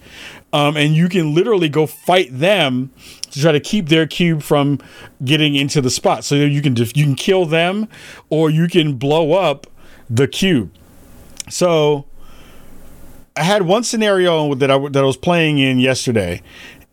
Um, 0.53 0.77
and 0.77 0.97
you 0.97 1.09
can 1.09 1.33
literally 1.33 1.69
go 1.69 1.87
fight 1.87 2.29
them 2.33 2.91
to 3.31 3.41
try 3.41 3.53
to 3.53 3.61
keep 3.61 3.89
their 3.89 4.07
cube 4.07 4.43
from 4.43 4.81
getting 5.25 5.55
into 5.55 5.81
the 5.81 5.91
spot. 5.91 6.25
So 6.25 6.35
you 6.35 6.61
can 6.61 6.75
you 6.77 7.05
can 7.05 7.15
kill 7.15 7.47
them, 7.47 7.89
or 8.31 8.51
you 8.51 8.67
can 8.67 8.95
blow 8.95 9.33
up 9.33 9.69
the 10.09 10.27
cube. 10.27 10.73
So 11.49 12.07
I 13.37 13.45
had 13.45 13.63
one 13.63 13.85
scenario 13.85 14.55
that 14.55 14.71
I 14.71 14.89
that 14.89 15.03
I 15.03 15.07
was 15.07 15.17
playing 15.17 15.59
in 15.59 15.79
yesterday, 15.79 16.43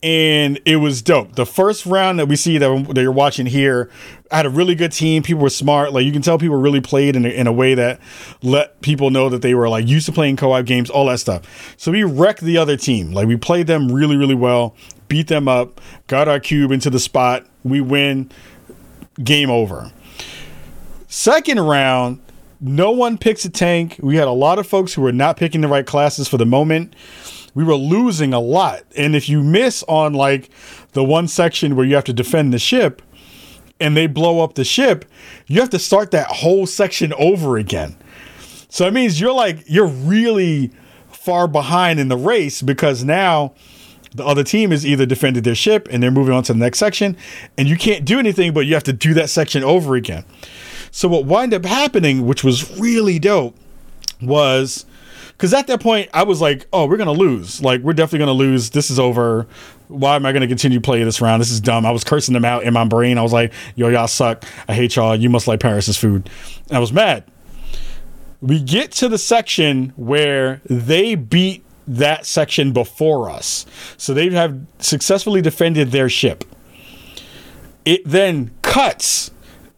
and 0.04 0.60
it 0.66 0.78
was 0.78 1.02
dope. 1.02 1.36
The 1.36 1.46
first 1.46 1.86
round 1.86 2.20
that 2.20 2.28
we 2.28 2.36
see 2.36 2.58
that, 2.58 2.88
that 2.94 3.02
you're 3.02 3.12
watching 3.12 3.48
here, 3.48 3.90
I 4.32 4.38
had 4.38 4.46
a 4.46 4.50
really 4.50 4.76
good 4.76 4.92
team. 4.92 5.24
People 5.24 5.42
were 5.42 5.50
smart. 5.50 5.92
Like 5.92 6.06
you 6.06 6.12
can 6.12 6.22
tell 6.22 6.38
people 6.38 6.58
really 6.58 6.82
played 6.82 7.16
in 7.16 7.26
a, 7.26 7.30
in 7.30 7.48
a 7.48 7.52
way 7.52 7.74
that 7.74 8.00
let 8.44 8.80
people 8.82 9.10
know 9.10 9.30
that 9.30 9.42
they 9.42 9.56
were 9.56 9.70
like 9.70 9.88
used 9.88 10.06
to 10.06 10.12
playing 10.12 10.38
co-op 10.38 10.66
games, 10.66 10.90
all 10.90 11.08
that 11.08 11.20
stuff. 11.20 11.76
So 11.78 11.92
we 11.92 12.04
wrecked 12.04 12.42
the 12.42 12.58
other 12.58 12.78
team. 12.78 13.12
Like 13.12 13.28
we 13.28 13.38
played 13.38 13.68
them 13.68 13.92
really, 13.92 14.18
really 14.18 14.36
well, 14.36 14.76
beat 15.08 15.28
them 15.28 15.48
up, 15.48 15.82
got 16.08 16.28
our 16.28 16.40
cube 16.40 16.72
into 16.72 16.90
the 16.90 17.00
spot. 17.00 17.46
We 17.64 17.82
win. 17.82 18.30
Game 19.24 19.50
over. 19.50 19.92
Second 21.08 21.60
round, 21.60 22.22
no 22.60 22.92
one 22.92 23.18
picks 23.18 23.46
a 23.46 23.50
tank. 23.50 24.00
We 24.02 24.16
had 24.16 24.28
a 24.28 24.32
lot 24.32 24.60
of 24.60 24.68
folks 24.68 24.94
who 24.94 25.02
were 25.02 25.12
not 25.12 25.38
picking 25.38 25.62
the 25.62 25.68
right 25.68 25.86
classes 25.86 26.28
for 26.28 26.38
the 26.38 26.46
moment. 26.46 26.94
We 27.58 27.64
were 27.64 27.74
losing 27.74 28.36
a 28.36 28.40
lot. 28.40 28.84
And 28.96 29.16
if 29.16 29.28
you 29.28 29.42
miss 29.42 29.82
on 29.88 30.14
like 30.14 30.52
the 30.92 31.04
one 31.04 31.28
section 31.28 31.76
where 31.76 31.88
you 31.88 31.96
have 31.96 32.04
to 32.04 32.14
defend 32.14 32.54
the 32.54 32.60
ship 32.60 33.02
and 33.80 33.98
they 33.98 34.06
blow 34.06 34.44
up 34.44 34.54
the 34.54 34.64
ship, 34.64 35.06
you 35.48 35.60
have 35.60 35.72
to 35.72 35.80
start 35.80 36.12
that 36.12 36.28
whole 36.28 36.68
section 36.68 37.14
over 37.14 37.58
again. 37.58 37.98
So 38.70 38.86
it 38.86 38.94
means 38.94 39.20
you're 39.20 39.34
like, 39.34 39.64
you're 39.66 39.88
really 39.88 40.70
far 41.12 41.48
behind 41.48 42.00
in 42.00 42.10
the 42.10 42.16
race 42.16 42.62
because 42.62 43.04
now 43.04 43.56
the 44.14 44.24
other 44.24 44.44
team 44.44 44.70
has 44.70 44.86
either 44.86 45.08
defended 45.08 45.44
their 45.44 45.56
ship 45.56 45.88
and 45.90 46.04
they're 46.04 46.12
moving 46.12 46.36
on 46.36 46.44
to 46.44 46.54
the 46.54 46.60
next 46.60 46.78
section, 46.78 47.18
and 47.58 47.68
you 47.68 47.76
can't 47.76 48.06
do 48.06 48.20
anything, 48.20 48.54
but 48.54 48.68
you 48.68 48.76
have 48.76 48.84
to 48.84 48.94
do 48.94 49.16
that 49.16 49.32
section 49.32 49.64
over 49.64 49.96
again. 49.96 50.26
So 50.92 51.08
what 51.08 51.26
wind 51.26 51.56
up 51.56 51.66
happening, 51.66 52.28
which 52.28 52.44
was 52.44 52.78
really 52.78 53.18
dope, 53.18 53.58
was 54.22 54.86
because 55.38 55.54
at 55.54 55.68
that 55.68 55.80
point 55.80 56.10
I 56.14 56.24
was 56.24 56.42
like, 56.42 56.66
"Oh, 56.74 56.88
we're 56.88 56.98
gonna 56.98 57.12
lose. 57.12 57.62
Like, 57.62 57.82
we're 57.82 57.94
definitely 57.94 58.20
gonna 58.20 58.32
lose. 58.32 58.72
This 58.72 58.90
is 58.90 59.00
over. 59.00 59.48
Why 59.88 60.16
am 60.16 60.26
I 60.26 60.32
gonna 60.34 60.48
continue 60.48 60.80
playing 60.80 61.06
this 61.06 61.22
round? 61.22 61.42
This 61.42 61.52
is 61.52 61.62
dumb." 61.62 61.86
I 61.86 61.92
was 61.92 62.04
cursing 62.04 62.34
them 62.34 62.44
out 62.44 62.64
in 62.64 62.74
my 62.74 62.86
brain. 62.86 63.18
I 63.18 63.22
was 63.22 63.34
like, 63.34 63.54
"Yo, 63.76 63.88
y'all 63.90 64.08
suck. 64.08 64.44
I 64.68 64.74
hate 64.74 64.96
y'all. 64.96 65.16
You 65.16 65.30
must 65.30 65.48
like 65.48 65.60
Paris's 65.60 65.98
food." 65.98 66.30
I 66.72 66.80
was 66.80 66.92
mad. 66.92 67.24
We 68.42 68.60
get 68.60 68.92
to 68.94 69.10
the 69.10 69.18
section 69.18 69.94
where 69.96 70.62
they 70.70 71.16
beat 71.16 71.64
that 71.88 72.26
section 72.26 72.72
before 72.72 73.30
us, 73.30 73.66
so 73.98 74.14
they 74.14 74.30
have 74.32 74.60
successfully 74.80 75.42
defended 75.42 75.92
their 75.92 76.10
ship. 76.10 76.44
It 77.86 78.02
then 78.06 78.52
cuts 78.62 79.32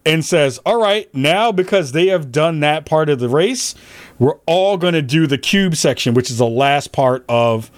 and 0.06 0.24
says, 0.24 0.60
All 0.66 0.82
right, 0.82 1.14
now 1.14 1.52
because 1.52 1.92
they 1.92 2.08
have 2.08 2.32
done 2.32 2.60
that 2.62 2.86
part 2.86 3.10
of 3.10 3.20
the 3.20 3.30
race, 3.30 3.76
we're 4.18 4.38
all 4.46 4.78
going 4.78 4.94
to 4.94 5.02
do 5.02 5.28
the 5.28 5.38
cube 5.38 5.76
section, 5.76 6.14
which 6.14 6.30
is 6.30 6.38
the 6.38 6.48
last 6.48 6.92
part 6.92 7.24
of 7.30 7.72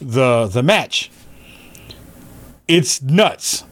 the, 0.00 0.46
the 0.46 0.62
match. 0.62 1.10
It's 2.68 3.00
nuts. 3.00 3.64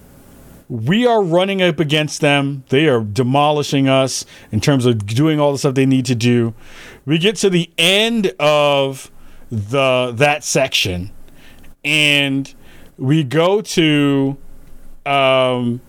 We 0.68 1.06
are 1.06 1.22
running 1.22 1.60
up 1.60 1.78
against 1.78 2.20
them. 2.20 2.64
They 2.68 2.86
are 2.88 3.00
demolishing 3.00 3.88
us 3.88 4.24
in 4.50 4.60
terms 4.60 4.86
of 4.86 5.04
doing 5.06 5.38
all 5.38 5.52
the 5.52 5.58
stuff 5.58 5.74
they 5.74 5.86
need 5.86 6.06
to 6.06 6.14
do. 6.14 6.54
We 7.04 7.18
get 7.18 7.36
to 7.36 7.50
the 7.50 7.70
end 7.76 8.32
of 8.38 9.10
the 9.50 10.12
that 10.16 10.42
section 10.42 11.12
and 11.84 12.52
we 12.96 13.22
go 13.22 13.60
to 13.60 14.36
um 15.04 15.80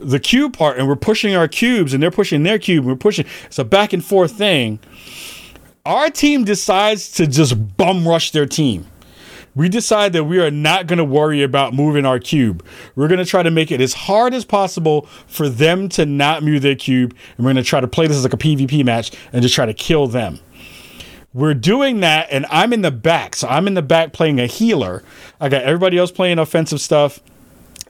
the 0.00 0.18
cube 0.18 0.56
part 0.56 0.78
and 0.78 0.88
we're 0.88 0.96
pushing 0.96 1.34
our 1.34 1.48
cubes 1.48 1.92
and 1.92 2.02
they're 2.02 2.10
pushing 2.10 2.42
their 2.42 2.58
cube. 2.58 2.84
We're 2.84 2.96
pushing. 2.96 3.26
It's 3.46 3.58
a 3.58 3.64
back 3.64 3.92
and 3.92 4.04
forth 4.04 4.32
thing. 4.32 4.78
Our 5.84 6.10
team 6.10 6.44
decides 6.44 7.10
to 7.12 7.26
just 7.26 7.76
bum 7.76 8.06
rush 8.06 8.32
their 8.32 8.46
team. 8.46 8.86
We 9.54 9.68
decide 9.68 10.12
that 10.12 10.24
we 10.24 10.38
are 10.38 10.50
not 10.50 10.86
going 10.86 10.98
to 10.98 11.04
worry 11.04 11.42
about 11.42 11.74
moving 11.74 12.06
our 12.06 12.18
cube. 12.18 12.64
We're 12.94 13.08
going 13.08 13.18
to 13.18 13.24
try 13.24 13.42
to 13.42 13.50
make 13.50 13.72
it 13.72 13.80
as 13.80 13.94
hard 13.94 14.32
as 14.32 14.44
possible 14.44 15.06
for 15.26 15.48
them 15.48 15.88
to 15.90 16.06
not 16.06 16.42
move 16.42 16.62
their 16.62 16.76
cube. 16.76 17.16
And 17.36 17.44
we're 17.44 17.52
going 17.52 17.64
to 17.64 17.68
try 17.68 17.80
to 17.80 17.88
play 17.88 18.06
this 18.06 18.16
as 18.16 18.22
like 18.22 18.32
a 18.32 18.38
PvP 18.38 18.84
match 18.84 19.12
and 19.32 19.42
just 19.42 19.54
try 19.54 19.66
to 19.66 19.74
kill 19.74 20.06
them. 20.06 20.38
We're 21.32 21.54
doing 21.54 22.00
that, 22.00 22.28
and 22.30 22.44
I'm 22.50 22.72
in 22.72 22.82
the 22.82 22.90
back. 22.90 23.36
So 23.36 23.46
I'm 23.48 23.66
in 23.68 23.74
the 23.74 23.82
back 23.82 24.12
playing 24.12 24.40
a 24.40 24.46
healer. 24.46 25.02
I 25.40 25.48
got 25.48 25.62
everybody 25.62 25.96
else 25.96 26.10
playing 26.10 26.38
offensive 26.38 26.80
stuff. 26.80 27.20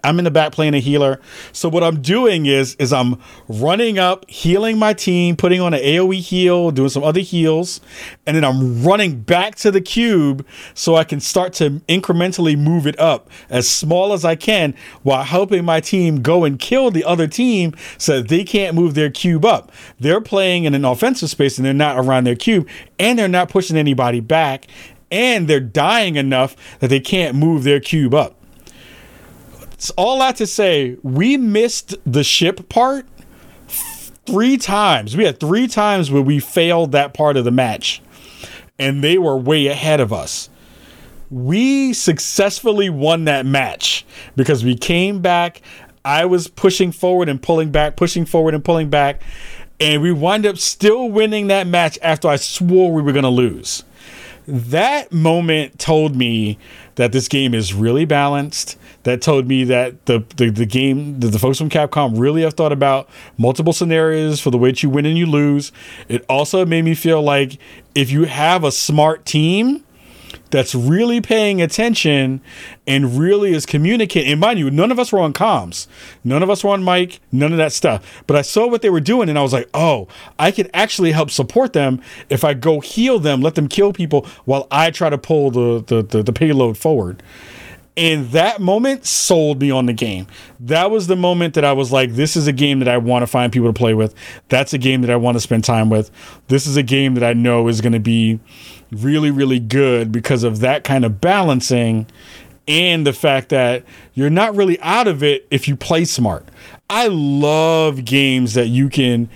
I'm 0.05 0.19
in 0.19 0.25
the 0.25 0.31
back 0.31 0.53
playing 0.53 0.75
a 0.75 0.79
healer. 0.79 1.21
So 1.53 1.69
what 1.69 1.83
I'm 1.83 2.01
doing 2.01 2.47
is 2.47 2.75
is 2.77 2.93
I'm 2.93 3.21
running 3.49 3.99
up, 3.99 4.29
healing 4.29 4.79
my 4.79 4.93
team, 4.93 5.37
putting 5.37 5.61
on 5.61 5.75
an 5.75 5.81
AoE 5.81 6.21
heal, 6.21 6.71
doing 6.71 6.89
some 6.89 7.05
other 7.05 7.21
heals, 7.21 7.81
and 8.27 8.37
then 8.37 8.45
I'm 8.45 8.83
running 8.83 9.21
back 9.21 9.57
to 9.57 9.71
the 9.71 9.81
cube 9.81 10.47
so 10.75 10.97
I 10.97 11.05
can 11.05 11.21
start 11.21 11.53
to 11.55 11.71
incrementally 11.89 12.59
move 12.59 12.87
it 12.87 12.99
up 12.99 13.31
as 13.49 13.69
small 13.69 14.13
as 14.13 14.25
I 14.25 14.37
can 14.37 14.75
while 15.03 15.25
helping 15.25 15.65
my 15.65 15.81
team 15.81 16.23
go 16.23 16.45
and 16.45 16.59
kill 16.59 16.91
the 16.91 17.05
other 17.05 17.27
team 17.27 17.75
so 17.99 18.23
they 18.23 18.45
can't 18.45 18.75
move 18.75 18.95
their 18.95 19.11
cube 19.11 19.45
up. 19.45 19.73
They're 19.99 20.21
playing 20.21 20.65
in 20.65 20.75
an 20.75 20.85
offensive 20.85 21.31
space 21.31 21.59
and 21.59 21.65
they're 21.65 21.75
not 21.75 21.99
around 21.99 22.25
their 22.25 22.37
cube 22.37 22.69
and 22.99 23.19
they're 23.19 23.29
not 23.29 23.49
pushing 23.49 23.77
anybody 23.77 24.21
back 24.21 24.67
and 25.11 25.49
they're 25.49 25.61
dying 25.61 26.17
enough 26.17 26.57
that 26.79 26.89
they 26.89 27.01
can't 27.01 27.37
move 27.37 27.65
their 27.65 27.81
cube 27.81 28.15
up. 28.15 28.40
It's 29.81 29.89
all 29.93 30.19
that 30.19 30.37
to 30.37 30.47
say, 30.47 30.99
we 31.03 31.39
missed 31.39 31.95
the 32.05 32.23
ship 32.23 32.69
part 32.69 33.07
three 34.27 34.59
times. 34.59 35.17
We 35.17 35.25
had 35.25 35.41
three 35.41 35.69
times 35.69 36.11
where 36.11 36.21
we 36.21 36.39
failed 36.39 36.93
that 36.93 37.15
part 37.15 37.39
of 37.39 37.47
the 37.47 37.51
match, 37.51 38.03
and 38.79 39.03
they 39.03 39.17
were 39.17 39.39
way 39.39 39.69
ahead 39.69 39.99
of 40.01 40.13
us. 40.13 40.51
We 41.31 41.95
successfully 41.95 42.91
won 42.91 43.25
that 43.25 43.47
match 43.47 44.05
because 44.37 44.63
we 44.63 44.77
came 44.77 45.23
back. 45.23 45.63
I 46.05 46.27
was 46.27 46.47
pushing 46.47 46.93
forward 46.93 47.31
and 47.31 47.41
pulling 47.41 47.71
back, 47.71 47.97
pushing 47.97 48.27
forward 48.27 48.53
and 48.53 48.63
pulling 48.63 48.91
back, 48.91 49.23
and 49.81 50.03
we 50.03 50.13
wind 50.13 50.45
up 50.45 50.59
still 50.59 51.09
winning 51.09 51.47
that 51.47 51.67
match 51.67 51.99
after 52.03 52.29
I 52.29 52.37
swore 52.37 52.93
we 52.93 53.01
were 53.01 53.13
going 53.13 53.23
to 53.23 53.31
lose. 53.31 53.83
That 54.47 55.11
moment 55.11 55.79
told 55.79 56.15
me 56.15 56.59
that 56.97 57.13
this 57.13 57.29
game 57.29 57.55
is 57.55 57.73
really 57.73 58.05
balanced 58.05 58.77
that 59.05 59.23
told 59.23 59.47
me 59.47 59.65
that 59.65 60.07
the 60.07 60.25
the, 60.37 60.51
the 60.51 60.67
game 60.67 61.21
the, 61.21 61.29
the 61.29 61.39
folks 61.39 61.59
from 61.59 61.71
Capcom 61.71 62.19
really 62.19 62.43
have 62.43 62.55
thought 62.55 62.73
about 62.73 63.09
multiple 63.39 63.73
scenarios 63.73 64.41
for 64.41 64.51
the 64.51 64.59
way 64.59 64.71
that 64.71 64.83
you 64.83 64.91
win 64.91 65.07
and 65.07 65.17
you 65.17 65.27
lose. 65.27 65.73
It 66.09 66.25
also 66.29 66.65
made 66.67 66.85
me 66.85 66.95
feel 66.95 67.23
like 67.23 67.59
if 67.95 68.11
you 68.11 68.25
have 68.25 68.65
a 68.65 68.73
smart 68.73 69.25
team 69.25 69.85
that's 70.51 70.75
really 70.75 71.21
paying 71.21 71.63
attention 71.63 72.41
and 72.87 73.19
really 73.19 73.53
is 73.53 73.67
communicating. 73.67 74.33
And 74.33 74.41
mind 74.41 74.59
you, 74.59 74.71
none 74.71 74.91
of 74.91 74.99
us 74.99 75.13
were 75.13 75.21
on 75.21 75.33
comms, 75.33 75.87
none 76.25 76.43
of 76.43 76.51
us 76.51 76.65
were 76.65 76.71
on 76.71 76.85
mic, 76.85 77.21
none 77.33 77.53
of 77.53 77.59
that 77.59 77.73
stuff. 77.73 78.23
But 78.27 78.37
I 78.37 78.43
saw 78.43 78.67
what 78.67 78.83
they 78.83 78.91
were 78.91 79.01
doing, 79.01 79.29
and 79.29 79.39
I 79.39 79.43
was 79.43 79.53
like, 79.53 79.69
oh, 79.75 80.09
I 80.39 80.51
could 80.51 80.71
actually 80.75 81.13
help 81.13 81.31
support 81.31 81.73
them 81.73 82.03
if 82.29 82.45
I 82.45 82.55
go 82.55 82.81
heal 82.81 83.19
them, 83.19 83.41
let 83.41 83.55
them 83.55 83.69
kill 83.69 83.93
people 83.93 84.27
while 84.45 84.67
I 84.71 84.91
try 84.91 85.11
to 85.11 85.19
pull 85.19 85.51
the 85.51 85.85
the, 85.87 86.03
the, 86.03 86.23
the 86.23 86.33
payload 86.33 86.77
forward. 86.77 87.23
And 88.01 88.31
that 88.31 88.63
moment 88.63 89.05
sold 89.05 89.61
me 89.61 89.71
on 89.71 89.85
the 89.85 89.93
game. 89.93 90.27
That 90.59 90.91
was 90.91 91.07
the 91.07 91.17
moment 91.17 91.53
that 91.53 91.67
I 91.67 91.75
was 91.75 91.93
like, 91.93 92.15
this 92.15 92.35
is 92.35 92.47
a 92.47 92.53
game 92.53 92.79
that 92.79 92.89
I 92.89 92.97
want 92.97 93.25
to 93.25 93.27
find 93.27 93.53
people 93.53 93.69
to 93.69 93.79
play 93.79 93.93
with. 93.93 94.15
That's 94.49 94.73
a 94.73 94.79
game 94.79 95.03
that 95.03 95.11
I 95.11 95.17
want 95.17 95.37
to 95.37 95.41
spend 95.41 95.65
time 95.65 95.91
with. 95.91 96.11
This 96.49 96.67
is 96.67 96.79
a 96.79 96.83
game 96.83 97.13
that 97.13 97.23
I 97.23 97.35
know 97.35 97.69
is 97.69 97.83
going 97.83 97.93
to 97.93 98.01
be 98.01 98.41
really, 98.91 99.31
really 99.31 99.61
good 99.61 100.11
because 100.11 100.45
of 100.45 100.61
that 100.61 100.83
kind 100.83 101.05
of 101.05 101.21
balancing 101.21 102.07
and 102.67 103.07
the 103.07 103.13
fact 103.13 103.51
that 103.51 103.85
you're 104.15 104.31
not 104.31 104.57
really 104.57 104.81
out 104.81 105.07
of 105.07 105.23
it 105.23 105.47
if 105.51 105.69
you 105.69 105.77
play 105.77 106.07
smart. 106.07 106.49
I 106.89 107.09
love 107.09 108.07
games 108.07 108.55
that 108.55 108.69
you 108.69 108.89
can 108.89 109.29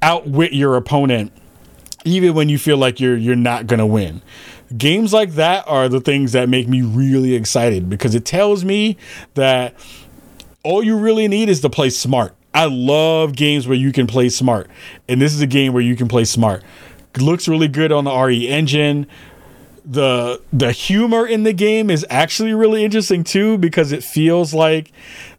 outwit 0.00 0.52
your 0.52 0.76
opponent 0.76 1.32
even 2.04 2.34
when 2.34 2.48
you 2.48 2.56
feel 2.56 2.76
like 2.76 3.00
you're 3.00 3.16
you're 3.16 3.34
not 3.34 3.66
going 3.66 3.80
to 3.80 3.86
win 3.86 4.22
games 4.76 5.12
like 5.12 5.32
that 5.32 5.66
are 5.68 5.88
the 5.88 6.00
things 6.00 6.32
that 6.32 6.48
make 6.48 6.68
me 6.68 6.82
really 6.82 7.34
excited 7.34 7.88
because 7.88 8.14
it 8.14 8.24
tells 8.24 8.64
me 8.64 8.96
that 9.34 9.74
all 10.62 10.82
you 10.82 10.96
really 10.98 11.28
need 11.28 11.48
is 11.48 11.60
to 11.60 11.70
play 11.70 11.90
smart. 11.90 12.34
I 12.52 12.64
love 12.64 13.36
games 13.36 13.68
where 13.68 13.76
you 13.76 13.92
can 13.92 14.06
play 14.06 14.28
smart, 14.28 14.68
and 15.08 15.20
this 15.20 15.34
is 15.34 15.40
a 15.40 15.46
game 15.46 15.72
where 15.72 15.82
you 15.82 15.94
can 15.94 16.08
play 16.08 16.24
smart. 16.24 16.64
It 17.14 17.22
looks 17.22 17.48
really 17.48 17.68
good 17.68 17.92
on 17.92 18.04
the 18.04 18.14
RE 18.14 18.48
engine. 18.48 19.06
The 19.88 20.42
the 20.52 20.72
humor 20.72 21.24
in 21.24 21.44
the 21.44 21.52
game 21.52 21.90
is 21.90 22.04
actually 22.10 22.52
really 22.52 22.84
interesting 22.84 23.22
too 23.22 23.56
because 23.56 23.92
it 23.92 24.02
feels 24.02 24.52
like 24.52 24.90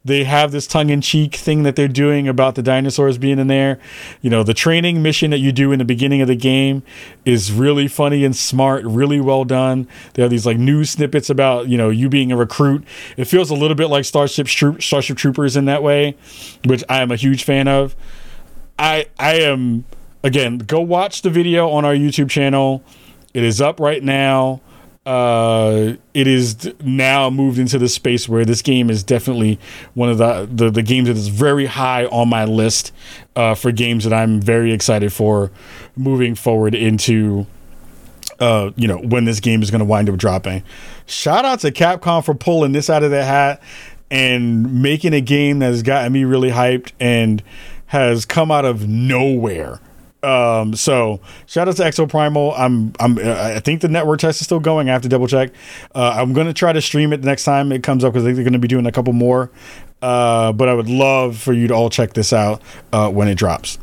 they 0.05 0.23
have 0.23 0.53
this 0.53 0.67
tongue-in-cheek 0.67 1.35
thing 1.35 1.63
that 1.63 1.75
they're 1.75 1.89
doing 1.89 2.29
about 2.29 2.55
the 2.55 2.63
dinosaurs 2.63 3.17
being 3.17 3.39
in 3.39 3.47
there. 3.47 3.77
You 4.21 4.29
know 4.29 4.43
the 4.43 4.53
training 4.53 5.03
mission 5.03 5.31
that 5.31 5.39
you 5.39 5.51
do 5.51 5.73
in 5.73 5.79
the 5.79 5.85
beginning 5.85 6.21
of 6.21 6.29
the 6.29 6.35
game 6.37 6.83
is 7.25 7.51
really 7.51 7.89
funny 7.89 8.23
and 8.23 8.33
smart 8.33 8.85
really 8.85 9.19
well 9.19 9.43
done. 9.43 9.85
They 10.13 10.21
have 10.21 10.31
these 10.31 10.45
like 10.45 10.57
news 10.57 10.91
snippets 10.91 11.29
about 11.29 11.67
you 11.67 11.77
know 11.77 11.89
you 11.89 12.07
being 12.07 12.31
a 12.31 12.37
recruit. 12.37 12.85
It 13.17 13.25
feels 13.25 13.49
a 13.49 13.55
little 13.55 13.75
bit 13.75 13.87
like 13.87 14.05
starship 14.05 14.47
Troop, 14.47 14.81
starship 14.81 15.17
troopers 15.17 15.57
in 15.57 15.65
that 15.65 15.83
way 15.83 16.15
which 16.65 16.83
i 16.89 17.01
am 17.01 17.11
a 17.11 17.15
huge 17.15 17.43
fan 17.43 17.67
of. 17.67 17.95
I 18.79 19.07
i 19.19 19.35
am 19.35 19.85
again 20.23 20.57
go 20.59 20.79
watch 20.79 21.21
the 21.21 21.29
video 21.29 21.69
on 21.69 21.85
our 21.85 21.93
youtube 21.93 22.29
channel 22.29 22.83
it 23.33 23.43
is 23.43 23.61
up 23.61 23.79
right 23.79 24.03
now 24.03 24.61
uh, 25.07 25.95
it 26.13 26.27
is 26.27 26.73
now 26.81 27.29
moved 27.29 27.57
into 27.57 27.79
the 27.79 27.87
space 27.87 28.27
where 28.27 28.43
this 28.43 28.61
game 28.61 28.89
is 28.89 29.03
definitely 29.03 29.57
one 29.93 30.09
of 30.09 30.17
the 30.17 30.49
the, 30.51 30.69
the 30.69 30.83
games 30.83 31.07
that 31.07 31.15
is 31.15 31.29
very 31.29 31.65
high 31.65 32.05
on 32.07 32.27
my 32.27 32.43
list 32.43 32.91
uh, 33.37 33.55
for 33.55 33.71
games 33.71 34.03
that 34.03 34.11
I'm 34.11 34.41
very 34.41 34.73
excited 34.73 35.13
for 35.13 35.49
moving 35.95 36.35
forward 36.35 36.75
into. 36.75 37.47
Uh, 38.39 38.69
you 38.75 38.87
know 38.87 38.97
when 38.99 39.25
this 39.25 39.39
game 39.39 39.63
is 39.63 39.71
going 39.71 39.79
to 39.79 39.85
wind 39.85 40.09
up 40.09 40.17
dropping. 40.17 40.61
Shout 41.07 41.43
out 41.43 41.61
to 41.61 41.71
Capcom 41.71 42.23
for 42.23 42.35
pulling 42.35 42.71
this 42.73 42.87
out 42.87 43.01
of 43.01 43.09
their 43.09 43.25
hat 43.25 43.63
and 44.11 44.81
making 44.83 45.13
a 45.13 45.21
game 45.21 45.57
that 45.59 45.67
has 45.67 45.81
gotten 45.81 46.13
me 46.13 46.23
really 46.23 46.51
hyped 46.51 46.91
and 46.99 47.41
has 47.87 48.25
come 48.25 48.51
out 48.51 48.63
of 48.63 48.87
nowhere 48.87 49.79
Um, 50.27 50.75
so 50.75 51.21
shout 51.45 51.69
out 51.69 51.77
to 51.77 51.83
Exoprimal. 51.83 52.53
I'm 52.57 52.91
I'm 52.99 53.17
uh, 53.17 53.53
I 53.55 53.59
think 53.61 53.79
the 53.79 53.87
network 53.87 54.19
test 54.19 54.41
is 54.41 54.45
still 54.45 54.59
going. 54.59 54.89
I 54.89 54.93
have 54.93 55.03
to 55.03 55.09
double 55.09 55.27
check. 55.27 55.51
Uh, 55.95 56.15
I'm 56.17 56.33
gonna 56.33 56.53
try 56.53 56.73
to 56.73 56.81
stream 56.81 57.13
it 57.13 57.21
the 57.21 57.27
next 57.27 57.45
time 57.45 57.71
it 57.71 57.81
comes 57.81 58.03
up 58.03 58.11
because 58.11 58.25
they're 58.25 58.43
gonna 58.43 58.59
be 58.59 58.67
doing 58.67 58.85
a 58.85 58.91
couple 58.91 59.13
more. 59.13 59.49
Uh, 60.01 60.51
but 60.51 60.67
I 60.67 60.73
would 60.73 60.89
love 60.89 61.37
for 61.37 61.53
you 61.53 61.67
to 61.69 61.73
all 61.73 61.89
check 61.89 62.13
this 62.13 62.33
out 62.33 62.61
uh, 62.91 63.09
when 63.09 63.29
it 63.29 63.35
drops. 63.35 63.79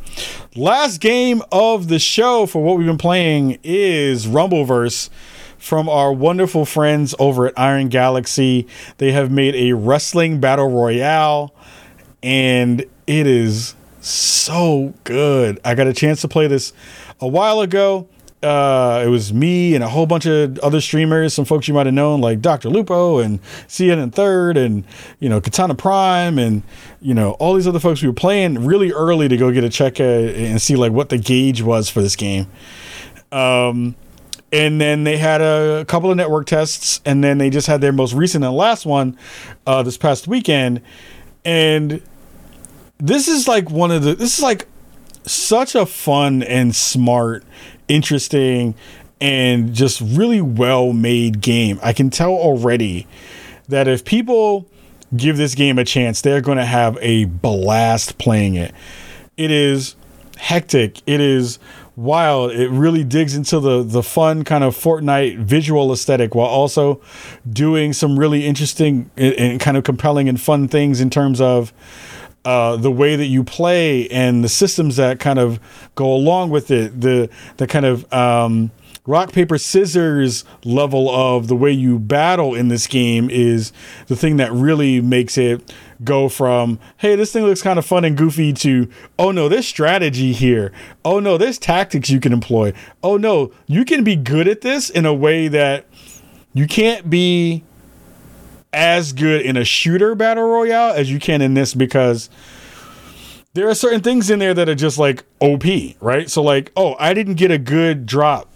Last 0.54 0.98
game 0.98 1.42
of 1.50 1.88
the 1.88 1.98
show 1.98 2.44
for 2.44 2.62
what 2.62 2.76
we've 2.76 2.86
been 2.86 2.98
playing 2.98 3.58
is 3.64 4.26
Rumbleverse 4.26 5.08
from 5.56 5.88
our 5.88 6.12
wonderful 6.12 6.66
friends 6.66 7.14
over 7.18 7.46
at 7.46 7.58
Iron 7.58 7.88
Galaxy. 7.88 8.66
They 8.98 9.12
have 9.12 9.30
made 9.30 9.54
a 9.54 9.72
wrestling 9.72 10.40
battle 10.40 10.68
royale, 10.70 11.54
and 12.22 12.82
it 13.06 13.26
is 13.26 13.74
so 14.06 14.94
good. 15.04 15.60
I 15.64 15.74
got 15.74 15.86
a 15.86 15.92
chance 15.92 16.20
to 16.22 16.28
play 16.28 16.46
this 16.46 16.72
a 17.20 17.28
while 17.28 17.60
ago. 17.60 18.08
Uh, 18.42 19.02
it 19.02 19.08
was 19.08 19.32
me 19.32 19.74
and 19.74 19.82
a 19.82 19.88
whole 19.88 20.04
bunch 20.04 20.26
of 20.26 20.58
other 20.58 20.78
streamers, 20.78 21.32
some 21.32 21.46
folks 21.46 21.66
you 21.66 21.72
might 21.72 21.86
have 21.86 21.94
known, 21.94 22.20
like 22.20 22.42
Dr. 22.42 22.68
Lupo 22.68 23.18
and 23.18 23.40
CN 23.68 24.02
and 24.02 24.14
Third, 24.14 24.58
and 24.58 24.84
you 25.18 25.30
know 25.30 25.40
Katana 25.40 25.74
Prime, 25.74 26.38
and 26.38 26.62
you 27.00 27.14
know 27.14 27.32
all 27.32 27.54
these 27.54 27.66
other 27.66 27.78
folks. 27.78 28.02
We 28.02 28.08
were 28.08 28.14
playing 28.14 28.66
really 28.66 28.92
early 28.92 29.28
to 29.28 29.36
go 29.38 29.50
get 29.50 29.64
a 29.64 29.70
check 29.70 29.98
uh, 29.98 30.02
and 30.02 30.60
see 30.60 30.76
like 30.76 30.92
what 30.92 31.08
the 31.08 31.16
gauge 31.16 31.62
was 31.62 31.88
for 31.88 32.02
this 32.02 32.16
game. 32.16 32.46
Um, 33.32 33.96
and 34.52 34.78
then 34.78 35.04
they 35.04 35.16
had 35.16 35.40
a 35.40 35.86
couple 35.86 36.10
of 36.10 36.16
network 36.18 36.46
tests, 36.46 37.00
and 37.06 37.24
then 37.24 37.38
they 37.38 37.48
just 37.48 37.66
had 37.66 37.80
their 37.80 37.92
most 37.92 38.12
recent 38.12 38.44
and 38.44 38.54
last 38.54 38.84
one 38.84 39.16
uh, 39.66 39.82
this 39.82 39.96
past 39.96 40.28
weekend, 40.28 40.82
and 41.46 42.02
this 42.98 43.28
is 43.28 43.48
like 43.48 43.70
one 43.70 43.90
of 43.90 44.02
the 44.02 44.14
this 44.14 44.38
is 44.38 44.42
like 44.42 44.66
such 45.26 45.74
a 45.74 45.86
fun 45.86 46.42
and 46.42 46.74
smart, 46.74 47.44
interesting, 47.88 48.74
and 49.20 49.74
just 49.74 50.00
really 50.00 50.40
well 50.40 50.92
made 50.92 51.40
game. 51.40 51.78
I 51.82 51.92
can 51.92 52.10
tell 52.10 52.32
already 52.32 53.06
that 53.68 53.88
if 53.88 54.04
people 54.04 54.66
give 55.16 55.36
this 55.36 55.54
game 55.54 55.78
a 55.78 55.84
chance, 55.84 56.20
they're 56.20 56.40
going 56.40 56.58
to 56.58 56.64
have 56.64 56.98
a 57.00 57.24
blast 57.26 58.18
playing 58.18 58.54
it. 58.56 58.74
It 59.36 59.50
is 59.50 59.96
hectic. 60.36 61.00
It 61.06 61.20
is 61.20 61.58
wild. 61.96 62.52
It 62.52 62.68
really 62.68 63.04
digs 63.04 63.34
into 63.34 63.60
the 63.60 63.82
the 63.82 64.02
fun 64.02 64.44
kind 64.44 64.64
of 64.64 64.76
Fortnite 64.76 65.38
visual 65.38 65.92
aesthetic 65.92 66.34
while 66.34 66.48
also 66.48 67.00
doing 67.48 67.92
some 67.92 68.18
really 68.18 68.44
interesting 68.44 69.10
and, 69.16 69.34
and 69.34 69.60
kind 69.60 69.76
of 69.76 69.84
compelling 69.84 70.28
and 70.28 70.40
fun 70.40 70.68
things 70.68 71.00
in 71.00 71.10
terms 71.10 71.40
of 71.40 71.72
uh, 72.44 72.76
the 72.76 72.90
way 72.90 73.16
that 73.16 73.26
you 73.26 73.42
play 73.42 74.08
and 74.08 74.44
the 74.44 74.48
systems 74.48 74.96
that 74.96 75.18
kind 75.18 75.38
of 75.38 75.58
go 75.94 76.12
along 76.12 76.50
with 76.50 76.70
it, 76.70 77.00
the 77.00 77.30
the 77.56 77.66
kind 77.66 77.86
of 77.86 78.12
um, 78.12 78.70
rock 79.06 79.32
paper 79.32 79.58
scissors 79.58 80.44
level 80.64 81.10
of 81.10 81.48
the 81.48 81.56
way 81.56 81.70
you 81.70 81.98
battle 81.98 82.54
in 82.54 82.68
this 82.68 82.86
game 82.86 83.28
is 83.30 83.72
the 84.06 84.16
thing 84.16 84.38
that 84.38 84.50
really 84.52 85.00
makes 85.00 85.36
it 85.36 85.74
go 86.02 86.28
from 86.28 86.78
hey 86.98 87.14
this 87.14 87.32
thing 87.32 87.44
looks 87.44 87.62
kind 87.62 87.78
of 87.78 87.86
fun 87.86 88.04
and 88.04 88.16
goofy 88.16 88.52
to 88.52 88.88
oh 89.18 89.30
no 89.30 89.48
there's 89.48 89.66
strategy 89.66 90.32
here. 90.32 90.72
Oh 91.04 91.20
no 91.20 91.38
there's 91.38 91.58
tactics 91.58 92.10
you 92.10 92.20
can 92.20 92.32
employ. 92.32 92.72
Oh 93.02 93.16
no 93.16 93.52
you 93.66 93.84
can 93.84 94.04
be 94.04 94.16
good 94.16 94.48
at 94.48 94.60
this 94.60 94.90
in 94.90 95.06
a 95.06 95.14
way 95.14 95.48
that 95.48 95.86
you 96.52 96.66
can't 96.66 97.08
be 97.10 97.64
as 98.74 99.12
good 99.12 99.42
in 99.42 99.56
a 99.56 99.64
shooter 99.64 100.14
battle 100.14 100.44
royale 100.44 100.92
as 100.92 101.10
you 101.10 101.18
can 101.18 101.40
in 101.40 101.54
this 101.54 101.72
because 101.74 102.28
there 103.54 103.68
are 103.68 103.74
certain 103.74 104.00
things 104.00 104.30
in 104.30 104.40
there 104.40 104.52
that 104.52 104.68
are 104.68 104.74
just 104.74 104.98
like 104.98 105.24
OP, 105.40 105.64
right? 106.00 106.28
So 106.28 106.42
like, 106.42 106.72
oh, 106.76 106.96
I 106.98 107.14
didn't 107.14 107.34
get 107.34 107.50
a 107.50 107.58
good 107.58 108.04
drop. 108.04 108.50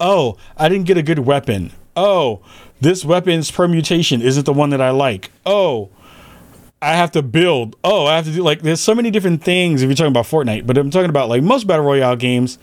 Oh, 0.00 0.36
I 0.56 0.68
didn't 0.68 0.86
get 0.86 0.98
a 0.98 1.02
good 1.02 1.20
weapon. 1.20 1.72
Oh, 1.94 2.42
this 2.80 3.04
weapon's 3.04 3.50
permutation 3.50 4.20
isn't 4.20 4.44
the 4.44 4.52
one 4.52 4.70
that 4.70 4.80
I 4.80 4.90
like. 4.90 5.30
Oh, 5.46 5.90
I 6.82 6.94
have 6.94 7.12
to 7.12 7.22
build. 7.22 7.76
Oh, 7.82 8.06
I 8.06 8.16
have 8.16 8.26
to 8.26 8.32
do 8.32 8.42
like 8.42 8.62
there's 8.62 8.80
so 8.80 8.94
many 8.94 9.10
different 9.10 9.42
things 9.42 9.82
if 9.82 9.88
you're 9.88 9.96
talking 9.96 10.08
about 10.08 10.26
Fortnite, 10.26 10.66
but 10.66 10.76
I'm 10.76 10.90
talking 10.90 11.08
about 11.08 11.28
like 11.28 11.42
most 11.42 11.66
battle 11.66 11.84
royale 11.84 12.16
games 12.16 12.58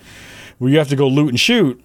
where 0.59 0.69
you 0.69 0.77
have 0.77 0.89
to 0.89 0.95
go 0.95 1.07
loot 1.07 1.29
and 1.29 1.39
shoot. 1.39 1.83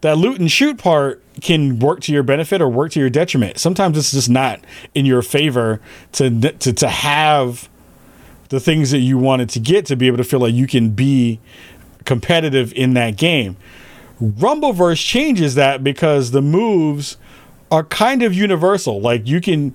That 0.00 0.16
loot 0.16 0.40
and 0.40 0.50
shoot 0.50 0.78
part 0.78 1.22
can 1.40 1.78
work 1.78 2.00
to 2.02 2.12
your 2.12 2.22
benefit 2.22 2.60
or 2.60 2.68
work 2.68 2.92
to 2.92 3.00
your 3.00 3.10
detriment. 3.10 3.58
Sometimes 3.58 3.98
it's 3.98 4.12
just 4.12 4.30
not 4.30 4.60
in 4.94 5.06
your 5.06 5.22
favor 5.22 5.80
to 6.12 6.30
to 6.52 6.72
to 6.72 6.88
have 6.88 7.68
the 8.48 8.60
things 8.60 8.90
that 8.90 9.00
you 9.00 9.18
wanted 9.18 9.48
to 9.50 9.60
get 9.60 9.86
to 9.86 9.96
be 9.96 10.06
able 10.06 10.16
to 10.16 10.24
feel 10.24 10.40
like 10.40 10.54
you 10.54 10.66
can 10.66 10.90
be 10.90 11.40
competitive 12.04 12.72
in 12.72 12.94
that 12.94 13.16
game. 13.16 13.56
Rumbleverse 14.20 15.04
changes 15.04 15.54
that 15.56 15.84
because 15.84 16.30
the 16.30 16.42
moves 16.42 17.16
are 17.70 17.84
kind 17.84 18.22
of 18.22 18.34
universal. 18.34 19.00
Like 19.00 19.26
you 19.26 19.40
can 19.40 19.74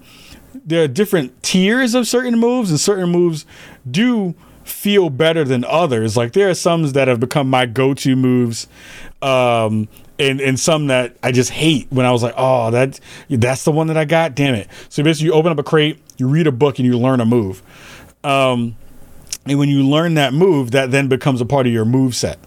there 0.66 0.84
are 0.84 0.88
different 0.88 1.42
tiers 1.44 1.94
of 1.96 2.08
certain 2.08 2.38
moves 2.38 2.70
and 2.70 2.80
certain 2.80 3.10
moves 3.10 3.46
do 3.90 4.36
feel 4.64 5.10
better 5.10 5.44
than 5.44 5.66
others. 5.66 6.16
Like 6.16 6.34
there 6.34 6.50
are 6.50 6.54
some 6.54 6.90
that 6.92 7.08
have 7.08 7.20
become 7.20 7.50
my 7.50 7.66
go-to 7.66 8.16
moves 8.16 8.68
um 9.22 9.88
and 10.20 10.40
and 10.42 10.60
some 10.60 10.88
that 10.88 11.18
I 11.24 11.32
just 11.32 11.50
hate 11.50 11.88
when 11.90 12.06
I 12.06 12.12
was 12.12 12.24
like, 12.24 12.34
"Oh, 12.38 12.72
that 12.72 13.00
that's 13.30 13.64
the 13.64 13.72
one 13.72 13.88
that 13.88 13.98
I 13.98 14.06
got, 14.06 14.36
damn 14.36 14.56
it." 14.56 14.68
So 14.90 15.04
basically 15.04 15.28
you 15.28 15.34
open 15.34 15.52
up 15.52 15.60
a 15.60 15.64
crate, 15.64 16.00
you 16.18 16.28
read 16.28 16.48
a 16.48 16.52
book 16.52 16.80
and 16.80 16.86
you 16.86 16.98
learn 16.98 17.20
a 17.20 17.26
move. 17.26 17.62
Um, 18.24 18.76
and 19.46 19.60
when 19.60 19.70
you 19.70 19.84
learn 19.84 20.14
that 20.14 20.34
move, 20.34 20.72
that 20.72 20.92
then 20.92 21.08
becomes 21.08 21.42
a 21.42 21.46
part 21.46 21.68
of 21.68 21.74
your 21.74 21.86
move 21.86 22.16
set. 22.16 22.40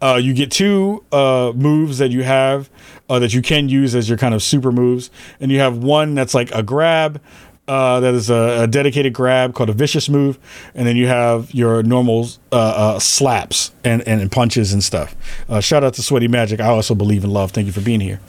Uh, 0.00 0.18
you 0.20 0.34
get 0.34 0.50
two 0.50 1.04
uh, 1.12 1.52
moves 1.54 1.98
that 1.98 2.10
you 2.10 2.24
have 2.24 2.68
uh, 3.08 3.20
that 3.20 3.32
you 3.32 3.40
can 3.40 3.68
use 3.68 3.94
as 3.94 4.08
your 4.08 4.18
kind 4.18 4.34
of 4.34 4.42
super 4.42 4.72
moves, 4.72 5.10
and 5.38 5.52
you 5.52 5.60
have 5.60 5.78
one 5.78 6.14
that's 6.14 6.34
like 6.34 6.50
a 6.52 6.62
grab. 6.62 7.20
Uh, 7.68 8.00
that 8.00 8.12
is 8.12 8.28
a, 8.28 8.62
a, 8.62 8.66
dedicated 8.66 9.12
grab 9.12 9.54
called 9.54 9.70
a 9.70 9.72
vicious 9.72 10.08
move, 10.08 10.36
and 10.74 10.84
then 10.84 10.96
you 10.96 11.06
have 11.06 11.54
your 11.54 11.80
normal 11.84 12.28
uh, 12.50 12.56
uh, 12.56 12.98
slaps 12.98 13.70
and, 13.84 14.02
and, 14.02 14.20
and, 14.20 14.32
punches 14.32 14.72
and 14.72 14.82
stuff. 14.82 15.14
shout 15.60 15.84
out 15.84 15.94
to 15.94 16.02
Sweaty 16.02 16.26
Magic. 16.26 16.58
I 16.58 16.66
also 16.66 16.96
believe 16.96 17.22
in 17.22 17.30
love. 17.30 17.52
Thank 17.52 17.68
you 17.68 17.72
for 17.72 17.80
being 17.80 18.00
here. 18.00 18.20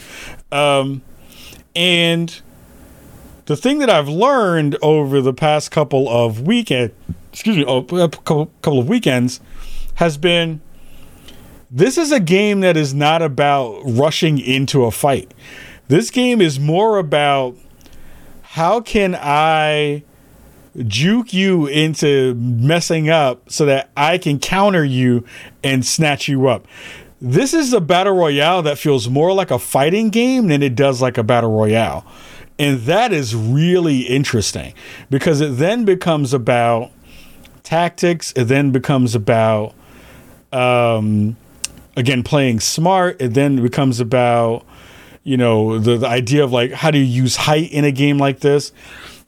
Um, 0.52 1.02
and 1.76 2.42
the 3.46 3.58
thing 3.58 3.80
that 3.80 3.90
I've 3.90 4.08
learned 4.08 4.78
over 4.82 5.20
the 5.20 5.34
past 5.34 5.72
couple 5.72 6.08
of 6.08 6.42
weekend, 6.42 6.92
excuse 7.32 7.58
me, 7.58 7.66
oh, 7.68 7.80
a 7.80 8.10
couple 8.10 8.80
of 8.80 8.88
weekends, 8.88 9.42
has 9.96 10.18
been 10.18 10.62
this 11.70 11.98
is 11.98 12.12
a 12.12 12.20
game 12.20 12.60
that 12.60 12.78
is 12.78 12.94
not 12.94 13.24
about 13.24 13.82
rushing 13.84 14.38
into 14.38 14.86
a 14.86 14.92
fight. 14.92 15.34
This 15.88 16.12
game 16.12 16.40
is 16.40 16.60
more 16.60 17.00
about 17.00 17.58
how 18.54 18.82
can 18.82 19.16
I 19.16 20.04
juke 20.78 21.34
you 21.34 21.66
into 21.66 22.36
messing 22.36 23.10
up 23.10 23.50
so 23.50 23.66
that 23.66 23.90
I 23.98 24.20
can 24.20 24.38
counter 24.38 24.86
you 24.86 25.26
and 25.64 25.84
snatch 25.84 26.28
you 26.28 26.48
up. 26.48 26.68
This 27.20 27.54
is 27.54 27.74
a 27.74 27.82
battle 27.82 28.14
royale 28.14 28.62
that 28.62 28.78
feels 28.78 29.10
more 29.10 29.34
like 29.34 29.50
a 29.50 29.58
fighting 29.58 30.12
game 30.12 30.50
than 30.50 30.62
it 30.62 30.76
does 30.76 31.02
like 31.02 31.18
a 31.18 31.24
battle 31.24 31.52
royale. 31.52 32.06
And 32.60 32.82
that 32.82 33.12
is 33.12 33.36
really 33.36 34.02
interesting 34.02 34.76
because 35.10 35.42
it 35.42 35.58
then 35.58 35.84
becomes 35.84 36.32
about 36.32 36.92
tactics. 37.64 38.34
It 38.36 38.44
then 38.44 38.72
becomes 38.72 39.16
about, 39.16 39.74
um, 40.52 41.38
again, 41.96 42.22
playing 42.22 42.60
smart. 42.60 43.20
It 43.20 43.34
then 43.34 43.64
becomes 43.64 44.00
about, 44.00 44.64
you 45.24 45.38
know, 45.38 45.80
the, 45.80 45.98
the 45.98 46.08
idea 46.08 46.44
of 46.44 46.52
like, 46.52 46.72
how 46.72 46.92
do 46.92 46.98
you 46.98 47.06
use 47.06 47.36
height 47.36 47.72
in 47.72 47.86
a 47.86 47.92
game 47.92 48.18
like 48.18 48.40
this? 48.40 48.72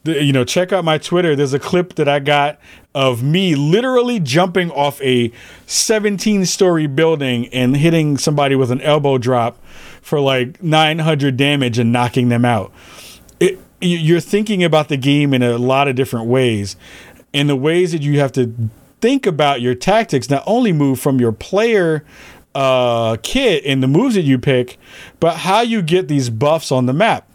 The, 0.04 0.24
you 0.24 0.34
know, 0.34 0.44
check 0.44 0.72
out 0.72 0.86
my 0.86 0.98
Twitter. 0.98 1.36
There's 1.36 1.54
a 1.54 1.60
clip 1.60 1.96
that 1.96 2.08
I 2.08 2.20
got 2.20 2.60
of 2.94 3.24
me 3.24 3.56
literally 3.56 4.20
jumping 4.20 4.72
off 4.72 5.02
a 5.02 5.32
17 5.66 6.46
story 6.46 6.88
building 6.88 7.48
and 7.48 7.76
hitting 7.76 8.18
somebody 8.18 8.56
with 8.56 8.72
an 8.72 8.82
elbow 8.82 9.18
drop 9.18 9.64
for 10.02 10.20
like 10.20 10.62
900 10.62 11.36
damage 11.36 11.80
and 11.80 11.92
knocking 11.92 12.30
them 12.30 12.46
out 12.46 12.72
it, 13.40 13.60
you're 13.82 14.20
thinking 14.20 14.64
about 14.64 14.90
the 14.90 14.98
game 14.98 15.34
in 15.34 15.44
a 15.44 15.58
lot 15.58 15.88
of 15.88 15.96
different 15.96 16.28
ways. 16.28 16.76
And 17.34 17.50
the 17.50 17.56
ways 17.56 17.92
that 17.92 18.02
you 18.02 18.20
have 18.20 18.32
to 18.34 18.54
think 19.02 19.26
about 19.26 19.62
your 19.62 19.76
tactics 19.76 20.30
not 20.30 20.44
only 20.48 20.72
move 20.72 21.00
from 21.00 21.20
your 21.20 21.32
player 21.32 22.06
uh, 22.56 23.18
kit 23.22 23.64
and 23.66 23.84
the 23.84 23.88
moves 23.88 24.16
that 24.16 24.24
you 24.24 24.40
pick, 24.40 24.80
but 25.20 25.36
how 25.36 25.62
you 25.62 25.82
get 25.82 26.08
these 26.08 26.32
buffs 26.32 26.72
on 26.72 26.88
the 26.88 26.94
map. 26.94 27.30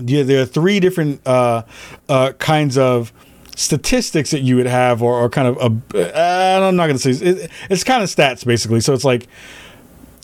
Yeah, 0.00 0.22
there 0.22 0.42
are 0.42 0.46
three 0.46 0.80
different 0.80 1.26
uh, 1.26 1.64
uh, 2.08 2.32
kinds 2.32 2.78
of 2.78 3.12
statistics 3.56 4.30
that 4.30 4.40
you 4.40 4.56
would 4.56 4.66
have, 4.66 5.02
or, 5.02 5.14
or 5.14 5.28
kind 5.28 5.48
of, 5.48 5.56
a, 5.94 6.66
I'm 6.68 6.76
not 6.76 6.86
going 6.86 6.98
to 6.98 7.14
say, 7.14 7.26
it, 7.26 7.50
it's 7.70 7.84
kind 7.84 8.02
of 8.02 8.08
stats 8.08 8.44
basically. 8.44 8.80
So 8.80 8.92
it's 8.94 9.04
like, 9.04 9.26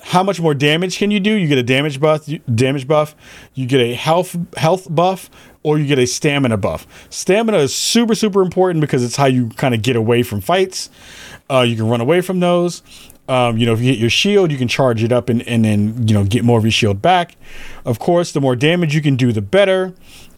how 0.02 0.22
much 0.22 0.40
more 0.40 0.52
damage 0.52 0.98
can 0.98 1.10
you 1.10 1.20
do? 1.20 1.32
You 1.32 1.46
get 1.46 1.58
a 1.58 1.62
damage 1.62 2.00
buff, 2.00 2.28
damage 2.54 2.86
buff. 2.86 3.14
You 3.54 3.66
get 3.66 3.80
a 3.80 3.94
health 3.94 4.36
health 4.56 4.92
buff, 4.92 5.30
or 5.62 5.78
you 5.78 5.86
get 5.86 5.98
a 5.98 6.06
stamina 6.06 6.56
buff. 6.56 6.86
Stamina 7.08 7.58
is 7.58 7.74
super 7.74 8.14
super 8.14 8.42
important 8.42 8.80
because 8.80 9.04
it's 9.04 9.16
how 9.16 9.26
you 9.26 9.48
kind 9.50 9.74
of 9.74 9.82
get 9.82 9.94
away 9.96 10.22
from 10.24 10.40
fights. 10.40 10.90
Uh, 11.48 11.60
you 11.60 11.76
can 11.76 11.88
run 11.88 12.00
away 12.00 12.20
from 12.20 12.40
those. 12.40 12.82
Um, 13.28 13.56
you 13.56 13.66
know, 13.66 13.72
if 13.72 13.80
you 13.80 13.86
hit 13.86 13.98
your 13.98 14.10
shield, 14.10 14.50
you 14.50 14.58
can 14.58 14.68
charge 14.68 15.02
it 15.02 15.12
up 15.12 15.28
and, 15.28 15.46
and 15.46 15.64
then 15.64 16.08
you 16.08 16.14
know 16.14 16.24
get 16.24 16.44
more 16.44 16.58
of 16.58 16.64
your 16.64 16.72
shield 16.72 17.00
back. 17.00 17.36
Of 17.84 17.98
course, 17.98 18.32
the 18.32 18.40
more 18.40 18.56
damage 18.56 18.94
you 18.94 19.02
can 19.02 19.16
do, 19.16 19.32
the 19.32 19.42
better. 19.42 19.94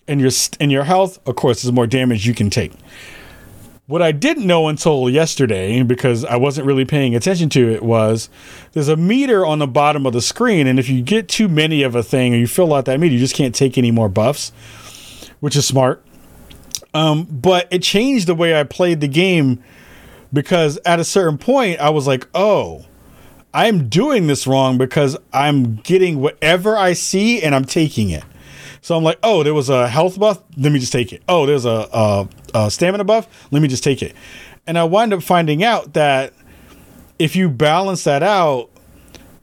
And 0.07 0.21
your 0.21 0.31
and 0.61 0.71
your 0.71 0.85
health, 0.85 1.19
of 1.27 1.35
course, 1.37 1.63
the 1.63 1.73
more 1.73 1.87
damage 1.87 2.27
you 2.27 2.35
can 2.35 2.51
take. 2.51 2.73
What 3.87 4.01
I 4.01 4.13
didn't 4.13 4.47
know 4.47 4.69
until 4.69 5.11
yesterday, 5.11 5.83
because 5.83 6.25
I 6.25 6.37
wasn't 6.37 6.67
really 6.67 6.85
paying 6.85 7.15
attention 7.15 7.51
to 7.51 7.71
it, 7.71 7.83
was 7.83 8.31
there's 8.73 8.89
a 8.89 8.97
meter 8.97 9.45
on 9.45 9.59
the 9.59 9.67
bottom 9.67 10.07
of 10.07 10.13
the 10.13 10.23
screen, 10.23 10.67
and 10.67 10.79
if 10.79 10.89
you 10.89 11.03
get 11.03 11.29
too 11.29 11.49
many 11.49 11.83
of 11.83 11.95
a 11.95 12.03
thing 12.03 12.35
or 12.35 12.39
you 12.39 12.47
fill 12.47 12.73
out 12.75 12.85
that 12.87 13.01
meter, 13.01 13.15
you 13.15 13.19
just 13.19 13.35
can't 13.35 13.55
take 13.55 13.77
any 13.79 13.91
more 13.91 14.09
buffs, 14.09 14.53
which 15.41 15.57
is 15.57 15.67
smart. 15.67 16.05
Um, 16.95 17.25
but 17.25 17.69
it 17.71 17.83
changed 17.83 18.27
the 18.27 18.35
way 18.35 18.59
I 18.59 18.63
played 18.65 19.01
the 19.01 19.09
game 19.09 19.63
because 20.35 20.79
at 20.85 21.01
a 21.01 21.05
certain 21.05 21.39
point 21.39 21.81
I 21.81 21.89
was 21.89 22.07
like, 22.07 22.29
oh, 22.35 22.85
I'm 23.55 23.89
doing 23.89 24.27
this 24.27 24.47
wrong 24.47 24.77
because 24.77 25.17
I'm 25.33 25.77
getting 25.77 26.21
whatever 26.21 26.77
I 26.77 26.93
see 26.93 27.41
and 27.43 27.55
I'm 27.55 27.65
taking 27.65 28.11
it. 28.11 28.25
So 28.83 28.97
I'm 28.97 29.05
like, 29.05 29.19
oh, 29.23 29.43
there 29.43 29.55
was 29.55 29.71
a 29.71 29.89
health 29.89 30.19
buff. 30.19 30.43
Let 30.59 30.73
me 30.73 30.79
just 30.79 30.93
take 30.93 31.13
it. 31.13 31.23
Oh, 31.27 31.47
there's 31.47 31.65
a, 31.65 31.89
a, 31.91 32.29
a 32.53 32.71
stamina 32.71 33.05
buff. 33.05 33.49
Let 33.51 33.63
me 33.63 33.69
just 33.69 33.83
take 33.83 34.03
it. 34.03 34.15
And 34.67 34.77
I 34.77 34.85
wind 34.85 35.15
up 35.15 35.23
finding 35.23 35.65
out 35.65 35.95
that 35.95 36.35
if 37.19 37.37
you 37.37 37.49
balance 37.49 38.05
that 38.05 38.23
out, 38.23 38.69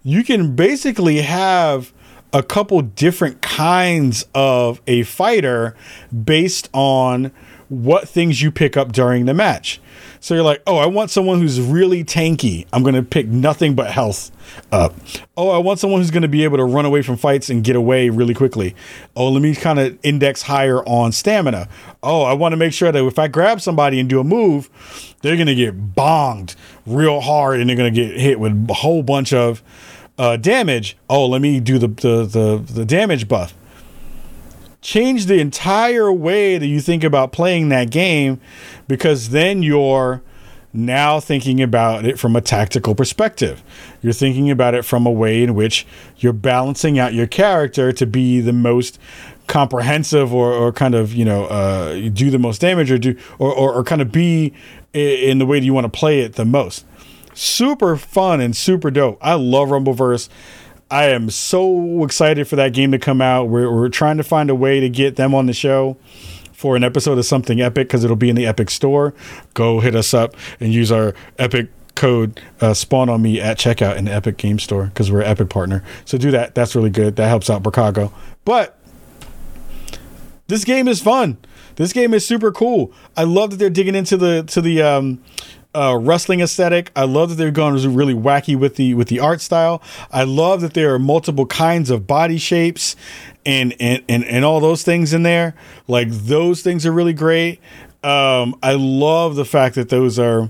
you 0.03 0.23
can 0.23 0.55
basically 0.55 1.21
have 1.21 1.93
a 2.33 2.43
couple 2.43 2.81
different 2.81 3.41
kinds 3.41 4.25
of 4.35 4.81
a 4.87 5.03
fighter 5.03 5.75
based 6.23 6.69
on 6.73 7.31
what 7.69 8.07
things 8.07 8.41
you 8.41 8.51
pick 8.51 8.75
up 8.75 8.91
during 8.91 9.25
the 9.25 9.33
match. 9.33 9.79
So 10.21 10.35
you're 10.35 10.43
like, 10.43 10.61
oh, 10.67 10.77
I 10.77 10.85
want 10.85 11.09
someone 11.09 11.39
who's 11.39 11.59
really 11.59 12.03
tanky. 12.03 12.67
I'm 12.71 12.83
going 12.83 12.93
to 12.93 13.01
pick 13.01 13.27
nothing 13.27 13.73
but 13.73 13.89
health 13.89 14.31
up. 14.71 14.93
Oh, 15.35 15.49
I 15.49 15.57
want 15.57 15.79
someone 15.79 15.99
who's 15.99 16.11
going 16.11 16.21
to 16.21 16.27
be 16.27 16.43
able 16.43 16.57
to 16.57 16.63
run 16.63 16.85
away 16.85 17.01
from 17.01 17.17
fights 17.17 17.49
and 17.49 17.63
get 17.63 17.75
away 17.75 18.09
really 18.09 18.35
quickly. 18.35 18.75
Oh, 19.15 19.29
let 19.29 19.41
me 19.41 19.55
kind 19.55 19.79
of 19.79 19.97
index 20.03 20.43
higher 20.43 20.83
on 20.85 21.11
stamina. 21.11 21.67
Oh, 22.03 22.21
I 22.21 22.33
want 22.33 22.53
to 22.53 22.57
make 22.57 22.71
sure 22.71 22.91
that 22.91 23.03
if 23.03 23.17
I 23.17 23.29
grab 23.29 23.61
somebody 23.61 23.99
and 23.99 24.07
do 24.07 24.19
a 24.19 24.23
move, 24.23 24.69
they're 25.23 25.37
going 25.37 25.47
to 25.47 25.55
get 25.55 25.95
bonged 25.95 26.55
real 26.85 27.21
hard 27.21 27.59
and 27.59 27.67
they're 27.67 27.75
going 27.75 27.91
to 27.91 28.07
get 28.07 28.15
hit 28.19 28.39
with 28.39 28.69
a 28.69 28.73
whole 28.75 29.01
bunch 29.01 29.33
of 29.33 29.63
uh, 30.19 30.37
damage. 30.37 30.97
Oh, 31.09 31.25
let 31.25 31.41
me 31.41 31.59
do 31.59 31.79
the, 31.79 31.87
the, 31.87 32.25
the, 32.25 32.63
the 32.71 32.85
damage 32.85 33.27
buff 33.27 33.55
change 34.81 35.27
the 35.27 35.39
entire 35.39 36.11
way 36.11 36.57
that 36.57 36.67
you 36.67 36.81
think 36.81 37.03
about 37.03 37.31
playing 37.31 37.69
that 37.69 37.91
game 37.91 38.41
because 38.87 39.29
then 39.29 39.63
you're 39.63 40.21
now 40.73 41.19
thinking 41.19 41.61
about 41.61 42.05
it 42.05 42.17
from 42.17 42.35
a 42.35 42.41
tactical 42.41 42.95
perspective. 42.95 43.61
You're 44.01 44.13
thinking 44.13 44.49
about 44.49 44.73
it 44.73 44.85
from 44.85 45.05
a 45.05 45.11
way 45.11 45.43
in 45.43 45.53
which 45.53 45.85
you're 46.17 46.33
balancing 46.33 46.97
out 46.97 47.13
your 47.13 47.27
character 47.27 47.91
to 47.91 48.05
be 48.05 48.39
the 48.41 48.53
most 48.53 48.99
comprehensive 49.47 50.33
or, 50.33 50.53
or 50.53 50.71
kind 50.71 50.95
of 50.95 51.13
you 51.13 51.25
know 51.25 51.45
uh, 51.45 52.09
do 52.09 52.29
the 52.29 52.39
most 52.39 52.61
damage 52.61 52.89
or 52.89 52.97
do 52.97 53.17
or, 53.37 53.53
or, 53.53 53.73
or 53.73 53.83
kind 53.83 54.01
of 54.01 54.11
be 54.11 54.53
in 54.93 55.39
the 55.39 55.45
way 55.45 55.59
that 55.59 55.65
you 55.65 55.73
want 55.73 55.91
to 55.91 55.99
play 55.99 56.21
it 56.21 56.33
the 56.33 56.45
most. 56.45 56.85
Super 57.33 57.95
fun 57.95 58.41
and 58.41 58.55
super 58.55 58.91
dope. 58.91 59.17
I 59.21 59.35
love 59.35 59.69
Rumbleverse. 59.69 60.29
I 60.91 61.05
am 61.05 61.29
so 61.29 62.03
excited 62.03 62.49
for 62.49 62.57
that 62.57 62.73
game 62.73 62.91
to 62.91 62.99
come 62.99 63.21
out. 63.21 63.45
We're, 63.45 63.73
we're 63.73 63.87
trying 63.87 64.17
to 64.17 64.23
find 64.23 64.49
a 64.49 64.55
way 64.55 64.81
to 64.81 64.89
get 64.89 65.15
them 65.15 65.33
on 65.33 65.45
the 65.45 65.53
show 65.53 65.95
for 66.51 66.75
an 66.75 66.83
episode 66.83 67.17
of 67.17 67.25
something 67.25 67.61
epic 67.61 67.87
because 67.87 68.03
it'll 68.03 68.17
be 68.17 68.29
in 68.29 68.35
the 68.35 68.45
Epic 68.45 68.69
store. 68.69 69.13
Go 69.53 69.79
hit 69.79 69.95
us 69.95 70.13
up 70.13 70.35
and 70.59 70.73
use 70.73 70.91
our 70.91 71.15
Epic 71.39 71.69
code 71.95 72.41
uh, 72.59 72.73
spawn 72.73 73.09
on 73.09 73.21
me 73.21 73.39
at 73.39 73.57
checkout 73.57 73.95
in 73.95 74.05
the 74.05 74.13
Epic 74.13 74.35
Game 74.35 74.59
Store 74.59 74.87
because 74.87 75.09
we're 75.09 75.21
an 75.21 75.27
Epic 75.27 75.49
partner. 75.49 75.81
So 76.03 76.17
do 76.17 76.29
that. 76.31 76.55
That's 76.55 76.75
really 76.75 76.89
good. 76.89 77.15
That 77.15 77.29
helps 77.29 77.49
out 77.49 77.63
Bricago. 77.63 78.11
But 78.43 78.77
this 80.47 80.65
game 80.65 80.89
is 80.89 81.01
fun. 81.01 81.37
This 81.77 81.93
game 81.93 82.13
is 82.13 82.27
super 82.27 82.51
cool. 82.51 82.91
I 83.15 83.23
love 83.23 83.51
that 83.51 83.57
they're 83.57 83.69
digging 83.69 83.95
into 83.95 84.17
the 84.17 84.43
to 84.43 84.61
the 84.61 84.81
um, 84.81 85.23
uh, 85.73 85.97
wrestling 85.99 86.41
aesthetic. 86.41 86.91
I 86.95 87.05
love 87.05 87.29
that 87.29 87.35
they're 87.35 87.51
going 87.51 87.75
really 87.95 88.13
wacky 88.13 88.57
with 88.57 88.75
the 88.75 88.93
with 88.93 89.07
the 89.07 89.19
art 89.19 89.41
style. 89.41 89.81
I 90.11 90.23
love 90.23 90.61
that 90.61 90.73
there 90.73 90.93
are 90.93 90.99
multiple 90.99 91.45
kinds 91.45 91.89
of 91.89 92.07
body 92.07 92.37
shapes 92.37 92.95
and 93.45 93.73
and 93.79 94.03
and, 94.09 94.25
and 94.25 94.45
all 94.45 94.59
those 94.59 94.83
things 94.83 95.13
in 95.13 95.23
there. 95.23 95.55
Like 95.87 96.09
those 96.09 96.61
things 96.61 96.85
are 96.85 96.91
really 96.91 97.13
great. 97.13 97.59
Um, 98.03 98.55
I 98.63 98.73
love 98.73 99.35
the 99.35 99.45
fact 99.45 99.75
that 99.75 99.89
those 99.89 100.17
are 100.17 100.49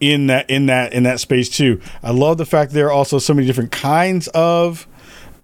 in 0.00 0.26
that 0.26 0.48
in 0.50 0.66
that 0.66 0.92
in 0.92 1.04
that 1.04 1.20
space 1.20 1.48
too. 1.48 1.80
I 2.02 2.10
love 2.10 2.38
the 2.38 2.46
fact 2.46 2.72
there 2.72 2.86
are 2.86 2.92
also 2.92 3.18
so 3.18 3.34
many 3.34 3.46
different 3.46 3.72
kinds 3.72 4.28
of 4.28 4.86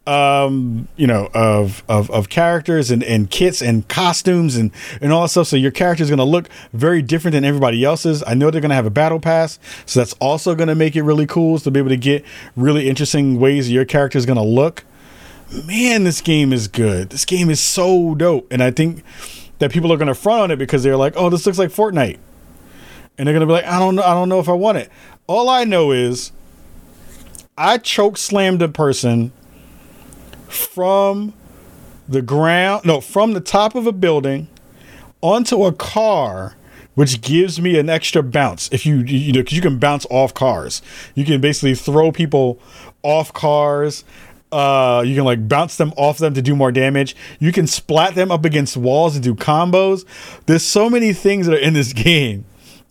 um 0.05 0.89
you 0.97 1.07
know 1.07 1.31
of 1.33 1.85
of 1.89 2.11
of 2.11 2.29
characters 2.29 2.91
and 2.91 3.05
and 3.05 3.31
kits 3.31 3.63
and 3.63 3.87
costumes 3.87 4.57
and 4.57 4.73
and 5.01 5.13
all 5.13 5.23
that 5.23 5.29
stuff. 5.29 5.47
So 5.47 5.57
your 5.57 5.71
character 5.71 6.03
is 6.03 6.11
going 6.11 6.19
to 6.19 6.25
look 6.25 6.49
very 6.73 7.03
different 7.03 7.35
than 7.35 7.45
everybody 7.45 7.85
else's. 7.85 8.23
I 8.27 8.35
know 8.35 8.51
they're 8.51 8.61
going 8.61 8.71
to 8.71 8.75
have 8.77 8.87
a 8.87 8.91
battle 8.91 9.21
pass 9.21 9.61
so 9.87 10.01
that's 10.01 10.13
also 10.15 10.55
going 10.57 10.69
to 10.69 10.75
make 10.75 10.97
it 10.97 11.03
really 11.03 11.27
cool 11.27 11.59
to 11.61 11.71
be 11.71 11.79
able 11.79 11.91
to 11.91 11.97
get 11.97 12.25
really 12.57 12.89
interesting 12.89 13.39
ways 13.39 13.71
your 13.71 13.85
character 13.85 14.19
is 14.19 14.27
going 14.27 14.37
to 14.39 14.43
look. 14.43 14.85
Man 15.67 16.03
this 16.03 16.21
game 16.21 16.53
is 16.53 16.67
good. 16.67 17.11
This 17.11 17.25
game 17.25 17.49
is 17.49 17.61
so 17.61 18.15
dope 18.17 18.49
and 18.51 18.63
i 18.63 18.71
think 18.73 19.05
that 19.61 19.71
people 19.71 19.93
are 19.93 19.97
going 19.97 20.09
to 20.09 20.15
front 20.15 20.41
on 20.41 20.51
it 20.51 20.57
because 20.57 20.83
they're 20.83 20.97
like 20.97 21.15
oh 21.17 21.31
this 21.31 21.47
looks 21.47 21.59
like 21.59 21.71
fortnite. 21.71 22.19
And 23.19 23.29
they're 23.29 23.35
going 23.35 23.43
to 23.43 23.47
be 23.47 23.53
like 23.53 23.67
i 23.67 23.79
don't 23.79 23.95
know 23.95 24.03
i 24.03 24.15
don't 24.15 24.29
know 24.29 24.41
if 24.41 24.49
i 24.49 24.53
want 24.53 24.79
it. 24.79 24.91
All 25.29 25.49
i 25.49 25.63
know 25.63 25.93
is 25.93 26.33
i 27.57 27.79
choke 27.79 28.17
slammed 28.17 28.63
a 28.63 28.69
person 28.69 29.31
from 30.53 31.35
the 32.09 32.23
ground, 32.23 32.85
no, 32.85 33.01
from 33.01 33.33
the 33.33 33.41
top 33.41 33.75
of 33.75 33.87
a 33.87 33.93
building 33.93 34.49
onto 35.21 35.65
a 35.65 35.73
car, 35.73 36.57
which 36.95 37.21
gives 37.21 37.61
me 37.61 37.79
an 37.79 37.89
extra 37.89 38.23
bounce. 38.23 38.69
If 38.73 38.85
you, 38.85 39.01
you 39.01 39.33
know, 39.33 39.41
because 39.41 39.57
you 39.57 39.63
can 39.63 39.79
bounce 39.79 40.07
off 40.11 40.35
cars, 40.35 40.83
you 41.15 41.25
can 41.25 41.41
basically 41.41 41.75
throw 41.75 42.13
people 42.13 42.61
off 43.03 43.33
cars. 43.33 44.05
Uh, 44.51 45.03
you 45.07 45.15
can 45.15 45.25
like 45.25 45.49
bounce 45.49 45.77
them 45.77 45.95
off 45.97 46.19
them 46.19 46.35
to 46.35 46.43
do 46.43 46.55
more 46.55 46.71
damage. 46.71 47.17
You 47.39 47.53
can 47.53 47.67
splat 47.67 48.15
them 48.15 48.31
up 48.31 48.45
against 48.45 48.77
walls 48.77 49.15
and 49.15 49.25
do 49.25 49.35
combos. 49.35 50.05
There's 50.45 50.63
so 50.63 50.91
many 50.91 51.15
things 51.15 51.47
that 51.47 51.55
are 51.55 51.61
in 51.61 51.73
this 51.73 51.93
game 51.95 52.45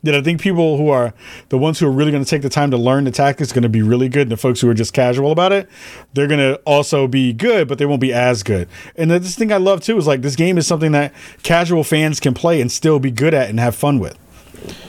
that 0.03 0.15
I 0.15 0.21
think 0.21 0.41
people 0.41 0.77
who 0.77 0.89
are 0.89 1.13
the 1.49 1.57
ones 1.57 1.79
who 1.79 1.87
are 1.87 1.91
really 1.91 2.11
going 2.11 2.23
to 2.23 2.29
take 2.29 2.41
the 2.41 2.49
time 2.49 2.71
to 2.71 2.77
learn 2.77 3.03
the 3.03 3.11
tactics 3.11 3.51
going 3.51 3.63
to 3.63 3.69
be 3.69 3.81
really 3.81 4.09
good. 4.09 4.23
And 4.23 4.31
the 4.31 4.37
folks 4.37 4.61
who 4.61 4.69
are 4.69 4.73
just 4.73 4.93
casual 4.93 5.31
about 5.31 5.51
it, 5.51 5.69
they're 6.13 6.27
going 6.27 6.39
to 6.39 6.55
also 6.65 7.07
be 7.07 7.33
good, 7.33 7.67
but 7.67 7.77
they 7.77 7.85
won't 7.85 8.01
be 8.01 8.13
as 8.13 8.43
good. 8.43 8.67
And 8.95 9.11
this 9.11 9.35
thing 9.35 9.51
I 9.51 9.57
love 9.57 9.81
too 9.81 9.97
is 9.97 10.07
like 10.07 10.21
this 10.21 10.35
game 10.35 10.57
is 10.57 10.67
something 10.67 10.91
that 10.93 11.13
casual 11.43 11.83
fans 11.83 12.19
can 12.19 12.33
play 12.33 12.61
and 12.61 12.71
still 12.71 12.99
be 12.99 13.11
good 13.11 13.33
at 13.33 13.49
and 13.49 13.59
have 13.59 13.75
fun 13.75 13.99
with. 13.99 14.17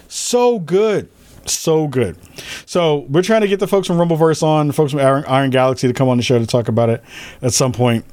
So 0.09 0.59
good. 0.59 1.09
So 1.47 1.89
good. 1.89 2.17
So 2.67 3.07
we're 3.09 3.23
trying 3.23 3.41
to 3.41 3.49
get 3.49 3.61
the 3.61 3.67
folks 3.67 3.87
from 3.87 3.97
Rumbleverse 3.97 4.43
on, 4.43 4.71
folks 4.73 4.93
from 4.93 5.01
Iron, 5.01 5.25
Iron 5.27 5.51
Galaxy 5.51 5.89
to 5.89 5.95
come 5.95 6.09
on 6.09 6.17
the 6.17 6.23
show 6.23 6.39
to 6.39 6.47
talk 6.47 6.69
about 6.69 6.89
it 6.89 7.03
at 7.41 7.53
some 7.53 7.73
point. 7.73 8.05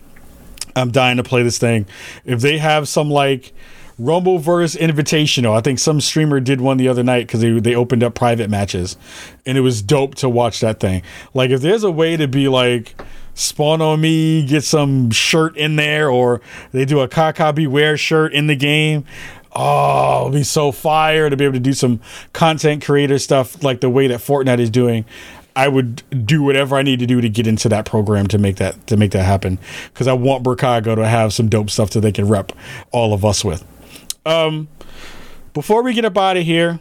I'm 0.75 0.91
dying 0.91 1.17
to 1.17 1.23
play 1.23 1.43
this 1.43 1.57
thing. 1.57 1.85
If 2.25 2.41
they 2.41 2.57
have 2.57 2.87
some 2.87 3.09
like 3.09 3.53
Rumbleverse 3.99 4.77
Invitational. 4.77 5.57
I 5.57 5.61
think 5.61 5.77
some 5.77 5.99
streamer 5.99 6.39
did 6.39 6.61
one 6.61 6.77
the 6.77 6.87
other 6.87 7.03
night 7.03 7.27
because 7.27 7.41
they 7.41 7.59
they 7.59 7.75
opened 7.75 8.03
up 8.03 8.15
private 8.15 8.49
matches, 8.49 8.97
and 9.45 9.57
it 9.57 9.61
was 9.61 9.81
dope 9.81 10.15
to 10.15 10.29
watch 10.29 10.61
that 10.61 10.79
thing. 10.79 11.01
Like 11.33 11.51
if 11.51 11.61
there's 11.61 11.83
a 11.83 11.91
way 11.91 12.15
to 12.15 12.27
be 12.27 12.47
like 12.47 12.95
spawn 13.33 13.81
on 13.81 14.01
me, 14.01 14.45
get 14.45 14.63
some 14.63 15.11
shirt 15.11 15.57
in 15.57 15.75
there, 15.75 16.09
or 16.09 16.41
they 16.71 16.85
do 16.85 17.01
a 17.01 17.07
Kaka 17.07 17.53
Beware 17.53 17.97
shirt 17.97 18.33
in 18.33 18.47
the 18.47 18.55
game. 18.55 19.05
Oh, 19.53 20.27
it'll 20.27 20.31
be 20.31 20.43
so 20.43 20.71
fire 20.71 21.29
to 21.29 21.35
be 21.35 21.43
able 21.43 21.53
to 21.53 21.59
do 21.59 21.73
some 21.73 21.99
content 22.33 22.85
creator 22.85 23.17
stuff 23.17 23.63
like 23.63 23.81
the 23.81 23.89
way 23.89 24.07
that 24.07 24.19
Fortnite 24.19 24.59
is 24.59 24.69
doing. 24.69 25.05
I 25.55 25.67
would 25.67 26.03
do 26.25 26.43
whatever 26.43 26.77
I 26.77 26.83
need 26.83 26.99
to 26.99 27.05
do 27.05 27.19
to 27.19 27.27
get 27.27 27.47
into 27.47 27.67
that 27.67 27.85
program 27.85 28.27
to 28.27 28.37
make 28.37 28.57
that 28.57 28.87
to 28.87 28.95
make 28.95 29.11
that 29.11 29.23
happen 29.23 29.59
because 29.91 30.07
I 30.07 30.13
want 30.13 30.43
Bricago 30.43 30.95
to 30.95 31.05
have 31.05 31.33
some 31.33 31.49
dope 31.49 31.69
stuff 31.69 31.89
that 31.91 31.99
they 31.99 32.13
can 32.13 32.29
rep 32.29 32.53
all 32.91 33.13
of 33.13 33.25
us 33.25 33.43
with. 33.43 33.65
Um, 34.29 34.67
before 35.53 35.81
we 35.81 35.93
get 35.93 36.05
up 36.05 36.15
out 36.15 36.37
of 36.37 36.43
here, 36.43 36.79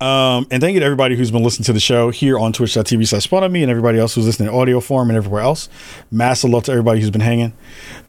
um, 0.00 0.46
and 0.50 0.62
thank 0.62 0.72
you 0.72 0.80
to 0.80 0.86
everybody 0.86 1.14
who's 1.14 1.30
been 1.30 1.42
listening 1.42 1.66
to 1.66 1.74
the 1.74 1.80
show 1.80 2.08
here 2.08 2.38
on 2.38 2.54
twitch.tv 2.54 3.06
slash 3.06 3.50
me 3.50 3.62
and 3.62 3.70
everybody 3.70 3.98
else 3.98 4.14
who's 4.14 4.24
listening 4.24 4.48
in 4.48 4.54
audio 4.54 4.80
form 4.80 5.10
and 5.10 5.16
everywhere 5.18 5.42
else. 5.42 5.68
Massive 6.10 6.48
love 6.48 6.64
to 6.64 6.72
everybody 6.72 7.00
who's 7.00 7.10
been 7.10 7.20
hanging. 7.20 7.52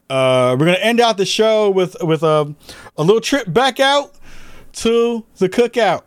Uh, 0.08 0.56
we're 0.58 0.64
gonna 0.64 0.78
end 0.78 1.00
out 1.00 1.18
the 1.18 1.26
show 1.26 1.68
with 1.68 1.96
with 2.02 2.22
a, 2.22 2.54
a 2.96 3.02
little 3.02 3.20
trip 3.20 3.52
back 3.52 3.78
out 3.78 4.14
to 4.72 5.26
the 5.36 5.48
cookout. 5.50 6.04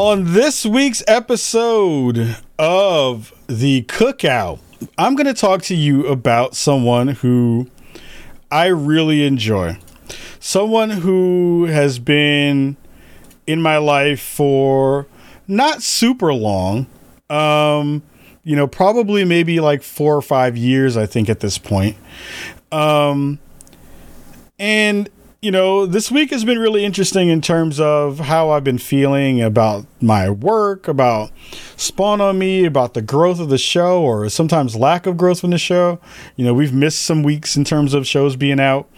On 0.00 0.32
this 0.32 0.64
week's 0.64 1.02
episode 1.06 2.38
of 2.58 3.34
The 3.48 3.82
Cookout, 3.82 4.58
I'm 4.96 5.14
going 5.14 5.26
to 5.26 5.34
talk 5.34 5.60
to 5.64 5.74
you 5.74 6.06
about 6.06 6.56
someone 6.56 7.08
who 7.08 7.68
I 8.50 8.68
really 8.68 9.26
enjoy. 9.26 9.78
Someone 10.38 10.88
who 10.88 11.66
has 11.66 11.98
been 11.98 12.78
in 13.46 13.60
my 13.60 13.76
life 13.76 14.22
for 14.22 15.06
not 15.46 15.82
super 15.82 16.32
long. 16.32 16.86
Um, 17.28 18.02
you 18.42 18.56
know, 18.56 18.66
probably 18.66 19.26
maybe 19.26 19.60
like 19.60 19.82
four 19.82 20.16
or 20.16 20.22
five 20.22 20.56
years, 20.56 20.96
I 20.96 21.04
think, 21.04 21.28
at 21.28 21.40
this 21.40 21.58
point. 21.58 21.98
Um, 22.72 23.38
and 24.58 25.10
you 25.40 25.50
know, 25.50 25.86
this 25.86 26.10
week 26.10 26.30
has 26.30 26.44
been 26.44 26.58
really 26.58 26.84
interesting 26.84 27.30
in 27.30 27.40
terms 27.40 27.80
of 27.80 28.18
how 28.18 28.50
I've 28.50 28.64
been 28.64 28.78
feeling 28.78 29.40
about 29.40 29.86
my 30.00 30.28
work, 30.28 30.86
about 30.86 31.30
Spawn 31.76 32.20
on 32.20 32.38
Me, 32.38 32.66
about 32.66 32.92
the 32.92 33.00
growth 33.00 33.40
of 33.40 33.48
the 33.48 33.56
show, 33.56 34.02
or 34.02 34.28
sometimes 34.28 34.76
lack 34.76 35.06
of 35.06 35.16
growth 35.16 35.42
in 35.42 35.48
the 35.48 35.58
show. 35.58 35.98
You 36.36 36.44
know, 36.44 36.52
we've 36.52 36.74
missed 36.74 37.00
some 37.02 37.22
weeks 37.22 37.56
in 37.56 37.64
terms 37.64 37.94
of 37.94 38.06
shows 38.06 38.36
being 38.36 38.60
out 38.60 38.90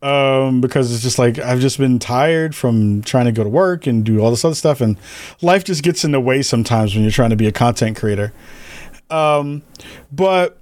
um, 0.00 0.60
because 0.60 0.92
it's 0.94 1.02
just 1.02 1.18
like 1.18 1.40
I've 1.40 1.60
just 1.60 1.78
been 1.78 1.98
tired 1.98 2.54
from 2.54 3.02
trying 3.02 3.24
to 3.24 3.32
go 3.32 3.42
to 3.42 3.50
work 3.50 3.88
and 3.88 4.04
do 4.04 4.20
all 4.20 4.30
this 4.30 4.44
other 4.44 4.54
stuff, 4.54 4.80
and 4.80 4.96
life 5.42 5.64
just 5.64 5.82
gets 5.82 6.04
in 6.04 6.12
the 6.12 6.20
way 6.20 6.42
sometimes 6.42 6.94
when 6.94 7.02
you're 7.02 7.10
trying 7.10 7.30
to 7.30 7.36
be 7.36 7.48
a 7.48 7.52
content 7.52 7.96
creator. 7.96 8.32
Um, 9.10 9.62
but 10.12 10.56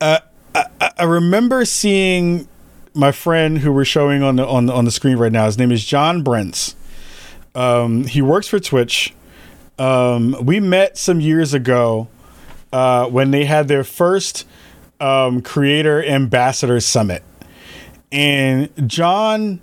uh, 0.00 0.18
I, 0.52 0.90
I 0.98 1.04
remember 1.04 1.64
seeing 1.64 2.48
my 2.94 3.12
friend 3.12 3.58
who 3.58 3.72
we're 3.72 3.84
showing 3.84 4.22
on 4.22 4.36
the 4.36 4.46
on 4.46 4.66
the, 4.66 4.72
on 4.72 4.84
the 4.84 4.90
screen 4.90 5.16
right 5.16 5.32
now. 5.32 5.46
His 5.46 5.58
name 5.58 5.72
is 5.72 5.84
John 5.84 6.22
Brents. 6.22 6.74
Um, 7.54 8.04
he 8.04 8.22
works 8.22 8.48
for 8.48 8.60
Twitch. 8.60 9.14
Um, 9.78 10.36
we 10.44 10.60
met 10.60 10.98
some 10.98 11.20
years 11.20 11.54
ago 11.54 12.08
uh, 12.72 13.06
when 13.06 13.30
they 13.30 13.44
had 13.44 13.68
their 13.68 13.84
first 13.84 14.46
um, 15.00 15.40
creator 15.40 16.04
ambassador 16.04 16.80
summit, 16.80 17.22
and 18.12 18.70
John 18.88 19.60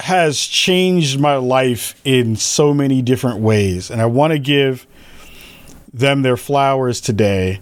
has 0.00 0.40
changed 0.40 1.20
my 1.20 1.36
life 1.36 2.00
in 2.04 2.36
so 2.36 2.74
many 2.74 3.00
different 3.00 3.40
ways, 3.40 3.90
and 3.90 4.00
I 4.00 4.06
want 4.06 4.32
to 4.32 4.38
give 4.38 4.86
them 5.92 6.22
their 6.22 6.36
flowers 6.36 7.00
today 7.00 7.60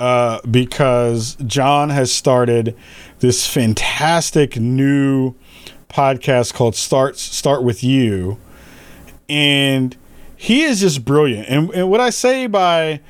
uh, 0.00 0.40
because 0.50 1.36
John 1.46 1.90
has 1.90 2.12
started 2.12 2.76
this 3.20 3.46
fantastic 3.46 4.56
new 4.56 5.34
podcast 5.88 6.54
called 6.54 6.74
Starts 6.74 7.20
Start 7.20 7.62
with 7.62 7.84
You, 7.84 8.38
and 9.28 9.96
he 10.36 10.62
is 10.62 10.80
just 10.80 11.04
brilliant. 11.04 11.48
And, 11.48 11.70
and 11.70 11.90
what 11.90 12.00
I 12.00 12.10
say 12.10 12.46
by 12.46 13.00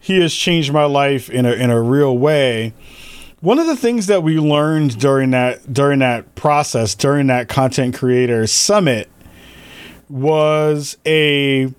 he 0.00 0.20
has 0.20 0.34
changed 0.34 0.72
my 0.72 0.84
life 0.84 1.28
in 1.28 1.44
a 1.44 1.52
in 1.52 1.70
a 1.70 1.80
real 1.80 2.16
way. 2.16 2.72
One 3.40 3.58
of 3.58 3.66
the 3.66 3.76
things 3.76 4.06
that 4.06 4.22
we 4.22 4.38
learned 4.38 4.98
during 4.98 5.30
that 5.30 5.72
during 5.72 5.98
that 6.00 6.34
process 6.34 6.94
during 6.94 7.26
that 7.28 7.48
content 7.48 7.94
creator 7.94 8.46
summit 8.46 9.10
was 10.08 10.96
a 11.06 11.72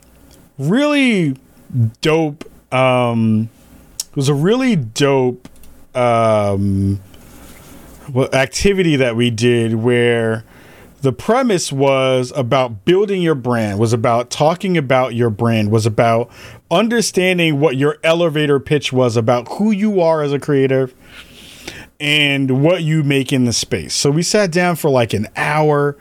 really 0.58 1.36
dope 2.02 2.46
um 2.74 3.50
it 4.00 4.16
was 4.16 4.30
a 4.30 4.34
really 4.34 4.76
dope 4.76 5.48
um 5.96 7.00
activity 8.34 8.96
that 8.96 9.16
we 9.16 9.30
did 9.30 9.76
where 9.76 10.44
the 11.02 11.12
premise 11.12 11.72
was 11.72 12.32
about 12.36 12.86
building 12.86 13.22
your 13.22 13.36
brand 13.36 13.80
was 13.80 13.92
about 13.92 14.30
talking 14.30 14.78
about 14.78 15.16
your 15.16 15.32
brand 15.32 15.72
was 15.72 15.86
about 15.86 16.30
understanding 16.70 17.60
what 17.60 17.76
your 17.76 17.98
elevator 18.04 18.60
pitch 18.60 18.94
was 18.94 19.18
about 19.18 19.48
who 19.54 19.72
you 19.72 20.00
are 20.00 20.22
as 20.22 20.32
a 20.32 20.40
creative 20.40 20.94
and 22.00 22.64
what 22.64 22.84
you 22.84 23.04
make 23.04 23.32
in 23.32 23.46
the 23.46 23.54
space. 23.54 23.94
So 23.94 24.10
we 24.10 24.24
sat 24.24 24.52
down 24.52 24.76
for 24.76 24.90
like 24.90 25.14
an 25.14 25.28
hour. 25.36 25.98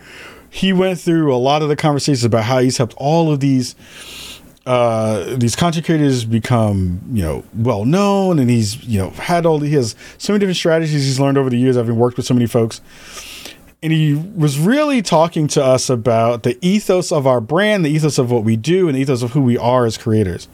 He 0.48 0.72
went 0.72 0.98
through 0.98 1.34
a 1.34 1.36
lot 1.36 1.62
of 1.62 1.68
the 1.68 1.76
conversations 1.76 2.24
about 2.24 2.44
how 2.44 2.58
he's 2.58 2.78
helped 2.78 2.94
all 2.96 3.32
of 3.32 3.40
these 3.40 3.74
uh, 4.70 5.34
these 5.36 5.56
content 5.56 5.84
creators 5.84 6.24
become 6.24 7.00
you 7.10 7.24
know 7.24 7.42
well 7.56 7.84
known 7.84 8.38
and 8.38 8.48
he's 8.48 8.80
you 8.84 9.00
know 9.00 9.10
had 9.10 9.44
all 9.44 9.58
he 9.58 9.74
has 9.74 9.96
so 10.16 10.32
many 10.32 10.38
different 10.38 10.58
strategies 10.58 11.04
he's 11.04 11.18
learned 11.18 11.36
over 11.36 11.50
the 11.50 11.58
years. 11.58 11.74
Having 11.74 11.96
worked 11.96 12.16
with 12.16 12.24
so 12.24 12.34
many 12.34 12.46
folks. 12.46 12.80
And 13.82 13.92
he 13.92 14.14
was 14.14 14.60
really 14.60 15.02
talking 15.02 15.48
to 15.48 15.64
us 15.64 15.90
about 15.90 16.44
the 16.44 16.56
ethos 16.64 17.10
of 17.10 17.26
our 17.26 17.40
brand 17.40 17.84
the 17.84 17.90
ethos 17.90 18.16
of 18.16 18.30
what 18.30 18.44
we 18.44 18.54
do 18.54 18.86
and 18.86 18.96
the 18.96 19.00
ethos 19.00 19.24
of 19.24 19.32
who 19.32 19.40
we 19.40 19.58
are 19.58 19.86
as 19.86 19.98
creators. 19.98 20.46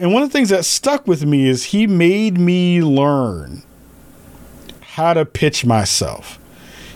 And 0.00 0.12
one 0.12 0.24
of 0.24 0.30
the 0.30 0.32
things 0.32 0.48
that 0.48 0.64
stuck 0.64 1.06
with 1.06 1.24
me 1.24 1.46
is 1.46 1.66
he 1.66 1.86
made 1.86 2.38
me 2.38 2.82
learn 2.82 3.62
how 4.80 5.14
to 5.14 5.24
pitch 5.24 5.64
myself. 5.64 6.40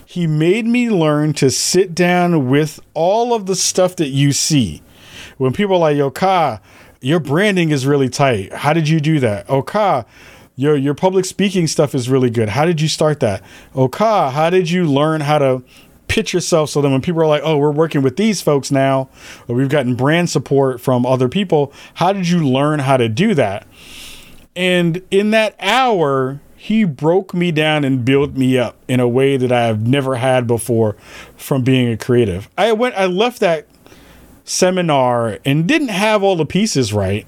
He 0.05 0.27
made 0.27 0.67
me 0.67 0.91
learn 0.91 1.35
to 1.35 1.53
sit 1.53 1.95
down 1.95 2.51
with 2.51 2.81
all 2.95 3.33
of 3.33 3.47
the 3.47 3.55
stuff 3.55 3.95
that 3.95 4.09
you 4.09 4.33
see 4.33 4.83
when 5.39 5.53
people 5.53 5.77
are 5.77 5.81
like, 5.81 5.97
yo, 5.97 6.11
Ka, 6.11 6.61
your 7.01 7.21
branding 7.21 7.71
is 7.71 7.87
really 7.87 8.09
tight. 8.09 8.53
How 8.53 8.73
did 8.73 8.89
you 8.89 9.01
do 9.01 9.21
that? 9.21 9.47
Oh, 9.49 9.63
Ka, 9.63 10.05
your 10.57 10.77
your 10.77 10.95
public 10.95 11.25
speaking 11.25 11.67
stuff 11.67 11.95
is 11.95 12.09
really 12.09 12.31
good. 12.31 12.51
How 12.51 12.65
did 12.65 12.81
you 12.81 12.89
start 12.89 13.21
that? 13.21 13.43
Oh, 13.75 13.89
Ka, 13.89 14.31
how 14.31 14.51
did 14.51 14.71
you 14.71 14.85
learn 14.85 15.23
how 15.23 15.39
to 15.39 15.63
pitch 16.09 16.35
yourself 16.35 16.69
so 16.69 16.83
that 16.83 16.91
when 16.91 17.01
people 17.01 17.23
are 17.23 17.27
like, 17.27 17.43
oh, 17.43 17.57
we're 17.57 17.71
working 17.71 18.03
with 18.03 18.17
these 18.17 18.43
folks 18.43 18.71
now, 18.71 19.09
or 19.49 19.57
we've 19.57 19.71
gotten 19.71 19.95
brand 19.95 20.29
support 20.29 20.81
from 20.81 21.07
other 21.07 21.29
people, 21.29 21.73
how 21.95 22.13
did 22.13 22.29
you 22.29 22.47
learn 22.47 22.81
how 22.81 22.99
to 22.99 23.09
do 23.09 23.35
that? 23.35 23.67
And 24.55 25.03
in 25.11 25.31
that 25.31 25.57
hour, 25.59 26.41
he 26.55 26.85
broke 26.85 27.33
me 27.33 27.51
down 27.51 27.85
and 27.85 28.05
built 28.05 28.35
me 28.35 28.59
up 28.59 28.77
in 28.87 29.01
a 29.01 29.09
way 29.09 29.37
that 29.37 29.51
I 29.51 29.63
have 29.63 29.87
never 29.87 30.17
had 30.17 30.47
before 30.47 30.97
from 31.37 31.63
being 31.63 31.89
a 31.91 31.97
creative. 31.97 32.49
I 32.57 32.73
went 32.73 32.95
I 32.95 33.07
left 33.07 33.41
that 33.41 33.67
seminar 34.45 35.39
and 35.45 35.67
didn't 35.67 35.89
have 35.89 36.23
all 36.23 36.37
the 36.37 36.47
pieces 36.47 36.93
right. 36.93 37.27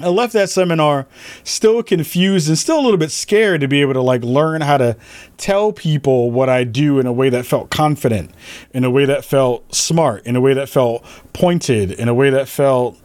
I 0.00 0.08
left 0.08 0.32
that 0.32 0.50
seminar 0.50 1.06
still 1.44 1.82
confused 1.82 2.48
and 2.48 2.58
still 2.58 2.80
a 2.80 2.82
little 2.82 2.98
bit 2.98 3.12
scared 3.12 3.60
to 3.60 3.68
be 3.68 3.80
able 3.80 3.92
to 3.92 4.02
like 4.02 4.24
learn 4.24 4.60
how 4.60 4.76
to 4.76 4.96
tell 5.36 5.72
people 5.72 6.32
what 6.32 6.48
I 6.48 6.64
do 6.64 6.98
in 6.98 7.06
a 7.06 7.12
way 7.12 7.28
that 7.28 7.46
felt 7.46 7.70
confident, 7.70 8.32
in 8.72 8.82
a 8.82 8.90
way 8.90 9.04
that 9.04 9.24
felt 9.24 9.72
smart, 9.72 10.26
in 10.26 10.34
a 10.34 10.40
way 10.40 10.52
that 10.52 10.68
felt 10.68 11.04
pointed, 11.32 11.92
in 11.92 12.08
a 12.08 12.14
way 12.14 12.28
that 12.30 12.48
felt 12.48 13.00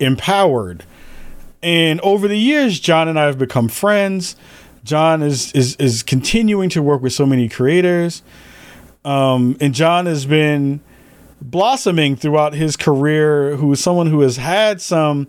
empowered. 0.00 0.84
And 1.62 2.00
over 2.00 2.26
the 2.26 2.38
years, 2.38 2.80
John 2.80 3.06
and 3.06 3.20
I 3.20 3.26
have 3.26 3.38
become 3.38 3.68
friends. 3.68 4.34
John 4.82 5.22
is 5.22 5.52
is 5.52 5.76
is 5.76 6.02
continuing 6.02 6.68
to 6.70 6.82
work 6.82 7.02
with 7.02 7.12
so 7.12 7.24
many 7.24 7.48
creators. 7.48 8.22
Um, 9.04 9.56
and 9.60 9.74
John 9.74 10.06
has 10.06 10.26
been 10.26 10.80
blossoming 11.42 12.16
throughout 12.16 12.54
his 12.54 12.76
career, 12.76 13.56
who 13.56 13.72
is 13.72 13.82
someone 13.82 14.06
who 14.06 14.20
has 14.20 14.36
had 14.36 14.80
some 14.80 15.26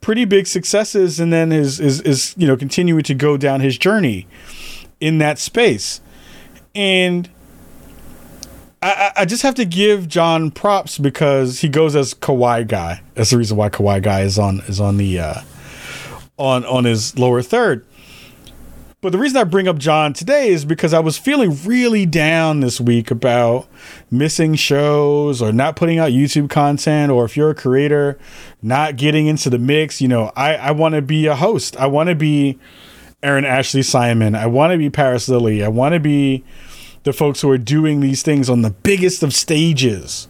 pretty 0.00 0.24
big 0.24 0.46
successes 0.46 1.18
and 1.18 1.32
then 1.32 1.50
is 1.50 1.80
is 1.80 2.00
is 2.02 2.34
you 2.36 2.46
know 2.46 2.56
continuing 2.56 3.02
to 3.02 3.14
go 3.14 3.36
down 3.36 3.60
his 3.60 3.78
journey 3.78 4.26
in 5.00 5.18
that 5.18 5.38
space. 5.38 6.00
And 6.74 7.28
I, 8.82 9.12
I 9.16 9.24
just 9.24 9.42
have 9.42 9.54
to 9.54 9.64
give 9.64 10.08
John 10.08 10.50
props 10.50 10.98
because 10.98 11.60
he 11.60 11.68
goes 11.68 11.96
as 11.96 12.12
Kawaii 12.12 12.68
guy. 12.68 13.00
That's 13.14 13.30
the 13.30 13.38
reason 13.38 13.56
why 13.56 13.70
Kawaii 13.70 14.02
guy 14.02 14.22
is 14.22 14.38
on 14.38 14.60
is 14.68 14.78
on 14.78 14.98
the 14.98 15.18
uh, 15.18 15.40
on 16.36 16.64
on 16.66 16.84
his 16.84 17.18
lower 17.18 17.40
third. 17.40 17.86
But 19.04 19.12
the 19.12 19.18
reason 19.18 19.36
I 19.36 19.44
bring 19.44 19.68
up 19.68 19.76
John 19.76 20.14
today 20.14 20.48
is 20.48 20.64
because 20.64 20.94
I 20.94 21.00
was 21.00 21.18
feeling 21.18 21.58
really 21.66 22.06
down 22.06 22.60
this 22.60 22.80
week 22.80 23.10
about 23.10 23.68
missing 24.10 24.54
shows 24.54 25.42
or 25.42 25.52
not 25.52 25.76
putting 25.76 25.98
out 25.98 26.12
YouTube 26.12 26.48
content, 26.48 27.12
or 27.12 27.26
if 27.26 27.36
you're 27.36 27.50
a 27.50 27.54
creator, 27.54 28.18
not 28.62 28.96
getting 28.96 29.26
into 29.26 29.50
the 29.50 29.58
mix. 29.58 30.00
You 30.00 30.08
know, 30.08 30.32
I, 30.34 30.54
I 30.54 30.70
want 30.70 30.94
to 30.94 31.02
be 31.02 31.26
a 31.26 31.36
host. 31.36 31.76
I 31.76 31.86
want 31.86 32.08
to 32.08 32.14
be 32.14 32.58
Erin 33.22 33.44
Ashley 33.44 33.82
Simon. 33.82 34.34
I 34.34 34.46
want 34.46 34.72
to 34.72 34.78
be 34.78 34.88
Paris 34.88 35.28
Lilly. 35.28 35.62
I 35.62 35.68
want 35.68 35.92
to 35.92 36.00
be 36.00 36.42
the 37.02 37.12
folks 37.12 37.42
who 37.42 37.50
are 37.50 37.58
doing 37.58 38.00
these 38.00 38.22
things 38.22 38.48
on 38.48 38.62
the 38.62 38.70
biggest 38.70 39.22
of 39.22 39.34
stages. 39.34 40.28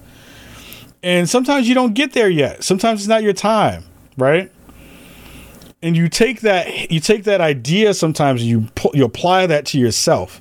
And 1.01 1.31
sometimes 1.31 1.69
you 1.69 1.77
don't 1.77 1.95
get 1.95 2.13
there 2.13 2.29
yet. 2.29 2.65
Sometimes 2.65 3.03
it's 3.03 3.09
not 3.09 3.23
your 3.23 3.35
time, 3.35 3.85
right? 4.17 4.51
And 5.85 5.95
you 5.97 6.09
take 6.09 6.41
that 6.41 6.91
you 6.91 6.99
take 6.99 7.25
that 7.25 7.41
idea 7.41 7.93
sometimes 7.93 8.41
and 8.41 8.51
you 8.51 8.63
pu- 8.75 8.91
you 8.95 9.05
apply 9.05 9.47
that 9.47 9.67
to 9.67 9.79
yourself 9.79 10.41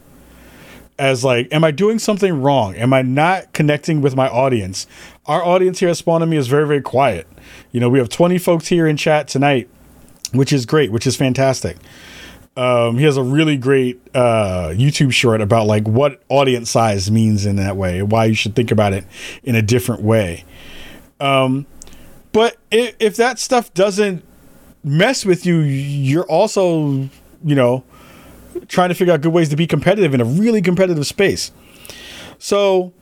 as 0.97 1.23
like 1.23 1.53
am 1.53 1.63
i 1.63 1.69
doing 1.71 1.99
something 1.99 2.41
wrong? 2.41 2.75
Am 2.75 2.93
i 2.93 3.01
not 3.01 3.51
connecting 3.53 4.01
with 4.01 4.15
my 4.15 4.29
audience? 4.29 4.87
Our 5.25 5.43
audience 5.43 5.79
here 5.79 5.89
at 5.89 5.97
spawn 5.97 6.27
me 6.27 6.37
is 6.37 6.47
very 6.47 6.65
very 6.65 6.81
quiet. 6.81 7.27
You 7.71 7.79
know 7.81 7.89
we 7.89 7.99
have 7.99 8.09
20 8.09 8.37
folks 8.37 8.67
here 8.67 8.87
in 8.87 8.97
chat 8.97 9.27
tonight 9.27 9.69
which 10.31 10.53
is 10.53 10.65
great 10.65 10.91
which 10.91 11.05
is 11.05 11.15
fantastic. 11.15 11.77
Um, 12.55 12.97
he 12.99 13.03
has 13.05 13.17
a 13.17 13.23
really 13.23 13.57
great 13.57 13.99
uh, 14.13 14.69
youtube 14.75 15.11
short 15.11 15.41
about 15.41 15.65
like 15.65 15.87
what 15.87 16.21
audience 16.29 16.69
size 16.69 17.09
means 17.09 17.45
in 17.47 17.55
that 17.57 17.75
way 17.75 18.01
why 18.03 18.25
you 18.25 18.35
should 18.35 18.55
think 18.55 18.71
about 18.71 18.93
it 18.93 19.05
in 19.43 19.55
a 19.55 19.61
different 19.61 20.03
way. 20.03 20.45
Um, 21.19 21.65
But 22.31 22.57
if, 22.71 22.95
if 22.99 23.15
that 23.17 23.39
stuff 23.39 23.73
doesn't 23.73 24.23
mess 24.83 25.25
with 25.25 25.45
you, 25.45 25.59
you're 25.59 26.25
also, 26.25 27.09
you 27.43 27.55
know, 27.55 27.83
trying 28.67 28.89
to 28.89 28.95
figure 28.95 29.13
out 29.13 29.21
good 29.21 29.33
ways 29.33 29.49
to 29.49 29.55
be 29.55 29.67
competitive 29.67 30.13
in 30.13 30.21
a 30.21 30.25
really 30.25 30.61
competitive 30.61 31.05
space. 31.07 31.51
So 32.37 32.93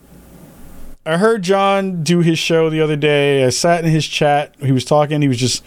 I 1.06 1.18
heard 1.18 1.42
John 1.42 2.04
do 2.04 2.20
his 2.20 2.38
show 2.38 2.70
the 2.70 2.82
other 2.82 2.96
day. 2.96 3.44
I 3.44 3.50
sat 3.50 3.84
in 3.84 3.90
his 3.90 4.08
chat. 4.08 4.56
He 4.60 4.72
was 4.72 4.86
talking. 4.86 5.22
He 5.22 5.28
was 5.28 5.40
just 5.40 5.64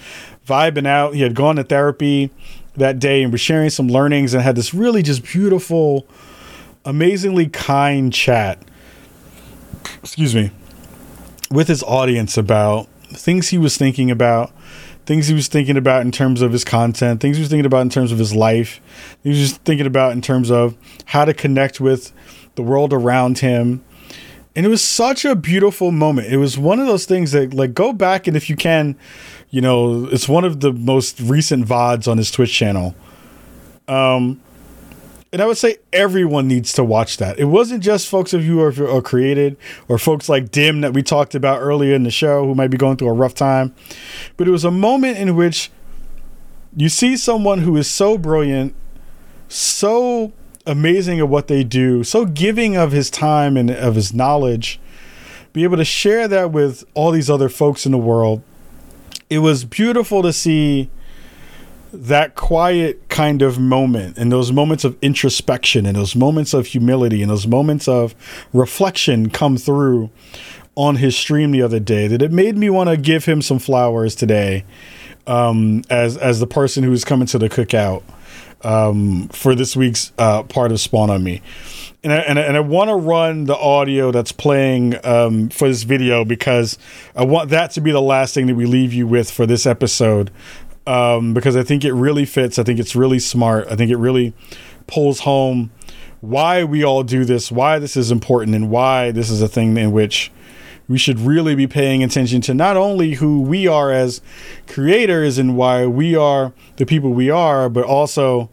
vibing 0.47 0.87
out. 0.87 1.15
He 1.15 1.23
had 1.23 1.35
gone 1.35 1.57
to 1.57 1.65
therapy 1.65 2.31
that 2.77 2.99
day 2.99 3.23
and 3.23 3.33
was 3.33 3.41
sharing 3.41 3.71
some 3.71 3.89
learnings 3.89 4.35
and 4.35 4.43
had 4.43 4.57
this 4.57 4.75
really 4.75 5.03
just 5.03 5.25
beautiful, 5.25 6.07
amazingly 6.85 7.49
kind 7.49 8.13
chat. 8.13 8.63
Excuse 10.03 10.35
me. 10.35 10.51
With 11.51 11.69
his 11.69 11.83
audience 11.83 12.37
about 12.37 12.89
things 13.09 13.49
he 13.49 13.59
was 13.59 13.77
thinking 13.77 14.11
about, 14.11 14.53
things 15.07 15.27
he 15.27 15.35
was 15.35 15.49
thinking 15.49 15.77
about 15.77 16.03
in 16.03 16.13
terms 16.13 16.43
of 16.43 16.53
his 16.53 16.65
content, 16.65 17.21
things 17.21 17.37
he 17.37 17.43
was 17.43 17.51
thinking 17.51 17.67
about 17.67 17.83
in 17.83 17.91
terms 17.91 18.13
of 18.13 18.19
his 18.19 18.35
life. 18.35 18.81
He 19.23 19.29
was 19.29 19.39
just 19.39 19.63
thinking 19.63 19.87
about 19.87 20.13
in 20.13 20.23
terms 20.23 20.51
of 20.51 20.77
how 21.07 21.25
to 21.25 21.35
connect 21.35 21.81
with 21.81 22.13
the 22.55 22.63
world 22.63 22.93
around 22.93 23.39
him. 23.39 23.85
And 24.57 24.65
it 24.65 24.69
was 24.69 24.83
such 24.83 25.25
a 25.25 25.35
beautiful 25.35 25.91
moment. 25.91 26.33
It 26.33 26.37
was 26.37 26.57
one 26.57 26.79
of 26.79 26.87
those 26.87 27.07
things 27.07 27.33
that 27.33 27.53
like 27.53 27.75
go 27.75 27.93
back 27.93 28.27
and 28.27 28.37
if 28.37 28.49
you 28.49 28.57
can, 28.57 28.97
you 29.51 29.61
know, 29.61 30.07
it's 30.07 30.29
one 30.29 30.45
of 30.45 30.61
the 30.61 30.73
most 30.73 31.21
recent 31.21 31.67
VODs 31.67 32.09
on 32.09 32.19
his 32.19 32.31
Twitch 32.31 32.53
channel. 32.53 32.95
Um 33.89 34.41
and 35.35 35.43
I 35.43 35.47
would 35.47 35.59
say 35.59 35.79
everyone 35.93 36.47
needs 36.47 36.73
to 36.75 36.85
watch 36.85 37.17
that. 37.17 37.41
It 37.41 37.47
wasn't 37.47 37.83
just 37.83 38.07
folks 38.07 38.33
of 38.33 38.45
you 38.45 38.71
who 38.71 38.87
are, 38.87 39.03
created 39.03 39.57
or 39.89 39.99
folks 39.99 40.29
like 40.29 40.53
Dim 40.53 40.81
that 40.83 40.95
we 40.95 41.03
talked 41.03 41.35
about 41.35 41.61
earlier 41.61 41.93
in 41.93 42.05
the 42.05 42.11
show 42.13 42.45
who 42.45 42.55
might 42.55 42.71
be 42.71 42.77
going 42.77 42.97
through 42.97 43.09
a 43.09 43.13
rough 43.13 43.35
time, 43.35 43.75
but 44.37 44.47
it 44.47 44.53
was 44.53 44.65
a 44.65 44.71
moment 44.71 45.19
in 45.19 45.35
which 45.35 45.73
you 46.77 46.89
see 46.89 47.17
someone 47.17 47.59
who 47.59 47.77
is 47.77 47.91
so 47.91 48.17
brilliant, 48.17 48.77
so 49.49 50.33
amazing 50.67 51.19
at 51.19 51.29
what 51.29 51.49
they 51.49 51.65
do, 51.65 52.05
so 52.05 52.27
giving 52.27 52.77
of 52.77 52.93
his 52.93 53.11
time 53.11 53.57
and 53.57 53.73
of 53.73 53.97
his 53.97 54.15
knowledge, 54.15 54.79
be 55.53 55.65
able 55.65 55.79
to 55.79 55.85
share 55.85 56.29
that 56.29 56.53
with 56.53 56.85
all 56.95 57.11
these 57.11 57.29
other 57.29 57.49
folks 57.49 57.85
in 57.85 57.91
the 57.91 57.99
world. 57.99 58.41
It 59.29 59.41
was 59.41 59.65
beautiful 59.65 60.23
to 60.23 60.33
see 60.33 60.91
that 61.95 62.35
quiet 62.35 63.09
kind 63.09 63.43
of 63.43 63.59
moment 63.59 64.19
and 64.19 64.31
those 64.31 64.53
moments 64.53 64.85
of 64.85 64.97
introspection 65.01 65.87
and 65.87 65.97
those 65.97 66.17
moments 66.17 66.53
of 66.53 66.67
humility 66.67 67.23
and 67.23 67.31
those 67.31 67.47
moments 67.47 67.89
of 67.89 68.15
reflection 68.53 69.31
come 69.31 69.57
through 69.57 70.11
on 70.77 70.97
his 70.97 71.17
stream 71.17 71.53
the 71.53 71.63
other 71.63 71.79
day 71.79 72.09
that 72.09 72.21
it 72.21 72.33
made 72.33 72.57
me 72.57 72.69
want 72.69 72.91
to 72.91 72.97
give 72.97 73.25
him 73.25 73.41
some 73.41 73.59
flowers 73.59 74.15
today 74.15 74.65
um, 75.27 75.83
as 75.89 76.17
as 76.17 76.41
the 76.41 76.47
person 76.47 76.83
who's 76.85 77.05
coming 77.05 77.27
to 77.27 77.39
the 77.39 77.49
cookout 77.49 78.03
um, 78.65 79.29
for 79.29 79.55
this 79.55 79.77
week's 79.77 80.13
uh, 80.19 80.43
part 80.43 80.73
of 80.73 80.81
Spawn 80.81 81.11
on 81.11 81.23
Me. 81.23 81.43
And 82.03 82.13
I, 82.13 82.17
and 82.17 82.39
I, 82.39 82.43
and 82.43 82.57
I 82.57 82.61
want 82.61 82.91
to 82.91 82.97
run 82.97 83.45
the 83.45 83.57
audio 83.57 84.11
that's 84.11 84.33
playing 84.33 84.95
um, 85.07 85.49
for 85.49 85.69
this 85.69 85.85
video 85.85 86.25
because 86.25 86.77
I 87.15 87.25
want 87.25 87.51
that 87.51 87.71
to 87.73 87.81
be 87.81 87.93
the 87.93 88.03
last 88.03 88.35
thing 88.35 88.47
that 88.47 88.57
we 88.57 88.67
leave 88.67 88.93
you 88.93 89.07
with 89.07 89.31
for 89.31 89.47
this 89.47 89.65
episode 89.65 90.31
um, 90.87 91.35
because 91.35 91.57
I 91.57 91.63
think 91.63 91.85
it 91.85 91.93
really 91.93 92.25
fits. 92.25 92.59
I 92.59 92.63
think 92.63 92.79
it's 92.79 92.97
really 92.97 93.19
smart. 93.19 93.67
I 93.71 93.77
think 93.77 93.91
it 93.91 93.97
really 93.97 94.35
pulls 94.87 95.21
home 95.21 95.71
why 96.21 96.65
we 96.65 96.83
all 96.83 97.03
do 97.03 97.25
this, 97.25 97.53
why 97.53 97.79
this 97.79 97.97
is 97.97 98.11
important, 98.11 98.55
and 98.55 98.71
why 98.71 99.11
this 99.11 99.31
is 99.31 99.43
a 99.43 99.49
thing 99.49 99.77
in 99.77 99.93
which 99.93 100.31
we 100.89 100.99
should 100.99 101.19
really 101.19 101.55
be 101.55 101.67
paying 101.67 102.03
attention 102.03 102.41
to 102.43 102.55
not 102.55 102.77
only 102.77 103.15
who 103.15 103.41
we 103.41 103.67
are 103.67 103.91
as 103.91 104.21
creators 104.67 105.39
and 105.39 105.57
why 105.57 105.87
we 105.87 106.15
are 106.15 106.53
the 106.77 106.85
people 106.85 107.11
we 107.11 107.31
are, 107.31 107.69
but 107.69 107.85
also 107.85 108.51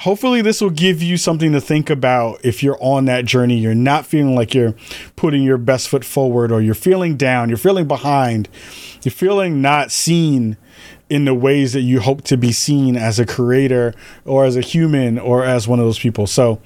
hopefully 0.00 0.42
this 0.42 0.60
will 0.60 0.70
give 0.70 1.02
you 1.02 1.16
something 1.16 1.52
to 1.52 1.60
think 1.60 1.88
about 1.88 2.44
if 2.44 2.62
you're 2.62 2.78
on 2.82 3.04
that 3.04 3.24
journey 3.24 3.56
you're 3.56 3.74
not 3.74 4.04
feeling 4.04 4.34
like 4.34 4.52
you're 4.52 4.74
putting 5.14 5.42
your 5.42 5.58
best 5.58 5.88
foot 5.88 6.04
forward 6.04 6.50
or 6.50 6.60
you're 6.60 6.74
feeling 6.74 7.16
down 7.16 7.48
you're 7.48 7.58
feeling 7.58 7.86
behind 7.86 8.48
you're 9.02 9.12
feeling 9.12 9.62
not 9.62 9.92
seen 9.92 10.56
in 11.12 11.24
the 11.24 11.34
ways 11.34 11.72
that 11.72 11.82
you 11.82 12.00
hope 12.00 12.22
to 12.22 12.36
be 12.36 12.52
seen 12.52 12.96
as 12.96 13.18
a 13.18 13.26
creator 13.26 13.94
or 14.24 14.44
as 14.44 14.56
a 14.56 14.60
human 14.60 15.18
or 15.18 15.44
as 15.44 15.68
one 15.68 15.78
of 15.78 15.84
those 15.84 15.98
people. 15.98 16.26
So, 16.26 16.60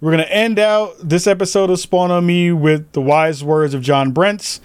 we're 0.00 0.10
going 0.10 0.24
to 0.24 0.32
end 0.32 0.58
out 0.58 0.94
this 1.02 1.26
episode 1.26 1.70
of 1.70 1.78
Spawn 1.78 2.10
on 2.10 2.26
Me 2.26 2.50
with 2.52 2.92
the 2.92 3.00
wise 3.00 3.44
words 3.44 3.74
of 3.74 3.82
John 3.82 4.10
Brents. 4.10 4.60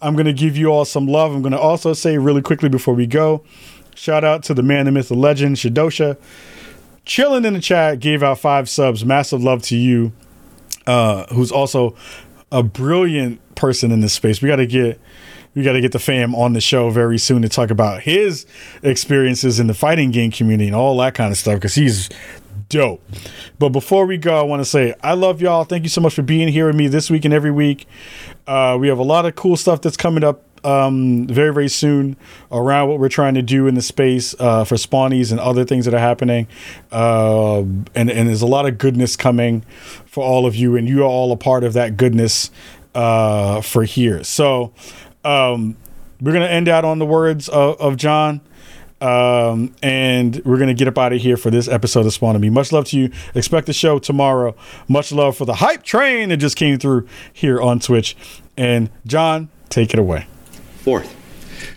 I'm 0.00 0.14
going 0.14 0.26
to 0.26 0.32
give 0.32 0.56
you 0.56 0.68
all 0.68 0.84
some 0.84 1.06
love. 1.06 1.34
I'm 1.34 1.42
going 1.42 1.52
to 1.52 1.58
also 1.58 1.92
say 1.92 2.18
really 2.18 2.40
quickly 2.40 2.68
before 2.68 2.94
we 2.94 3.06
go 3.06 3.44
shout 3.98 4.24
out 4.24 4.44
to 4.44 4.54
the 4.54 4.62
man, 4.62 4.86
the 4.86 4.92
myth, 4.92 5.08
the 5.08 5.14
legend, 5.14 5.56
Shadosha. 5.56 6.16
Chilling 7.04 7.44
in 7.44 7.54
the 7.54 7.60
chat, 7.60 8.00
gave 8.00 8.22
out 8.22 8.38
five 8.38 8.68
subs. 8.68 9.04
Massive 9.04 9.42
love 9.42 9.62
to 9.62 9.76
you, 9.76 10.12
uh, 10.86 11.26
who's 11.34 11.50
also 11.50 11.96
a 12.52 12.62
brilliant 12.62 13.40
person 13.54 13.90
in 13.90 14.00
this 14.00 14.12
space. 14.12 14.40
We 14.40 14.48
got 14.48 14.56
to 14.56 14.66
get 14.66 15.00
we 15.58 15.64
got 15.64 15.72
to 15.72 15.80
get 15.80 15.90
the 15.90 15.98
fam 15.98 16.36
on 16.36 16.52
the 16.52 16.60
show 16.60 16.88
very 16.88 17.18
soon 17.18 17.42
to 17.42 17.48
talk 17.48 17.70
about 17.70 18.02
his 18.02 18.46
experiences 18.84 19.58
in 19.58 19.66
the 19.66 19.74
fighting 19.74 20.12
game 20.12 20.30
community 20.30 20.68
and 20.68 20.76
all 20.76 20.96
that 20.98 21.14
kind 21.14 21.32
of 21.32 21.36
stuff 21.36 21.56
because 21.56 21.74
he's 21.74 22.08
dope. 22.68 23.02
But 23.58 23.70
before 23.70 24.06
we 24.06 24.18
go, 24.18 24.38
I 24.38 24.42
want 24.42 24.60
to 24.60 24.64
say 24.64 24.94
I 25.02 25.14
love 25.14 25.42
y'all. 25.42 25.64
Thank 25.64 25.82
you 25.82 25.88
so 25.88 26.00
much 26.00 26.14
for 26.14 26.22
being 26.22 26.46
here 26.46 26.66
with 26.66 26.76
me 26.76 26.86
this 26.86 27.10
week 27.10 27.24
and 27.24 27.34
every 27.34 27.50
week. 27.50 27.88
Uh, 28.46 28.76
we 28.78 28.86
have 28.86 28.98
a 28.98 29.02
lot 29.02 29.26
of 29.26 29.34
cool 29.34 29.56
stuff 29.56 29.80
that's 29.80 29.96
coming 29.96 30.22
up 30.22 30.44
um, 30.64 31.26
very, 31.26 31.52
very 31.52 31.68
soon 31.68 32.16
around 32.52 32.88
what 32.88 33.00
we're 33.00 33.08
trying 33.08 33.34
to 33.34 33.42
do 33.42 33.66
in 33.66 33.74
the 33.74 33.82
space 33.82 34.36
uh, 34.38 34.62
for 34.62 34.76
spawnies 34.76 35.32
and 35.32 35.40
other 35.40 35.64
things 35.64 35.86
that 35.86 35.94
are 35.94 35.98
happening. 35.98 36.46
Uh, 36.92 37.58
and, 37.58 38.10
and 38.10 38.28
there's 38.28 38.42
a 38.42 38.46
lot 38.46 38.66
of 38.66 38.78
goodness 38.78 39.16
coming 39.16 39.62
for 40.06 40.24
all 40.24 40.46
of 40.46 40.54
you, 40.54 40.76
and 40.76 40.88
you 40.88 41.00
are 41.02 41.08
all 41.08 41.32
a 41.32 41.36
part 41.36 41.64
of 41.64 41.72
that 41.72 41.96
goodness 41.96 42.52
uh, 42.94 43.60
for 43.60 43.84
here. 43.84 44.24
So, 44.24 44.72
um, 45.28 45.76
we're 46.20 46.32
gonna 46.32 46.46
end 46.46 46.68
out 46.68 46.84
on 46.84 46.98
the 46.98 47.06
words 47.06 47.48
of, 47.48 47.80
of 47.80 47.96
John. 47.96 48.40
Um, 49.00 49.76
and 49.80 50.42
we're 50.44 50.58
gonna 50.58 50.74
get 50.74 50.88
up 50.88 50.98
out 50.98 51.12
of 51.12 51.20
here 51.20 51.36
for 51.36 51.50
this 51.50 51.68
episode 51.68 52.06
of 52.06 52.12
Spawn 52.12 52.34
on 52.34 52.40
Me. 52.40 52.50
Much 52.50 52.72
love 52.72 52.86
to 52.86 52.98
you. 52.98 53.12
Expect 53.34 53.66
the 53.66 53.72
show 53.72 53.98
tomorrow. 53.98 54.56
Much 54.88 55.12
love 55.12 55.36
for 55.36 55.44
the 55.44 55.54
hype 55.54 55.84
train 55.84 56.30
that 56.30 56.38
just 56.38 56.56
came 56.56 56.78
through 56.78 57.06
here 57.32 57.60
on 57.60 57.78
Twitch. 57.78 58.16
And 58.56 58.90
John, 59.06 59.50
take 59.68 59.92
it 59.92 60.00
away. 60.00 60.26
Fourth, 60.78 61.14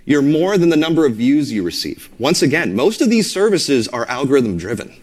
you're 0.05 0.23
more 0.23 0.57
than 0.57 0.69
the 0.69 0.77
number 0.77 1.05
of 1.05 1.15
views 1.15 1.51
you 1.51 1.61
receive. 1.61 2.09
Once 2.17 2.41
again, 2.41 2.75
most 2.75 3.01
of 3.01 3.09
these 3.09 3.31
services 3.31 3.87
are 3.89 4.05
algorithm 4.05 4.57
driven. 4.57 4.95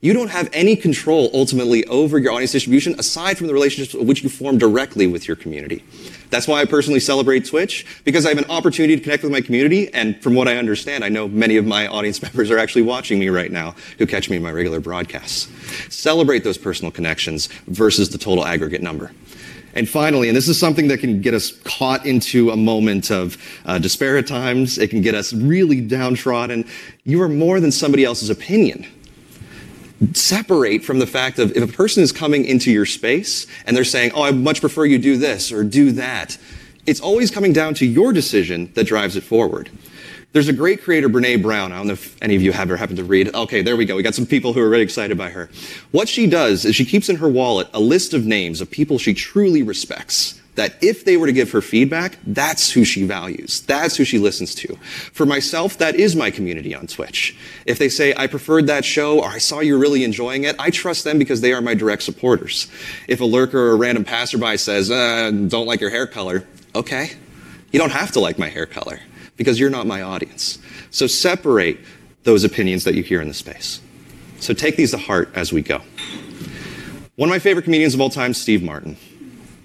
You 0.00 0.12
don't 0.12 0.30
have 0.30 0.48
any 0.52 0.76
control 0.76 1.30
ultimately 1.34 1.84
over 1.86 2.18
your 2.18 2.32
audience 2.32 2.52
distribution 2.52 2.94
aside 2.98 3.36
from 3.36 3.48
the 3.48 3.52
relationships 3.52 3.94
which 3.94 4.22
you 4.22 4.28
form 4.28 4.56
directly 4.56 5.06
with 5.06 5.26
your 5.26 5.36
community. 5.36 5.84
That's 6.30 6.46
why 6.46 6.60
I 6.60 6.64
personally 6.64 7.00
celebrate 7.00 7.44
Twitch, 7.44 7.84
because 8.04 8.24
I 8.24 8.28
have 8.30 8.38
an 8.38 8.50
opportunity 8.50 8.96
to 8.96 9.02
connect 9.02 9.22
with 9.22 9.32
my 9.32 9.40
community, 9.40 9.92
and 9.92 10.20
from 10.22 10.34
what 10.34 10.48
I 10.48 10.56
understand, 10.56 11.04
I 11.04 11.08
know 11.08 11.28
many 11.28 11.56
of 11.56 11.66
my 11.66 11.86
audience 11.88 12.22
members 12.22 12.50
are 12.50 12.58
actually 12.58 12.82
watching 12.82 13.18
me 13.18 13.28
right 13.28 13.50
now 13.50 13.74
who 13.98 14.06
catch 14.06 14.30
me 14.30 14.36
in 14.36 14.42
my 14.42 14.52
regular 14.52 14.80
broadcasts. 14.80 15.48
Celebrate 15.94 16.44
those 16.44 16.58
personal 16.58 16.90
connections 16.90 17.48
versus 17.66 18.10
the 18.10 18.18
total 18.18 18.46
aggregate 18.46 18.82
number. 18.82 19.10
And 19.74 19.88
finally, 19.88 20.28
and 20.28 20.36
this 20.36 20.48
is 20.48 20.58
something 20.58 20.88
that 20.88 20.98
can 20.98 21.20
get 21.20 21.32
us 21.32 21.52
caught 21.62 22.04
into 22.04 22.50
a 22.50 22.56
moment 22.56 23.10
of 23.10 23.36
uh, 23.66 23.78
despair 23.78 24.16
at 24.16 24.26
times, 24.26 24.78
it 24.78 24.90
can 24.90 25.00
get 25.00 25.14
us 25.14 25.32
really 25.32 25.80
downtrodden. 25.80 26.64
You 27.04 27.22
are 27.22 27.28
more 27.28 27.60
than 27.60 27.70
somebody 27.70 28.04
else's 28.04 28.30
opinion 28.30 28.86
separate 30.14 30.84
from 30.84 30.98
the 30.98 31.06
fact 31.06 31.38
of 31.38 31.56
if 31.56 31.62
a 31.62 31.72
person 31.72 32.02
is 32.02 32.12
coming 32.12 32.44
into 32.44 32.70
your 32.70 32.86
space 32.86 33.46
and 33.66 33.76
they're 33.76 33.84
saying, 33.84 34.12
oh, 34.14 34.22
I 34.22 34.30
much 34.30 34.60
prefer 34.60 34.84
you 34.84 34.98
do 34.98 35.16
this 35.16 35.52
or 35.52 35.62
do 35.62 35.92
that, 35.92 36.38
it's 36.86 37.00
always 37.00 37.30
coming 37.30 37.52
down 37.52 37.74
to 37.74 37.86
your 37.86 38.12
decision 38.12 38.72
that 38.74 38.84
drives 38.84 39.16
it 39.16 39.22
forward. 39.22 39.70
There's 40.32 40.48
a 40.48 40.52
great 40.52 40.82
creator, 40.82 41.08
Brene 41.08 41.42
Brown. 41.42 41.72
I 41.72 41.78
don't 41.78 41.88
know 41.88 41.94
if 41.94 42.16
any 42.22 42.36
of 42.36 42.42
you 42.42 42.52
have 42.52 42.68
ever 42.68 42.76
happened 42.76 42.98
to 42.98 43.04
read. 43.04 43.34
Okay, 43.34 43.62
there 43.62 43.76
we 43.76 43.84
go. 43.84 43.96
We 43.96 44.02
got 44.02 44.14
some 44.14 44.26
people 44.26 44.52
who 44.52 44.60
are 44.60 44.68
really 44.68 44.84
excited 44.84 45.18
by 45.18 45.30
her. 45.30 45.50
What 45.90 46.08
she 46.08 46.28
does 46.28 46.64
is 46.64 46.76
she 46.76 46.84
keeps 46.84 47.08
in 47.08 47.16
her 47.16 47.28
wallet 47.28 47.68
a 47.74 47.80
list 47.80 48.14
of 48.14 48.24
names 48.24 48.60
of 48.60 48.70
people 48.70 48.96
she 48.98 49.12
truly 49.12 49.62
respects 49.62 50.39
that 50.60 50.76
if 50.82 51.06
they 51.06 51.16
were 51.16 51.26
to 51.26 51.32
give 51.32 51.50
her 51.52 51.62
feedback, 51.62 52.18
that's 52.26 52.70
who 52.70 52.84
she 52.84 53.04
values. 53.04 53.62
That's 53.62 53.96
who 53.96 54.04
she 54.04 54.18
listens 54.18 54.54
to. 54.56 54.76
For 55.10 55.24
myself, 55.24 55.78
that 55.78 55.94
is 55.94 56.14
my 56.14 56.30
community 56.30 56.74
on 56.74 56.86
Twitch. 56.86 57.34
If 57.64 57.78
they 57.78 57.88
say, 57.88 58.12
I 58.14 58.26
preferred 58.26 58.66
that 58.66 58.84
show, 58.84 59.20
or 59.20 59.28
I 59.28 59.38
saw 59.38 59.60
you 59.60 59.78
really 59.78 60.04
enjoying 60.04 60.44
it, 60.44 60.56
I 60.58 60.68
trust 60.68 61.04
them 61.04 61.18
because 61.18 61.40
they 61.40 61.54
are 61.54 61.62
my 61.62 61.72
direct 61.72 62.02
supporters. 62.02 62.70
If 63.08 63.22
a 63.22 63.24
lurker 63.24 63.58
or 63.58 63.70
a 63.70 63.76
random 63.76 64.04
passerby 64.04 64.58
says, 64.58 64.90
uh, 64.90 65.30
don't 65.48 65.64
like 65.64 65.80
your 65.80 65.88
hair 65.88 66.06
color, 66.06 66.46
okay. 66.74 67.12
You 67.72 67.78
don't 67.78 67.92
have 67.92 68.12
to 68.12 68.20
like 68.20 68.38
my 68.38 68.50
hair 68.50 68.66
color 68.66 69.00
because 69.38 69.58
you're 69.58 69.70
not 69.70 69.86
my 69.86 70.02
audience. 70.02 70.58
So 70.90 71.06
separate 71.06 71.78
those 72.24 72.44
opinions 72.44 72.84
that 72.84 72.94
you 72.94 73.02
hear 73.02 73.22
in 73.22 73.28
the 73.28 73.34
space. 73.34 73.80
So 74.40 74.52
take 74.52 74.76
these 74.76 74.90
to 74.90 74.98
heart 74.98 75.30
as 75.34 75.54
we 75.54 75.62
go. 75.62 75.80
One 77.16 77.30
of 77.30 77.32
my 77.32 77.38
favorite 77.38 77.62
comedians 77.62 77.94
of 77.94 78.02
all 78.02 78.10
time, 78.10 78.34
Steve 78.34 78.62
Martin. 78.62 78.98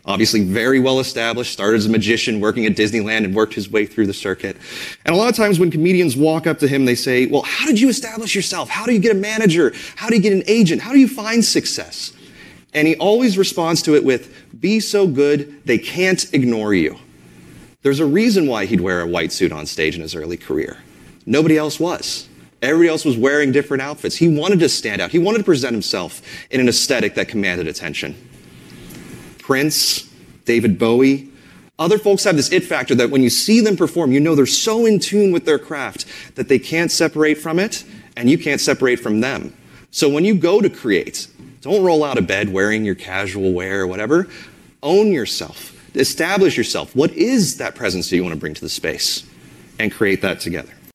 Obviously, 0.07 0.43
very 0.43 0.79
well 0.79 0.99
established, 0.99 1.51
started 1.51 1.77
as 1.77 1.87
a 1.87 1.89
magician 1.89 2.39
working 2.39 2.65
at 2.67 2.73
Disneyland 2.73 3.23
and 3.23 3.33
worked 3.33 3.55
his 3.55 3.71
way 3.71 3.87
through 3.87 4.05
the 4.05 4.13
circuit. 4.13 4.55
And 5.03 5.15
a 5.15 5.17
lot 5.17 5.29
of 5.29 5.35
times 5.35 5.59
when 5.59 5.71
comedians 5.71 6.15
walk 6.15 6.45
up 6.45 6.59
to 6.59 6.67
him, 6.67 6.85
they 6.85 6.93
say, 6.93 7.25
Well, 7.25 7.41
how 7.41 7.65
did 7.65 7.79
you 7.79 7.89
establish 7.89 8.35
yourself? 8.35 8.69
How 8.69 8.85
do 8.85 8.93
you 8.93 8.99
get 8.99 9.11
a 9.11 9.19
manager? 9.19 9.73
How 9.95 10.09
do 10.09 10.15
you 10.15 10.21
get 10.21 10.33
an 10.33 10.43
agent? 10.45 10.81
How 10.81 10.91
do 10.91 10.99
you 10.99 11.07
find 11.07 11.43
success? 11.43 12.13
And 12.73 12.87
he 12.87 12.95
always 12.97 13.37
responds 13.37 13.81
to 13.83 13.95
it 13.95 14.03
with, 14.03 14.31
Be 14.59 14.79
so 14.79 15.07
good, 15.07 15.65
they 15.65 15.79
can't 15.79 16.31
ignore 16.33 16.75
you. 16.75 16.97
There's 17.81 17.99
a 17.99 18.05
reason 18.05 18.47
why 18.47 18.65
he'd 18.65 18.81
wear 18.81 19.01
a 19.01 19.07
white 19.07 19.31
suit 19.31 19.51
on 19.51 19.65
stage 19.65 19.95
in 19.95 20.01
his 20.01 20.13
early 20.13 20.37
career. 20.37 20.77
Nobody 21.25 21.57
else 21.57 21.79
was. 21.79 22.27
Everybody 22.61 22.89
else 22.89 23.05
was 23.05 23.17
wearing 23.17 23.51
different 23.51 23.81
outfits. 23.81 24.15
He 24.15 24.27
wanted 24.27 24.59
to 24.59 24.69
stand 24.69 25.01
out. 25.01 25.11
He 25.11 25.19
wanted 25.19 25.39
to 25.39 25.43
present 25.43 25.73
himself 25.73 26.21
in 26.51 26.59
an 26.59 26.69
aesthetic 26.69 27.15
that 27.15 27.27
commanded 27.27 27.67
attention. 27.67 28.15
Prince, 29.45 30.09
David 30.45 30.79
Bowie, 30.79 31.29
other 31.77 31.99
folks 31.99 32.23
have 32.23 32.35
this 32.35 32.51
it 32.51 32.63
factor 32.63 32.95
that 32.95 33.11
when 33.11 33.21
you 33.21 33.29
see 33.29 33.61
them 33.61 33.77
perform, 33.77 34.11
you 34.11 34.19
know 34.19 34.33
they're 34.33 34.47
so 34.47 34.87
in 34.87 34.97
tune 34.97 35.31
with 35.31 35.45
their 35.45 35.59
craft 35.59 36.07
that 36.33 36.49
they 36.49 36.57
can't 36.57 36.91
separate 36.91 37.37
from 37.37 37.59
it 37.59 37.83
and 38.17 38.27
you 38.27 38.39
can't 38.39 38.59
separate 38.59 38.95
from 38.95 39.21
them. 39.21 39.55
So 39.91 40.09
when 40.09 40.25
you 40.25 40.33
go 40.33 40.61
to 40.61 40.69
create, 40.69 41.27
don't 41.61 41.83
roll 41.83 42.03
out 42.03 42.17
of 42.17 42.25
bed 42.25 42.51
wearing 42.51 42.85
your 42.85 42.95
casual 42.95 43.53
wear 43.53 43.81
or 43.81 43.87
whatever. 43.87 44.27
Own 44.81 45.11
yourself. 45.11 45.73
Establish 45.95 46.57
yourself. 46.57 46.95
What 46.95 47.11
is 47.11 47.57
that 47.57 47.75
presence 47.75 48.09
that 48.09 48.15
you 48.15 48.23
want 48.23 48.33
to 48.33 48.39
bring 48.39 48.55
to 48.55 48.61
the 48.61 48.69
space? 48.69 49.23
And 49.77 49.91
create 49.91 50.23
that 50.23 50.39
together. 50.39 50.75